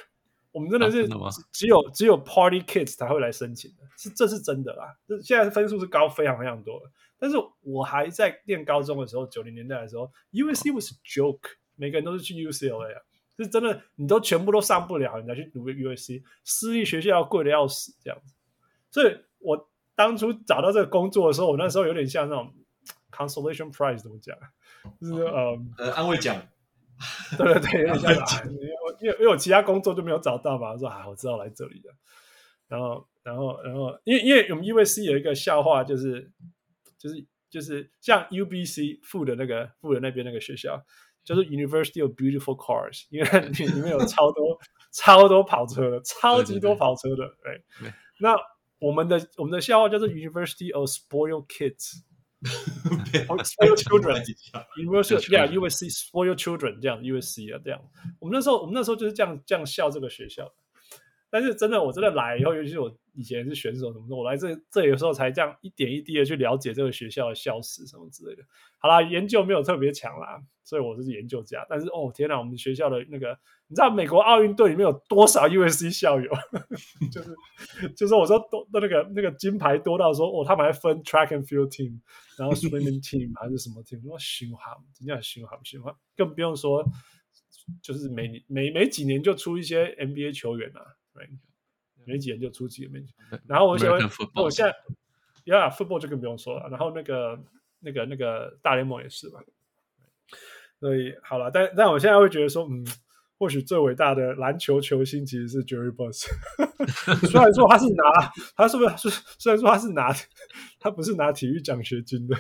[0.52, 1.06] 我们真的是
[1.52, 4.96] 只有只有 Party Kids 才会来申请的，是这是真的啦。
[5.06, 6.86] 这现在分数是高非常非常多的。
[7.20, 11.42] 但是我还在念高中的时候，九零年代的时候，USC was a joke，
[11.76, 13.02] 每个人都是去 UCLA 啊，
[13.38, 18.34] 是真的，你都全部都上不了，你再去读个 USC，私立学校贵的要死这样子。
[18.90, 22.54] 所以我当初找到这个工作的时候，我那时候有点像那种
[23.12, 24.36] consolation prize 怎么讲，
[25.00, 26.36] 就是呃呃安慰奖。
[27.38, 28.44] 对对对，有点像啊，
[29.02, 31.90] 因为因为我其他工作就没有找到嘛，我说啊，我知道来这里的。
[32.70, 36.32] 然后，然后，然后，因为因为我们 USC 有一个笑话，就是
[36.98, 40.82] 就是就是像 UBC 附的那个附的那边那个学校，
[41.26, 44.58] 就是 University of Beautiful Cars，因为里面有超多
[44.94, 47.36] 超多跑车的，超级多跑车的。
[47.44, 47.62] 对，
[48.20, 48.38] 那
[48.80, 52.02] 我们的我们的笑话叫做 University of Spoiled Kids。
[52.46, 54.24] Spoiled children,
[54.78, 57.82] University, yeah, USC spoiled children 这样，USC 啊这样。
[58.20, 60.54] 我们那时候，我们那时候就是这样这样笑这个学校。
[61.36, 68.44] 但是真的，我真的来以后，尤其是我以前是选手什么的，我来这这里的时候才这样一点一滴的去了解这个学校的校史什么之类的。
[68.78, 71.66] 好啦，研究没有特别强啦，所以我是研究家。
[71.70, 73.38] 但是哦天哪，我们学校的那个，
[73.68, 76.32] 你知道美国奥运队里面有多少 USC 校友？
[77.12, 77.36] 就是
[77.98, 82.00] 就是我说多的那个那个金牌多到说哦，他们还分 track and field team，
[82.38, 84.00] 然后 swimming team 还是什么 team？
[84.06, 86.82] 我凶悍，真的循环循环，更不用说
[87.82, 90.96] 就是每每每几年就出一些 NBA 球员啊。
[92.06, 93.04] 没几年就出几个名，
[93.48, 93.92] 然后我想，
[94.36, 94.72] 我现在
[95.46, 96.70] ，Yeah，football 就更不用说了。
[96.70, 97.40] 然后那个、
[97.80, 99.40] 那个、那个大联盟也是嘛。
[100.80, 102.86] 所以好了，但但我现在会觉得说，嗯，
[103.40, 106.28] 或许最伟大的篮球球星其实是 Jerry Buss。
[107.28, 109.10] 虽然说他是拿，他是不是？
[109.40, 110.14] 虽然说他是拿，
[110.80, 112.36] 他不是拿体育奖学金的，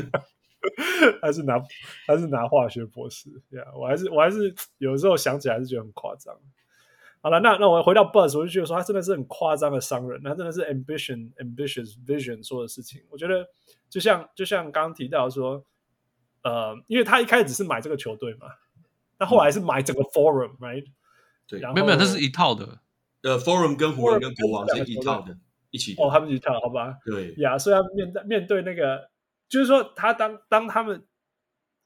[1.22, 1.58] 他是拿，
[2.06, 3.30] 他是拿化学博士。
[3.50, 6.38] Yeah, 我还是我还是有时候想起来还是觉得很夸张。
[7.20, 13.02] 好了，那那我回到 Buzz，我就觉得说他真的是很夸张的商人，他真的是 ambition、ambitious vision 做的事情。
[13.10, 13.46] 我觉得
[13.88, 15.64] 就像就像刚刚提到说，
[16.42, 18.46] 呃，因为他一开始只是买这个球队嘛，
[19.18, 20.86] 那后来是买整个 Forum，right？
[21.48, 22.78] 对，没有没有，那是一套的。
[23.22, 25.36] 呃，Forum 跟湖人跟国王是一套的，
[25.70, 25.96] 一起。
[25.98, 26.98] 哦，他们一套，好吧？
[27.04, 29.10] 对呀，所以他面对面对那个，
[29.48, 31.04] 就是说他当当他们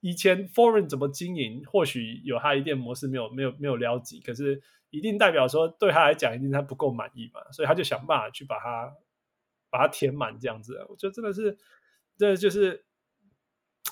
[0.03, 4.63] 以前 foreign 怎么经营，或许有他一定模式没有没有没有了解，可是。
[4.95, 8.93] 一定代表说对他来讲，一定他不够满意嘛，所以他就想办法去把它
[9.71, 10.85] 把它填满这样子。
[10.91, 11.57] 我觉得真的是，
[12.19, 12.85] 这就是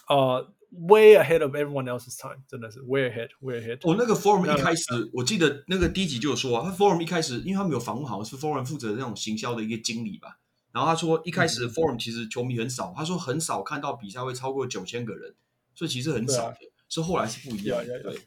[0.09, 3.81] 呃，way ahead of everyone else's time，真的是 way ahead，way ahead。
[3.85, 4.85] 我那个 forum 一开始，
[5.15, 10.39] 我记得那个第一集就有说啊，他 forum 一开始，因为他们有访问，好像是 forum 负责的那种行销的一个经理吧。
[10.71, 15.35] 然后他说一开始 forum 其实球迷很少，他说很少看到比赛会超过九千个人，
[15.75, 16.59] 所以其实很少的。
[16.89, 18.21] 所以后来是不一样的，对，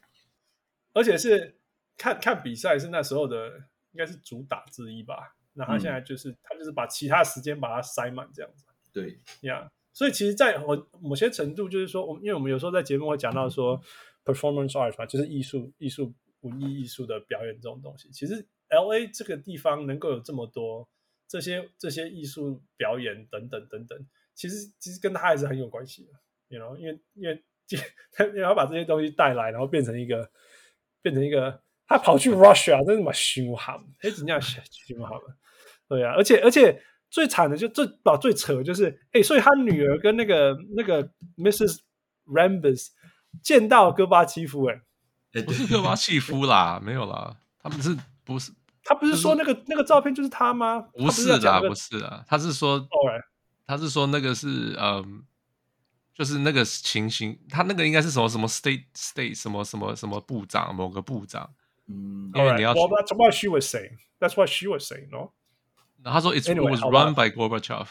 [0.92, 1.58] 而且是。
[1.96, 3.56] 看看比赛是那时候的，
[3.92, 5.36] 应该是主打之一吧。
[5.52, 8.64] 那他现在就是、嗯、他就是把其他时间把它塞满这样子。
[8.92, 9.70] 对，呀，yeah.
[9.92, 13.80] 所以其实，在某某些程度，就是说，我因为我们有时候在节目会讲到说、
[14.24, 18.10] 嗯、，performance art 嘛，就是艺术、艺术、文艺艺术的表演这种东西。
[18.10, 20.88] 其实，LA 这个地方能够有这么多
[21.28, 26.10] 这些这些艺术表演等等等等，其实其实跟他还是很有关系的。
[26.48, 27.44] You know，因为因为
[28.12, 30.30] 他要把这些东西带来，然后变成一个
[31.02, 31.62] 变成一个。
[31.86, 35.36] 他跑去 Russia，真是嘛凶悍，哎，怎样凶悍了？
[35.86, 41.06] 对啊，而且而且最惨的就最把最扯的就是，哎，所以他女儿跟那个那个
[41.36, 41.80] Mrs.
[42.24, 42.88] Rambus
[43.42, 47.94] 见到戈巴契夫，哎，不是戈巴契夫啦，没有啦，他们是
[48.24, 48.50] 不是？
[48.82, 50.88] 他不是说那个那个照片就是他吗？
[50.94, 52.88] 不是啦，不是啦，他是说
[53.66, 55.22] 他是说那个是嗯。
[56.14, 61.52] 就是那个情形，他那个应该是什么什么 state state 什么什么什么部长，某个部长。
[61.86, 62.72] 嗯，因为你要。
[62.72, 63.98] Well, that's what she was saying.
[64.20, 65.08] That's what she was saying.
[65.10, 65.32] No.
[66.04, 67.88] 他说 it was run by Gorbachev。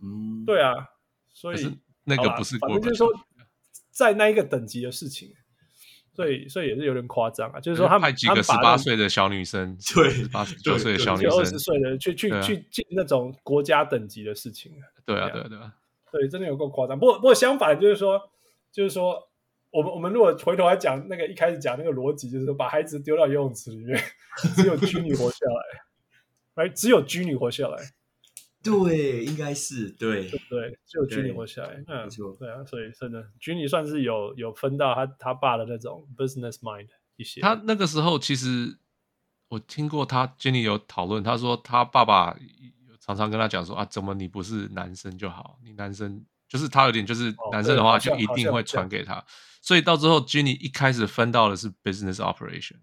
[0.00, 0.90] 嗯，对啊，
[1.34, 2.60] 所以那个不是 Gorbachev。
[2.60, 3.12] 反正就是说，
[3.90, 5.34] 在那一个等级的事情，
[6.14, 7.58] 所以所以也是有点夸张啊。
[7.58, 14.72] 就是说，他派几个十八岁的小女生， 对，十八九岁的小女生，二十岁的去去去进那种国家等级的事情。
[15.04, 15.74] 对啊，对啊，对啊。
[16.10, 16.98] 对，真的有够夸张。
[16.98, 18.20] 不过，不过相反，就是说，
[18.72, 19.28] 就是说，
[19.70, 23.98] 我们我们如果回头来讲那个一开始讲那个逻辑，就是说把孩子丢到游泳池里面，
[24.56, 27.76] 只有居女活下来，哎，只有居女活下来。
[28.62, 31.82] 对，应该是对，对对，只有居女活下来。
[31.86, 37.40] 嗯，没错，对啊，所以真的居女算是有有分到他他爸的那种 business mind 一些。
[37.40, 38.78] 他那个时候其实
[39.48, 42.36] 我听过他 Jenny 有讨论，他说他爸爸。
[43.08, 45.58] 常常跟他讲说啊，怎么你不是男生就好？
[45.64, 49.24] 你男生就是他有点就是男生的话就一定会传给他，
[49.62, 52.76] 所以到最后 Ginny 一开始分到的是 business operation，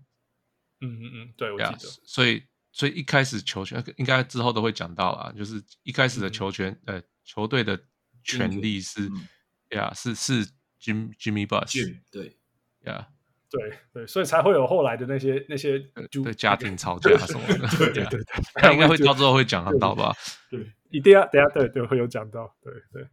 [0.81, 1.77] 嗯嗯嗯，对，我记得。
[1.77, 7.79] Yeah, 所以所以一开始球权应该之后都会讲到啊，就是一开始的球权，嗯、呃，球队的
[8.23, 9.27] 权利是，呀、嗯
[9.69, 10.47] ，yeah, 是是
[10.81, 12.39] Jim Jimmy Buss，对，
[12.81, 13.09] 呀。
[13.57, 15.79] 对对，所以才会有后来的那些那些
[16.11, 18.19] 对家庭吵架什么的， 对对对，
[18.55, 20.13] 他应该会到之后会讲到吧？
[20.49, 20.59] 对，
[20.89, 23.07] 一定要等下对对会有讲到，对对，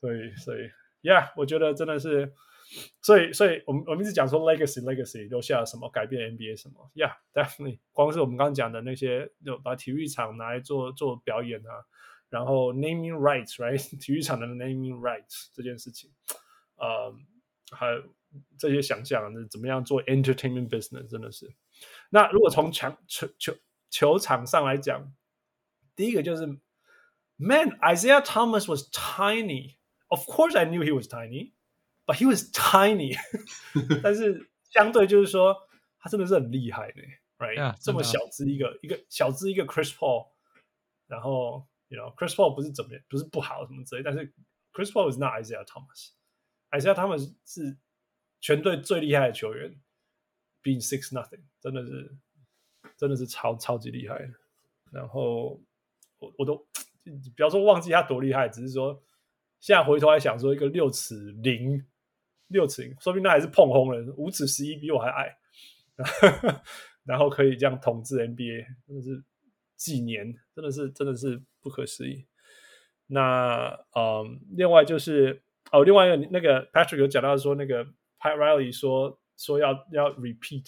[0.00, 0.58] 所以所以
[1.02, 2.32] ，Yeah，我觉得真的是，
[3.00, 11.84] 所以所以我们我们一直讲说 legacy legacy 留下了什么，改变 NBA 什么，Yeah，definitely，光是我们刚刚讲的那些，就把体育场拿来做做表演啊，
[12.28, 16.10] 然后 naming rights，right， 体育场的 naming rights 这件事情，
[16.76, 17.14] 呃，
[17.70, 18.02] 还有。
[18.58, 21.54] 这些想象，那怎么样做 entertainment business 真的是。
[22.10, 23.54] 那如果从场球球
[23.90, 25.12] 球场上来讲，
[25.94, 26.46] 第一个就是
[27.36, 29.76] ，Man Isaiah Thomas was tiny.
[30.08, 31.52] Of course, I knew he was tiny,
[32.06, 33.16] but he was tiny.
[34.02, 35.56] 但是相对就是说，
[35.98, 37.02] 他真的是很厉害的
[37.38, 40.28] ，right？、Yeah, 这么小只一个一个小只一个 Chris Paul，
[41.06, 44.32] 然后，you know Chris Paul 不是怎么样，不是不好什么之类，但是
[44.72, 46.12] Chris Paul is not Isaiah Thomas.
[46.70, 47.76] Isaiah Thomas 是。
[48.46, 49.74] 全队最厉害的球员
[50.62, 52.16] ，being six nothing，真的是，
[52.96, 54.30] 真的是超超级厉害。
[54.92, 55.60] 然后
[56.20, 56.56] 我我都，
[57.34, 59.02] 不要说忘记他多厉害，只是说
[59.58, 61.84] 现在回头来想说，一个六尺零，
[62.46, 65.36] 六尺零，说不定那还是碰轰人，五尺十一比我还矮，
[67.02, 69.24] 然后可以这样统治 NBA，真的是
[69.74, 72.28] 几年，真的是真的是不可思议。
[73.08, 75.42] 那嗯，另外就是
[75.72, 77.92] 哦，另外一个那个 Patrick 有讲到说那个。
[78.20, 80.64] Pat Riley 说说要要 repeat，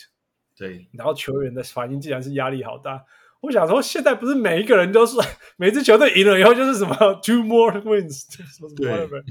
[0.56, 3.04] 对，然后球员的反应竟然是压力好大。
[3.40, 5.16] 我想说，现在不是每一个人都是
[5.56, 9.22] 每支球队赢了以后就是什么 two more wins，什么什么 whatever，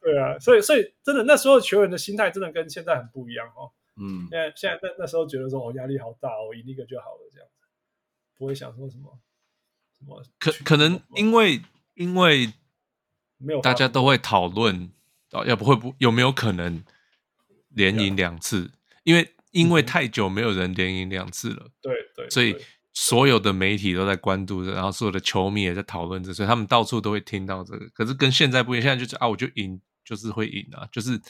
[0.00, 3.72] 对啊，所以所以真的那时候球员的心态真的跟现在很不一样哦。
[3.96, 7.66] 嗯，现在现在那那时候觉得说哦压力好大，我赢一个就好了这样子，
[8.38, 9.18] 不会想说什么
[9.98, 11.60] 什么可可能因为
[11.94, 12.52] 因为
[13.38, 14.92] 没有大家都会讨论
[15.32, 16.84] 哦，要不会不有没有可能？
[17.76, 18.72] 连赢两次
[19.04, 22.56] 因为因为太久没有人连赢两次了，对对，所以
[22.92, 27.88] 所有的媒体都在关注着，然后所有的球迷也在讨论着，所以他们到处都会听到这个。
[27.90, 31.20] 可是跟现在不一样，现在就是啊，我就赢，就是会赢啊，就是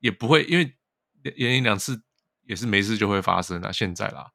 [0.00, 0.74] 也不会因为
[1.22, 2.02] 连赢两次
[2.46, 3.70] 也是没事就会发生啊。
[3.70, 4.26] 现在啦，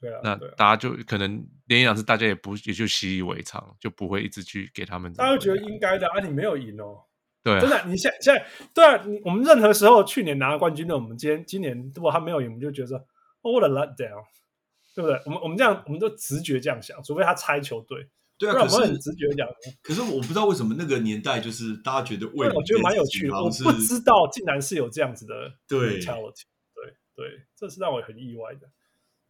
[0.00, 5.12] 对啊，那大家就可能连赢两次，大家也不也就习以为常，就不会一直去给他们。
[5.14, 7.04] 大家觉得应该的啊，你没有赢哦。
[7.42, 13.02] 对、啊，真的，你现在现在对啊，我们任何时候去年拿了冠军的，我们今天今年如果他没有赢，我们就觉得说
[13.42, 14.24] ，oh, what a letdown，
[14.94, 15.20] 对不对？
[15.24, 18.06] 我们我们这样，我们都直觉这样想，除非他拆球队，
[18.38, 19.48] 对啊，可是我们很直觉讲。
[19.82, 26.42] 可是我不知道为什么那个年代就是大家觉得为，我觉得蛮有趣的，我不知道竟然是有这样子的 mentality，
[26.74, 26.84] 对
[27.14, 28.68] 对对，这是让我很意外的。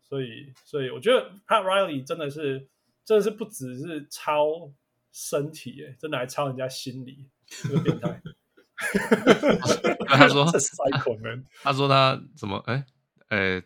[0.02, 2.66] 所以所以我觉得 Pat Riley 真的是
[3.04, 4.72] 真的是不只是抄
[5.12, 7.28] 身体，哎，真的还抄人家心理。
[7.62, 8.22] 这个变态，
[10.06, 10.46] 他说
[11.62, 12.86] 他说他怎么哎
[13.28, 13.62] 哎，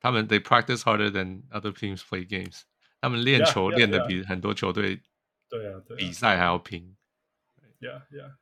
[0.00, 2.62] 他们 they practice harder than other teams play games，
[3.00, 5.02] 他们练球练的比很多球队
[5.48, 6.96] 对啊对比赛还要拼。
[7.80, 8.36] Yeah yeah，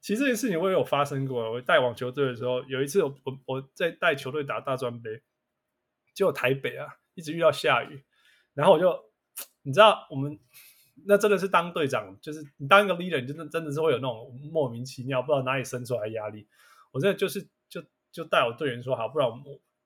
[0.00, 1.52] 其实这件事情我也有发生过。
[1.52, 5.22] 我带网球队的时候，有一次我我我在带球队打大专杯，
[6.12, 8.04] 结果台北啊一直遇到下雨，
[8.52, 8.94] 然后我就
[9.62, 10.38] 你知道我们。
[11.06, 16.46] 那真的是当队长，就是你当一个 leader，你真的真的是会有那种莫名其妙不知道哪里生出来压力。
[16.92, 19.36] 我现在就是就就带我队员说好，不然我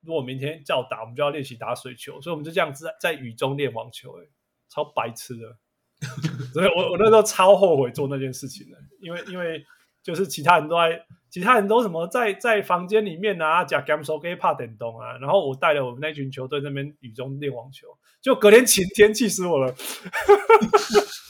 [0.02, 4.28] 如果明天叫打，我们就要练习打水球，所以我们就这样子在雨中练网球，欸，
[4.68, 5.56] 超白痴的。
[6.54, 9.64] 所以我我那时候超后悔做那件事情的，因为因为
[10.02, 17.88] 就是其他人都在，其他人都什么在在房间里面啊，讲 game 手给怕电动啊，然后我带着我们那群球队那边雨中练网球。
[18.20, 19.74] 就隔天晴天，气死我了。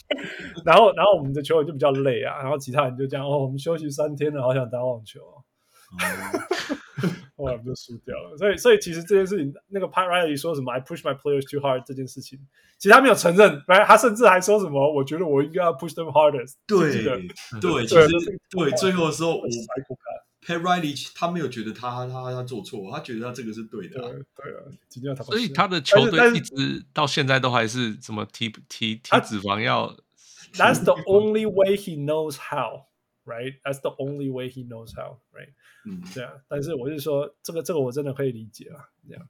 [0.64, 2.38] 然后，然后我们的球员就比较累啊。
[2.42, 5.20] 然后其他人就这样哦，我们休息三天了，好想打网球。
[7.36, 8.36] 后来我们就输掉了。
[8.36, 12.38] 所以，所以其实这件事情，那个 Pat Riley 说什么 “I push my players too hard” 这件事情，
[12.78, 13.62] 其实他没有承认。
[13.68, 16.44] 来，他甚至还说什么“我觉得我应该要 push them harder”。
[16.66, 17.28] 对，对，
[17.60, 19.46] 对，其实对，最后的时候我。
[20.48, 24.08] Pat Riley 他没有觉得他他他做错，他觉得他这个是对的，啊。
[24.34, 29.94] 对啊，所以他的球队一直到现在都还是什么提提提脂肪要。
[30.54, 32.86] That's the only way he knows how,
[33.26, 33.60] right?
[33.62, 35.52] That's the only way he knows how, right?
[35.84, 36.32] 嗯，对啊。
[36.48, 39.28] 但是我是说，这个这个我真的可以理解啊，这样。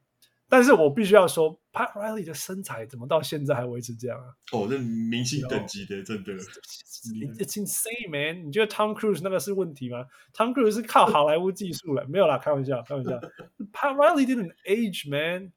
[0.49, 4.35] 但是我必须要说，Pat Riley 的身材怎么到现在还维持这样啊？
[4.53, 6.33] 哦，那明星等级的，真的。
[6.35, 8.47] It's insane, man！
[8.49, 13.11] 你觉得 Tom Cruise 那个是问题吗？Tom Cruise 是靠 好莱坞技术了，没有啦，开玩笑，开玩笑。
[13.73, 15.53] Pat Riley didn't age, man。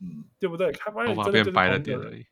[0.00, 0.70] 嗯，对不对？
[0.72, 2.26] 他发现头发变白了点而已。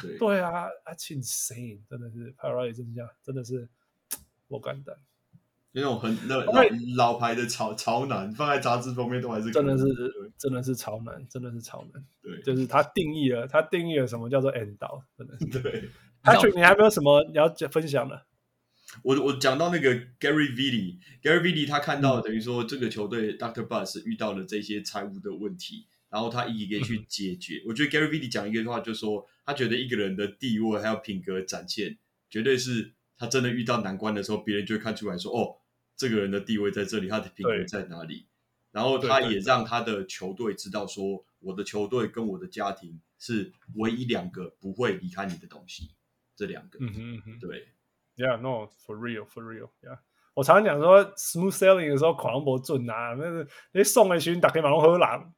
[0.00, 3.68] 对对啊，That's insane，真的是 Pat Riley 真的真的是
[4.48, 4.94] 我敢当。
[5.76, 6.62] 那种很那老
[6.96, 9.84] 老牌的潮潮男，放在杂志封面都还是真的是
[10.38, 12.02] 真的是潮男，真的是潮男。
[12.22, 15.44] 对，就是他定义了，他定义了什么叫做 end 岛，真的是。
[15.60, 15.90] 对
[16.22, 18.24] ，Patrick，你还没有什么你要分享的？
[19.02, 23.68] 我我讲到那个 Gary Vitti，Gary Vitti 他看到等于说这个球队 Dr.
[23.68, 27.62] Buzz 遇到了这些财务的问题，然后他一一个去解决。
[27.66, 31.98] 我觉得 Gary Vitti 讲一个话，就是说他觉得一个人的地位还有品格展现，
[32.30, 35.56] 绝对是他真的遇到难关的时候，别人就会看出来说，哦，
[35.96, 38.26] 这个人的地位在这里，他的品格在哪里。
[38.72, 45.92] 然后他也让他的球队知道说，我的球队跟我的家庭是唯一两个不会离开你的东西，
[46.36, 47.68] 这两个，嗯哼嗯哼，对。
[48.16, 49.70] Yeah, no, for real, for real.
[49.82, 49.98] Yeah，
[50.34, 55.34] 我常常讲说，smooth sailing 的时候，狂波准啊，那是你送的时候，打开马龙喝狼。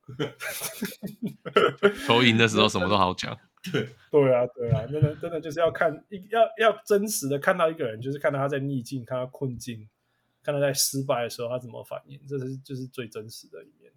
[2.07, 3.37] 投赢的时候，什么都好讲。
[3.73, 5.93] 对，对啊，对啊，真的，真的就是要看，
[6.31, 9.89] 要要真实的看到一个人，就是看到他在逆境，看到困境，
[10.49, 13.93] 看他在失败的时候他怎么反应，这是就是最真实的一面。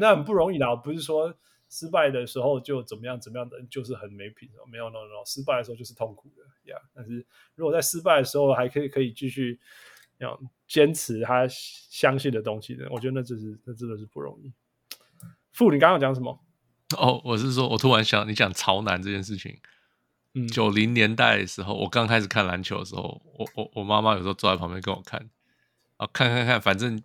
[0.00, 1.34] 那很不容易啦，不是说。
[1.70, 6.78] 失败的时候就怎么样怎么样的就是很没品哦，没有 no no no，失败的时候就是痛苦的呀。
[6.78, 9.58] Yeah, 但是如果在失败的时候还可以可以继续
[10.18, 14.52] 要坚持他相信的东西的，我觉得那真是那真的是不容易。
[15.50, 16.38] 傅，你刚刚讲什么？
[16.96, 19.58] 哦，我是说，我突然想，你讲潮男这件事情。
[20.34, 25.28] 嗯，九零年代的时候，我刚开始看篮球的时候，我我我妈妈有时候坐在旁边跟我看，
[25.96, 27.02] 啊，看看看，反正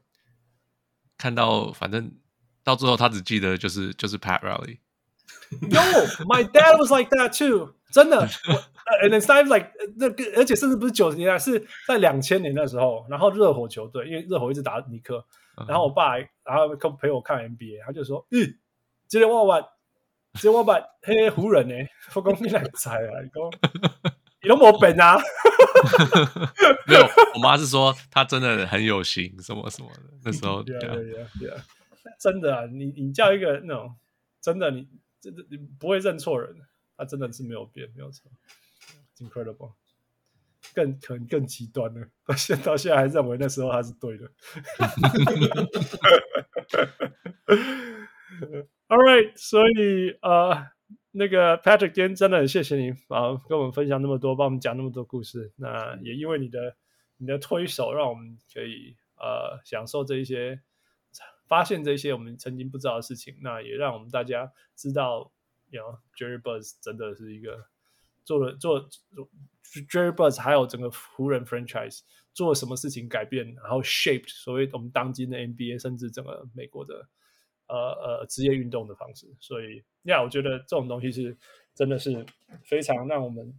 [1.18, 2.12] 看到反正。
[2.62, 4.78] 到最后，他只记得就是就是 Pat Riley。
[5.62, 5.80] Yo,
[6.26, 7.74] my dad was like that too。
[7.90, 8.28] 真的，
[9.02, 13.08] and it's not like 那个，而且甚至不是九十年代，是在两千年的时候。
[13.10, 15.26] 然后热火球队，因为热火一直打尼克，
[15.68, 16.68] 然后我爸，然后
[17.00, 18.60] 陪我看 NBA，他就说：“嗯，
[19.08, 19.62] 今天我把，
[20.34, 21.74] 今天我把黑湖人呢，
[22.14, 25.18] 我讲你来猜啊，你讲 你都没本啊。
[26.88, 27.02] ”没有，
[27.36, 30.02] 我妈是说她真的很有型，什么什么的。
[30.24, 30.96] 那时候， 对啊，
[31.40, 31.64] 对啊。
[32.20, 33.96] 真的啊，你你叫一个那种
[34.42, 34.88] 真的你
[35.22, 36.56] 真的你不会认错人，
[36.98, 38.30] 他真的是没有变，没有错
[39.20, 39.74] ，incredible，
[40.74, 44.30] 更可能更极端了，到现到现在还认为那时候他是对的。
[48.88, 50.68] All right，所以呃，
[51.12, 55.52] 那个 Patrick 今天真的很谢谢你啊，跟我们分享那么多，帮我们讲那么多故事。
[55.58, 56.76] 那也因为你的
[57.18, 60.62] 你的推手，让我们可以呃享受这一些。
[61.48, 65.32] 发现这些我们曾经不知道的事情，那也让我们大家知道
[65.72, 67.66] ，you know，Jerry Buss 真的是一个
[68.24, 69.28] 做了做，做
[69.90, 72.02] Jerry Buss 还有整个湖人 franchise
[72.34, 77.10] 做了什么事情改变，然后 shaped 所谓我们当今的 NBA，甚至整个美国的
[77.70, 79.28] 呃呃职业运动的方式。
[79.40, 81.38] 所以，呀，我觉得这种东西是
[81.74, 82.26] 真的是
[82.66, 83.54] 非常让我们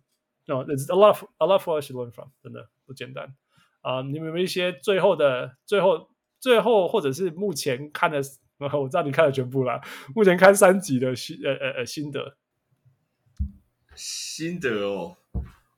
[0.44, 3.34] ，no, there's a lot a lot for us to learn from，真的不简单
[3.80, 4.02] 啊。
[4.02, 6.10] Uh, 你们有一些最后的最后？
[6.42, 8.18] 最后，或者是目前看的，
[8.58, 9.78] 我知道你看了全部啦。
[10.14, 12.38] 目前看三集的心，呃呃呃，心得，
[13.94, 15.18] 心得哦，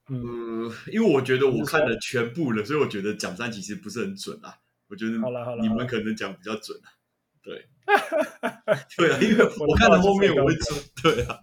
[0.09, 4.56] 嗯，因为我觉得我看了全部了，所以我觉得讲三集其实不是很准啊。
[4.86, 6.94] 我觉得好了好了，你们可能讲比较准啊。
[7.42, 7.66] 对，
[8.96, 11.38] 对啊，因为我看到后面我会说，对啊。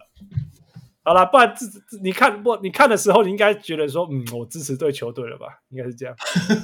[1.02, 2.56] 好了，不然自你看不？
[2.62, 5.46] 你看的时候，你应该觉得说，嗯，我支持对球队了吧？
[5.70, 6.14] 应该是这样。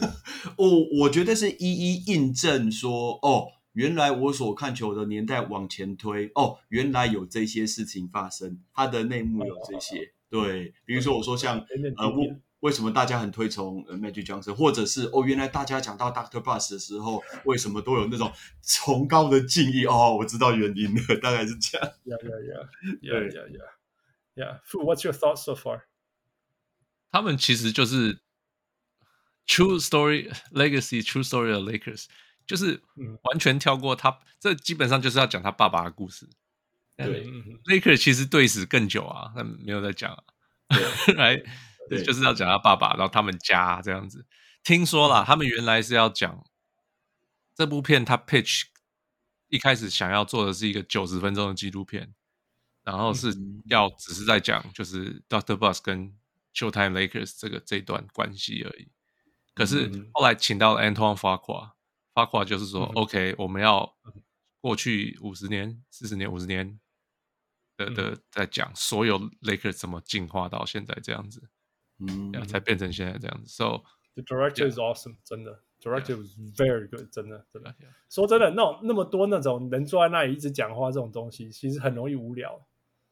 [0.57, 0.67] 哦，
[1.01, 10.13] 我觉得是一一印证说，哦，原来我所看球的年代往前推，哦，原来有这些事情发生，它的内幕有这些。
[10.29, 11.65] 对，比如说我说像
[11.97, 19.85] 呃，为为什么大家很推崇 Magic Johnson，或者是哦，原来大家讲到 Doctor Buss 的时候，为什么都有那种崇高的敬意？
[19.87, 21.93] 哦，我知道原因了，大概是这样。
[22.05, 22.69] Yeah, yeah, yeah,
[23.03, 23.77] yeah, yeah, yeah.
[24.35, 25.83] Yeah, what's your thoughts so far?
[27.11, 28.21] 他们其实就是
[29.47, 32.07] True Story Legacy True Story of Lakers，
[32.47, 32.83] 就是
[33.23, 36.29] 完全跳过他，这基本上就是要讲他爸爸的故事。
[36.97, 37.27] 对
[37.65, 40.25] ，Lakers 其实对史更久啊，他们没有在讲啊，
[41.91, 44.27] 来，就是要讲他爸爸，然后他们家这样子。
[44.63, 46.45] 听说啦，他们原来是要讲
[47.55, 48.65] 这部片，他 pitch
[49.49, 52.15] 一开始想要做的是一个九十分钟的纪录片。
[52.83, 56.17] 然后是要只是在讲，就是 Doctor Buss 跟
[56.55, 58.93] Showtime Lakers 这个这段关系而已。
[59.55, 63.97] 可是后来请到了 Antoine Fuqua，Fuqua 就是说、嗯、OK，我们要
[64.61, 66.79] 过去五十年、四十年、五十年
[67.77, 71.51] 的的在讲所有 Lakers 怎么进化到现在这样子，
[71.99, 73.49] 嗯，才变成现在这样子。
[73.49, 73.83] So
[74.15, 77.75] the director is awesome，真的，director was very good，真的真的。
[78.09, 82.67] 说真的，那种那么多那种人坐在那里一直讲话这种东西，其实很容易无聊。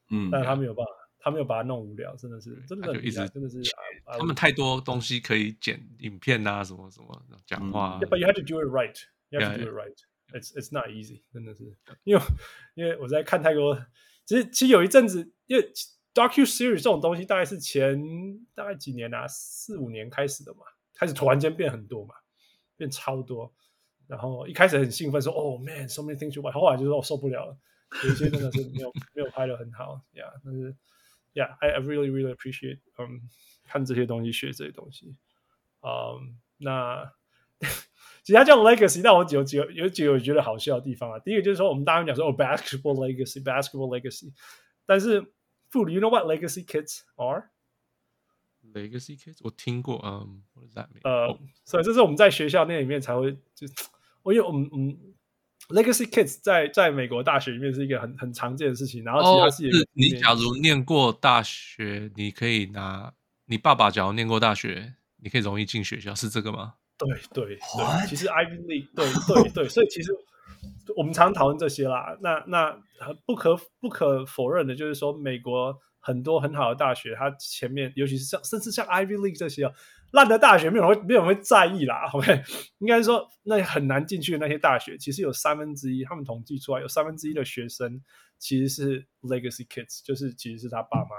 [0.09, 3.61] 嗯，但是他没有办法，他没有把它弄无聊，真的是真的很一直真的是。
[4.05, 7.99] 他们太多东西可以剪影片啊，什么什么讲话。
[8.01, 8.95] But you have to do it right.
[9.29, 9.95] You have to do it right.
[10.31, 11.21] It's it's not easy.
[11.33, 12.21] 真的是，因为
[12.75, 13.75] 因为我在看泰国，
[14.25, 15.71] 其实其实有一阵子，因为
[16.15, 18.01] docu series 这种东西大概是前
[18.55, 20.61] 大概几年啊，四五年开始的嘛，
[20.95, 22.15] 开始突然间变很多嘛，
[22.75, 23.53] 变超多。
[24.07, 26.53] 然后一开始很兴奋说，Oh man, so many things to watch。
[26.53, 27.57] 后来就说我受不了了。
[28.03, 30.75] 有一些真的是没有没有拍的很好，Yeah，但是
[31.33, 33.29] ，Yeah，I really really appreciate，嗯、
[33.63, 35.15] 看这些东西，学这些东西，
[35.81, 37.11] 嗯、那
[38.23, 41.19] 其实它叫 legacy，但我有几个有几个我觉得好笑的地方啊。
[41.19, 44.33] 第一个就是说，我们当然讲说哦，basketball legacy，basketball legacy，
[44.85, 45.33] 但是
[45.83, 51.01] ，Fu you know what legacy kids are？Legacy kids，我听过，嗯、um,，What does that mean？
[51.03, 53.67] 呃、uh, 所以这是我们在学校那里面才会就，
[54.23, 54.97] 我 因为我们嗯。
[55.69, 63.11] Legacy Kids 在在美国大学里面是一个很很常见的事情，然后其他是，是你假如念过大学，你可以拿
[63.45, 66.75] 你爸爸假如念过大学，你可以容易进学校，是这个吗？
[66.99, 67.59] 对对对，
[68.07, 69.11] 其实 Ivy League 对
[69.43, 70.15] 对对，所以其实
[70.95, 72.17] 我们常讨论这些啦。
[72.21, 72.81] 那那
[73.25, 79.73] 不可不可否认的就是说，美国很多很好的大学，它前面尤其是像甚至像 Ivy League 这些哦
[80.11, 82.41] 烂的大学没有人会没有人会在意啦，OK？
[82.77, 88.01] 应该说那很难进去的那些大学，其实有三分之一，他们统计出来有三分之一的学生
[88.37, 91.09] 其实是 Legacy Kids，就是其实是他爸妈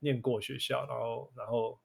[0.00, 1.80] 念过学校，然后然后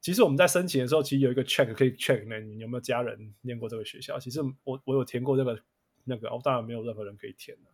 [0.00, 4.18] 其实我们在申请的时候，其实有一个 check 可以 check 呢，你有没有家人念过这个学校？
[4.18, 5.60] 其实我我有填过这个
[6.06, 7.70] 那个，哦，当然没有任何人可以填的。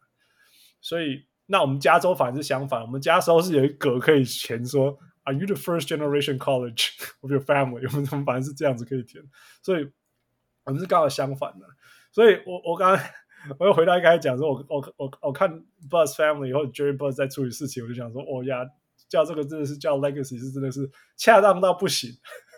[0.80, 4.98] 所以那我们加州反而是相反，我们加州是有一格可以填说。
[5.24, 6.88] Are you the first generation college
[7.20, 7.86] of your family？
[7.92, 9.22] 我们我们反正是这样子可以填，
[9.62, 9.88] 所以
[10.64, 11.66] 我们是刚好相反的。
[12.10, 13.06] 所以我我刚刚
[13.60, 15.48] 我又回到一开始讲说，我我我我看
[15.88, 18.68] Buzz Family 或者，Jerry Buzz 在处理事情，我就想说，哦呀，
[19.08, 22.10] 叫这个真的是叫 Legacy，是真的是恰当到不行，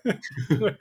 [0.48, 0.74] 因为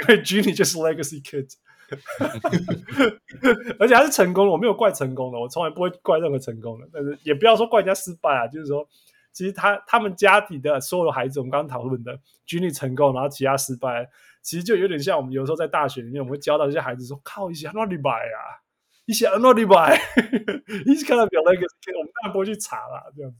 [0.00, 1.52] 因为 Ginny 就是 Legacy Kid，
[3.78, 8.88] 而且他是成功的，我没有怪成功的，我从来不会怪任何成功的，但是也不要说怪人家失败啊，就是说。
[9.32, 12.18] 其实他他们家里的所有的孩子，我们刚刚讨论的
[12.48, 14.08] ，Ginny 成功，然后其他失败，
[14.40, 18.64] 其实就有点像我们有时候在大学里面，我们会教到这些孩子说：“靠，一些 not 礼拜啊，
[19.04, 20.00] 一些 not 礼拜，
[20.86, 21.66] 一直看到表那个，
[21.98, 23.36] 我们当然不会去查啦，这样子。”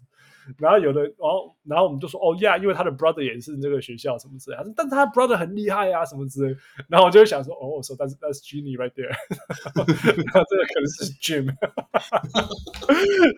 [0.59, 6.57] 然后有的，然后然后我们就说：“哦呀，因为他的 brother 也是这个学校什么之类的，但他 brother 很厉害啊，什么之类。”
[6.89, 9.11] 然后我就会想说：“哦，我说但是但是 Ginny right there，
[9.75, 11.47] 那这个可能是 Jim。”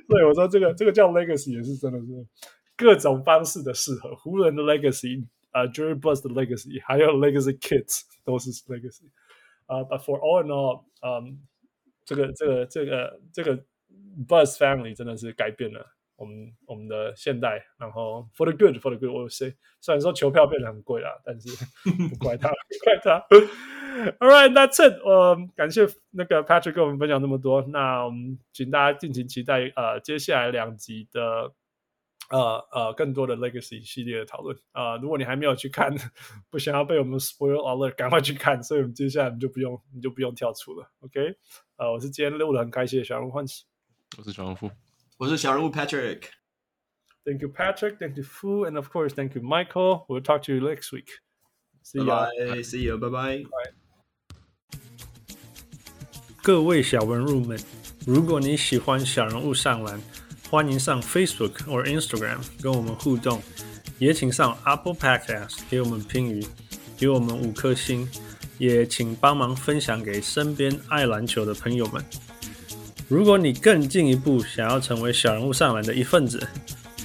[0.09, 2.27] 对我说这个这个叫 legacy 也是真的是
[2.77, 4.15] 各种方式的适合。
[4.15, 9.05] 湖人的 legacy，呃、uh,，Jerry Buss 的 legacy，还有 legacy kids 都是 legacy。
[9.67, 11.37] 啊、uh,，but for all in all，嗯、um,，
[12.05, 13.57] 这个这个这个这个
[14.27, 15.87] Buss family 真的是改变了。
[16.19, 21.49] 我们我们的现代，然后 for the good，for the good，我 say，虽然说球票变得很贵啦，但是
[22.11, 23.25] 不怪他，不怪他。
[24.19, 24.95] All right，that's it。
[25.05, 27.63] 呃，感谢那个 Patrick 跟我们分享那么多。
[27.69, 31.53] 那我们请大家敬请期待呃接下来两集的
[32.31, 34.57] 呃呃更多的 Legacy 系列的讨论。
[34.73, 35.95] 呃，如果你还没有去看，
[36.51, 38.61] 不想要被我们 spoil alert，赶快去看。
[38.63, 40.91] 所以我们接下来你就不用你就不用跳出了。
[41.01, 41.37] OK，
[41.77, 43.65] 呃，我是今天录的很开心的小人物欢喜，
[44.19, 44.71] 我是小人物。
[45.18, 47.98] 我是小人物 Patrick。Thank you, Patrick.
[48.00, 48.66] Thank you, Fu.
[48.66, 50.06] And of course, thank you, Michael.
[50.10, 51.08] We'll talk to you next week.
[51.84, 52.64] See you.
[52.64, 52.98] See you.
[52.98, 53.46] Bye bye.
[56.42, 57.58] 各位小文入们，
[58.06, 60.02] 如果你喜欢小人物上篮，
[60.50, 63.42] 欢迎上 Facebook 或 Instagram 跟我们互动，
[64.00, 66.46] 也请上 Apple Podcast 给我们评语，
[66.98, 68.10] 给我们五颗星，
[68.58, 72.04] 也请帮忙分享给身边爱篮球的朋友们。
[73.09, 76.47] 如果你更进一步想要成为小人物上篮的一份子，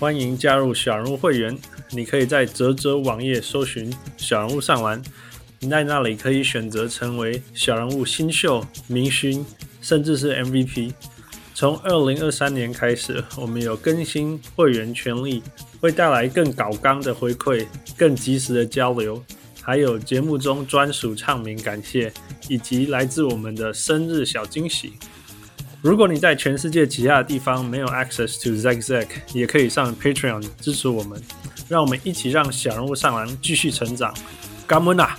[0.02, 1.58] 欢迎加入小人物会员。
[1.92, 5.02] 你可以在泽泽网页搜寻“小人物上篮”，
[5.60, 9.46] 你在那里可以选择成为小人物新秀、明星，
[9.80, 10.92] 甚至是 MVP。
[11.54, 15.42] 从二零二三年开始，我们有更新会员权利，
[15.80, 17.66] 会带来更高纲的回馈、
[17.96, 19.24] 更及时的交流，
[19.62, 22.12] 还有节目中专属唱名感谢，
[22.50, 24.92] 以及来自我们的生日小惊喜。
[25.84, 31.22] 如果你在全世界其他的地方没有 access to Zack Zack，也可以上 Patreon 支持我们，
[31.68, 34.16] 让我们一起让小人物上篮继续成长。
[34.66, 35.18] 感恩啊！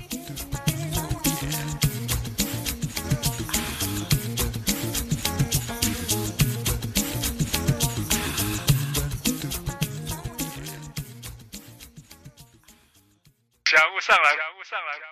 [13.67, 15.04] 小人物上篮，小人物上篮，小人物上篮。